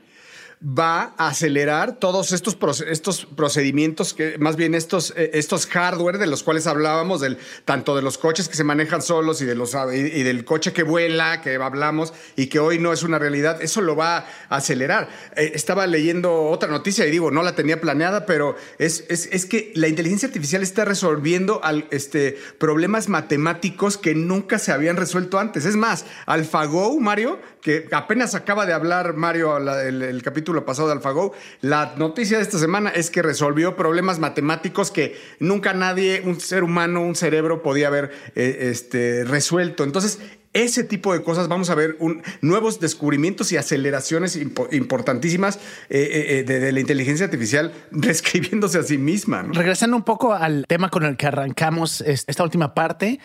va 0.62 1.14
a 1.18 1.30
acelerar 1.30 1.99
todos 1.99 2.34
estos, 2.34 2.57
estos 2.82 3.26
procedimientos, 3.26 4.14
que 4.14 4.38
más 4.39 4.57
bien 4.57 4.76
estos, 4.76 5.14
eh, 5.16 5.32
estos 5.34 5.66
hardware 5.68 6.18
de 6.18 6.28
los 6.28 6.43
cuales 6.43 6.68
hablábamos, 6.68 7.22
del, 7.22 7.38
tanto 7.64 7.95
de 7.95 8.01
los 8.01 8.18
coches 8.18 8.49
que 8.49 8.57
se 8.57 8.66
manejan 8.66 9.01
solos 9.01 9.41
y, 9.41 9.45
de 9.45 9.55
los, 9.55 9.74
y, 9.93 10.24
del 10.24 10.43
coche 10.43 10.74
que 10.74 10.84
vuela, 10.84 11.41
que 11.41 11.55
hablamos 11.55 12.14
y 12.36 12.47
que 12.47 12.60
hoy 12.60 12.78
no 12.78 12.91
es 12.91 13.03
una 13.03 13.18
realidad, 13.20 13.62
eso 13.62 13.80
lo 13.80 13.95
va 13.95 14.18
a 14.49 14.55
acelerar. 14.57 15.07
Eh, 15.38 15.53
estaba 15.55 15.88
leyendo 15.88 16.43
otra 16.43 16.70
noticia 16.70 17.07
y 17.07 17.12
digo, 17.12 17.32
no 17.32 17.41
la 17.41 17.55
tenía 17.55 17.80
planeada, 17.80 18.26
pero 18.26 18.57
es, 18.80 19.05
es, 19.07 19.45
que 19.45 19.72
la 19.76 19.88
inteligencia 19.88 20.28
artificial 20.28 20.62
está 20.62 20.84
resolviendo 20.84 21.64
al, 21.64 21.88
este, 21.91 22.38
problemas 22.57 23.07
matemáticos 23.07 23.97
que 23.97 24.14
nunca 24.14 24.60
se 24.60 24.74
habían 24.74 24.97
resuelto 24.97 25.39
antes. 25.39 25.64
Es 25.64 25.78
más, 25.78 26.05
AlphaGo, 26.26 26.99
Mario, 26.99 27.39
que 27.62 27.88
apenas 27.91 28.36
acaba 28.36 28.66
de 28.66 28.74
hablar 28.74 29.16
Mario 29.16 29.57
el, 29.57 30.22
capítulo 30.24 30.66
pasado 30.66 30.88
de 30.88 30.93
AlphaGo, 30.93 31.34
la 31.62 31.93
noticia 31.97 32.38
de 32.38 32.43
esta 32.43 32.57
semana 32.57 32.89
es 32.89 33.10
que 33.10 33.22
resolvió 33.22 33.76
problemas 33.76 34.20
matemáticos 34.20 34.91
que 34.91 35.18
nunca 35.39 35.74
nadie, 35.74 36.22
un 36.26 36.39
ser 36.39 36.64
humano, 36.64 37.01
un 37.01 37.16
cerebro 37.16 37.62
podía 37.62 37.88
haber 37.88 38.12
eh, 38.36 38.70
este, 38.72 39.24
resuelto. 39.26 39.84
Entonces, 39.84 40.20
ese 40.53 40.84
tipo 40.84 41.14
de 41.14 41.22
cosas 41.22 41.47
vamos 41.47 41.70
a 41.70 41.76
ver 41.76 41.97
nuevos 42.41 42.80
descubrimientos 42.80 43.51
y 43.51 43.57
aceleraciones 43.57 44.36
importantísimas 44.36 45.57
eh, 45.89 46.39
eh, 46.39 46.43
de, 46.43 46.72
la 46.72 46.80
inteligencia 46.80 47.26
artificial 47.26 47.72
reescribiéndose 47.91 48.80
a 48.80 48.84
sí 48.84 48.97
misma. 48.97 49.43
Regresando 49.53 49.95
un 49.95 50.03
poco 50.03 50.34
al 50.34 50.66
tema 50.68 50.89
con 50.89 51.03
el 51.03 51.18
que 51.18 51.28
arrancamos 51.28 52.01
esta 52.01 52.43
última 52.43 52.74
parte, 52.74 53.20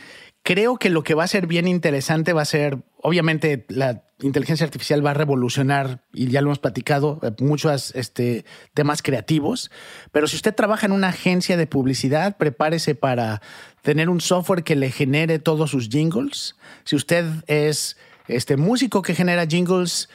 creo 0.45 0.77
que 0.77 0.91
lo 0.91 1.03
que 1.03 1.15
va 1.15 1.25
a 1.25 1.29
ser 1.29 1.49
bien 1.49 1.67
interesante 1.67 2.33
va 2.33 2.43
a 2.43 2.45
ser, 2.45 2.79
obviamente, 3.03 3.65
la 3.69 4.05
inteligencia 4.21 4.65
artificial 4.65 5.05
va 5.05 5.11
a 5.11 5.15
revolucionar, 5.15 6.05
y 6.13 6.29
ya 6.29 6.43
lo 6.43 6.49
hemos 6.49 6.59
platicado, 6.61 7.19
eh, 7.23 7.33
muchos 7.41 7.95
este, 7.97 8.45
temas 8.75 9.03
creativos, 9.03 9.71
pero 10.13 10.29
si 10.29 10.37
usted 10.37 10.55
trabaja 10.55 10.87
en 10.87 10.93
una 10.93 11.09
agencia 11.09 11.57
de 11.57 11.67
publicidad, 11.67 12.37
prepárese 12.37 12.95
para 12.95 13.41
tener 13.83 14.09
un 14.09 14.21
software 14.21 14.63
que 14.63 14.77
le 14.77 14.91
genere 14.91 15.39
todos 15.39 15.71
sus 15.71 15.89
jingles. 15.89 16.57
Si 16.85 16.95
usted 16.95 17.25
es 17.47 17.97
este 18.29 18.57
músico 18.57 19.03
que 19.03 19.15
genera 19.15 19.47
jingles, 19.47 20.11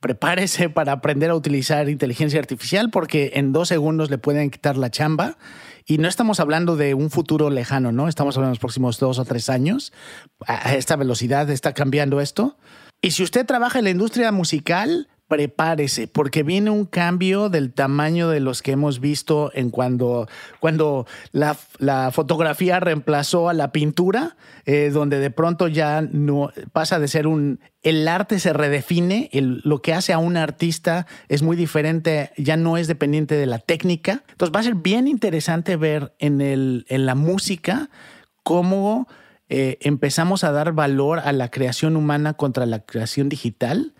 prepárese 0.00 0.70
para 0.70 0.92
aprender 0.92 1.30
a 1.30 1.34
utilizar 1.34 1.88
inteligencia 1.88 2.38
artificial 2.38 2.90
porque 2.90 3.32
en 3.34 3.52
dos 3.52 3.68
segundos 3.68 4.10
le 4.10 4.18
pueden 4.18 4.50
quitar 4.50 4.76
la 4.76 4.90
chamba. 4.90 5.36
Y 5.90 5.98
no 5.98 6.06
estamos 6.06 6.38
hablando 6.38 6.76
de 6.76 6.94
un 6.94 7.10
futuro 7.10 7.50
lejano, 7.50 7.90
¿no? 7.90 8.06
Estamos 8.06 8.36
hablando 8.36 8.50
de 8.50 8.54
los 8.54 8.60
próximos 8.60 9.00
dos 9.00 9.18
o 9.18 9.24
tres 9.24 9.50
años. 9.50 9.92
A 10.46 10.76
esta 10.76 10.94
velocidad 10.94 11.50
está 11.50 11.74
cambiando 11.74 12.20
esto. 12.20 12.56
Y 13.02 13.10
si 13.10 13.24
usted 13.24 13.44
trabaja 13.44 13.78
en 13.78 13.84
la 13.86 13.90
industria 13.90 14.30
musical, 14.30 15.08
prepárese, 15.30 16.08
porque 16.08 16.42
viene 16.42 16.70
un 16.70 16.86
cambio 16.86 17.50
del 17.50 17.72
tamaño 17.72 18.28
de 18.30 18.40
los 18.40 18.62
que 18.62 18.72
hemos 18.72 18.98
visto 18.98 19.52
en 19.54 19.70
cuando, 19.70 20.26
cuando 20.58 21.06
la, 21.30 21.54
fotografía 22.10 22.80
reemplazó 22.80 23.48
a 23.48 23.54
la 23.54 23.70
pintura, 23.70 24.36
eh, 24.66 24.90
donde 24.92 25.20
de 25.20 25.30
pronto 25.30 25.68
ya 25.68 26.02
no 26.02 26.50
pasa 26.72 26.98
de 26.98 27.06
ser 27.06 27.28
un 27.28 27.60
el 27.82 28.08
arte 28.08 28.40
se 28.40 28.52
redefine, 28.52 29.30
lo 29.32 29.80
que 29.80 29.94
hace 29.94 30.12
a 30.12 30.18
un 30.18 30.36
artista 30.36 31.06
es 31.28 31.42
muy 31.42 31.56
diferente, 31.56 32.32
ya 32.36 32.56
no 32.56 32.76
es 32.76 32.88
dependiente 32.88 33.36
de 33.36 33.46
la 33.46 33.58
técnica. 33.58 34.24
Entonces 34.32 34.54
va 34.54 34.60
a 34.60 34.64
ser 34.64 34.74
bien 34.74 35.08
interesante 35.08 35.76
ver 35.76 36.12
en, 36.18 36.42
el, 36.42 36.84
en 36.88 37.06
la 37.06 37.14
música 37.14 37.88
cómo 38.42 39.08
eh, 39.48 39.78
empezamos 39.80 40.44
a 40.44 40.52
dar 40.52 40.72
valor 40.72 41.20
a 41.20 41.32
la 41.32 41.50
creación 41.50 41.96
humana 41.96 42.34
contra 42.34 42.66
la 42.66 42.80
creación 42.80 43.30
digital 43.30 43.94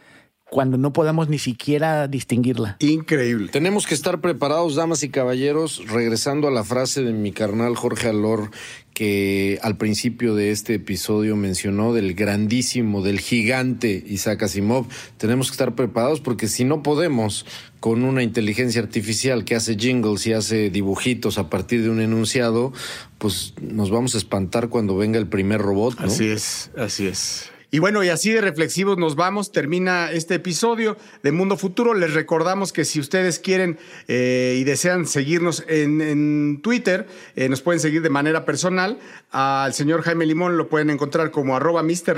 cuando 0.50 0.76
no 0.76 0.92
podamos 0.92 1.28
ni 1.28 1.38
siquiera 1.38 2.08
distinguirla. 2.08 2.76
Increíble. 2.80 3.48
Tenemos 3.52 3.86
que 3.86 3.94
estar 3.94 4.20
preparados, 4.20 4.74
damas 4.74 5.02
y 5.02 5.08
caballeros, 5.08 5.82
regresando 5.88 6.48
a 6.48 6.50
la 6.50 6.64
frase 6.64 7.02
de 7.02 7.12
mi 7.12 7.32
carnal 7.32 7.76
Jorge 7.76 8.08
Alor, 8.08 8.50
que 8.92 9.58
al 9.62 9.76
principio 9.76 10.34
de 10.34 10.50
este 10.50 10.74
episodio 10.74 11.36
mencionó 11.36 11.94
del 11.94 12.14
grandísimo, 12.14 13.00
del 13.00 13.20
gigante 13.20 14.04
Isaac 14.06 14.42
Asimov. 14.42 14.86
Tenemos 15.16 15.48
que 15.48 15.52
estar 15.52 15.74
preparados 15.74 16.20
porque 16.20 16.48
si 16.48 16.64
no 16.64 16.82
podemos 16.82 17.46
con 17.78 18.02
una 18.04 18.22
inteligencia 18.22 18.82
artificial 18.82 19.44
que 19.44 19.54
hace 19.54 19.76
jingles 19.76 20.26
y 20.26 20.34
hace 20.34 20.68
dibujitos 20.68 21.38
a 21.38 21.48
partir 21.48 21.82
de 21.82 21.90
un 21.90 22.00
enunciado, 22.00 22.72
pues 23.18 23.54
nos 23.62 23.90
vamos 23.90 24.14
a 24.16 24.18
espantar 24.18 24.68
cuando 24.68 24.96
venga 24.96 25.18
el 25.18 25.28
primer 25.28 25.62
robot. 25.62 25.98
¿no? 26.00 26.06
Así 26.06 26.26
es, 26.26 26.70
así 26.76 27.06
es. 27.06 27.50
Y 27.72 27.78
bueno, 27.78 28.02
y 28.02 28.08
así 28.08 28.32
de 28.32 28.40
reflexivos 28.40 28.98
nos 28.98 29.14
vamos. 29.14 29.52
Termina 29.52 30.10
este 30.10 30.34
episodio 30.34 30.96
de 31.22 31.30
Mundo 31.30 31.56
Futuro. 31.56 31.94
Les 31.94 32.14
recordamos 32.14 32.72
que 32.72 32.84
si 32.84 32.98
ustedes 32.98 33.38
quieren 33.38 33.78
eh, 34.08 34.56
y 34.58 34.64
desean 34.64 35.06
seguirnos 35.06 35.64
en, 35.68 36.60
Twitter, 36.62 37.06
eh, 37.36 37.48
nos 37.48 37.62
pueden 37.62 37.78
seguir 37.78 38.02
de 38.02 38.10
manera 38.10 38.44
personal. 38.44 38.98
Al 39.30 39.72
señor 39.72 40.02
Jaime 40.02 40.26
Limón 40.26 40.56
lo 40.56 40.68
pueden 40.68 40.90
encontrar 40.90 41.30
como 41.30 41.54
arroba 41.54 41.84
Mr. 41.84 42.16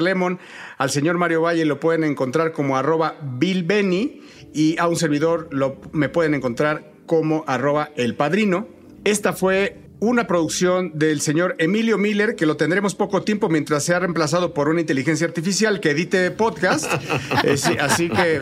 Al 0.78 0.90
señor 0.90 1.18
Mario 1.18 1.42
Valle 1.42 1.66
lo 1.66 1.78
pueden 1.78 2.04
encontrar 2.04 2.52
como 2.52 2.78
arroba 2.78 3.16
Bill 3.22 3.64
Benny. 3.64 4.22
Y 4.54 4.78
a 4.78 4.88
un 4.88 4.96
servidor 4.96 5.48
lo, 5.50 5.78
me 5.92 6.08
pueden 6.08 6.32
encontrar 6.32 6.92
como 7.04 7.44
arroba 7.46 7.90
El 7.96 8.14
Padrino. 8.14 8.68
Esta 9.04 9.34
fue 9.34 9.81
una 10.02 10.26
producción 10.26 10.90
del 10.98 11.20
señor 11.20 11.54
Emilio 11.58 11.96
Miller, 11.96 12.34
que 12.34 12.44
lo 12.44 12.56
tendremos 12.56 12.96
poco 12.96 13.22
tiempo 13.22 13.48
mientras 13.48 13.84
sea 13.84 14.00
reemplazado 14.00 14.52
por 14.52 14.68
una 14.68 14.80
inteligencia 14.80 15.28
artificial 15.28 15.78
que 15.78 15.90
edite 15.90 16.30
podcast. 16.32 16.92
Eh, 17.44 17.56
así 17.80 18.08
que 18.08 18.40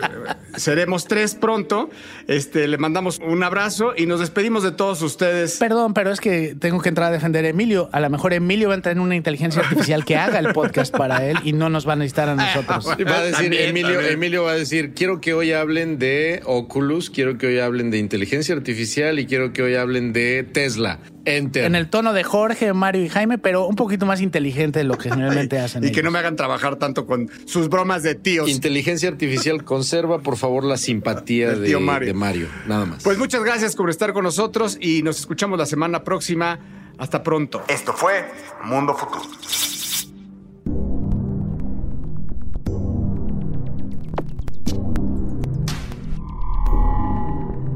seremos 0.55 1.05
tres 1.05 1.33
pronto. 1.33 1.89
Este, 2.27 2.67
le 2.67 2.77
mandamos 2.77 3.19
un 3.19 3.41
abrazo 3.43 3.93
y 3.95 4.05
nos 4.05 4.19
despedimos 4.19 4.63
de 4.63 4.71
todos 4.71 5.01
ustedes. 5.01 5.57
Perdón, 5.57 5.93
pero 5.93 6.11
es 6.11 6.19
que 6.19 6.55
tengo 6.59 6.81
que 6.81 6.89
entrar 6.89 7.07
a 7.07 7.11
defender 7.11 7.45
a 7.45 7.49
Emilio. 7.49 7.89
A 7.91 7.99
lo 7.99 8.09
mejor 8.09 8.33
Emilio 8.33 8.67
va 8.67 8.75
a 8.75 8.77
entrar 8.77 8.95
en 8.95 9.01
una 9.01 9.15
inteligencia 9.15 9.61
artificial 9.61 10.05
que 10.05 10.17
haga 10.17 10.39
el 10.39 10.53
podcast 10.53 10.95
para 10.95 11.25
él 11.25 11.37
y 11.43 11.53
no 11.53 11.69
nos 11.69 11.87
va 11.87 11.93
a 11.93 11.95
necesitar 11.95 12.29
a 12.29 12.35
nosotros. 12.35 12.85
va 12.87 13.17
a 13.17 13.23
decir, 13.23 13.53
Emilio, 13.53 14.01
Emilio 14.01 14.43
va 14.43 14.51
a 14.51 14.55
decir, 14.55 14.93
quiero 14.93 15.19
que 15.19 15.33
hoy 15.33 15.53
hablen 15.53 15.97
de 15.97 16.41
Oculus, 16.45 17.09
quiero 17.09 17.37
que 17.37 17.47
hoy 17.47 17.59
hablen 17.59 17.91
de 17.91 17.97
inteligencia 17.97 18.53
artificial 18.53 19.19
y 19.19 19.25
quiero 19.25 19.53
que 19.53 19.63
hoy 19.63 19.75
hablen 19.75 20.13
de 20.13 20.43
Tesla. 20.43 20.99
En 21.25 21.75
el 21.75 21.89
tono 21.89 22.13
de 22.13 22.23
Jorge, 22.23 22.73
Mario 22.73 23.03
y 23.03 23.09
Jaime, 23.09 23.37
pero 23.37 23.67
un 23.67 23.75
poquito 23.75 24.05
más 24.05 24.21
inteligente 24.21 24.79
de 24.79 24.85
lo 24.85 24.97
que 24.97 25.09
generalmente 25.09 25.59
hacen. 25.59 25.83
y 25.83 25.91
que 25.91 26.03
no 26.03 26.11
me 26.11 26.19
hagan 26.19 26.35
trabajar 26.35 26.77
tanto 26.77 27.05
con 27.05 27.29
sus 27.45 27.69
bromas 27.69 28.03
de 28.03 28.15
tíos. 28.15 28.49
Inteligencia 28.49 29.09
artificial, 29.09 29.63
conserva 29.63 30.19
por 30.19 30.37
favor 30.37 30.63
la 30.63 30.77
simpatía 30.77 31.51
de, 31.51 31.77
Mario. 31.79 32.07
de 32.07 32.13
Mario. 32.13 32.47
Nada 32.67 32.85
más. 32.85 33.03
Pues 33.03 33.17
muchas 33.17 33.43
gracias 33.43 33.75
por 33.75 33.89
estar 33.89 34.13
con 34.13 34.23
nosotros 34.23 34.77
y 34.79 35.03
nos 35.03 35.19
escuchamos 35.19 35.57
la 35.57 35.65
semana 35.65 36.03
próxima. 36.03 36.59
Hasta 36.97 37.23
pronto. 37.23 37.63
Esto 37.67 37.93
fue 37.93 38.25
Mundo 38.63 38.93
Futuro. 38.93 39.25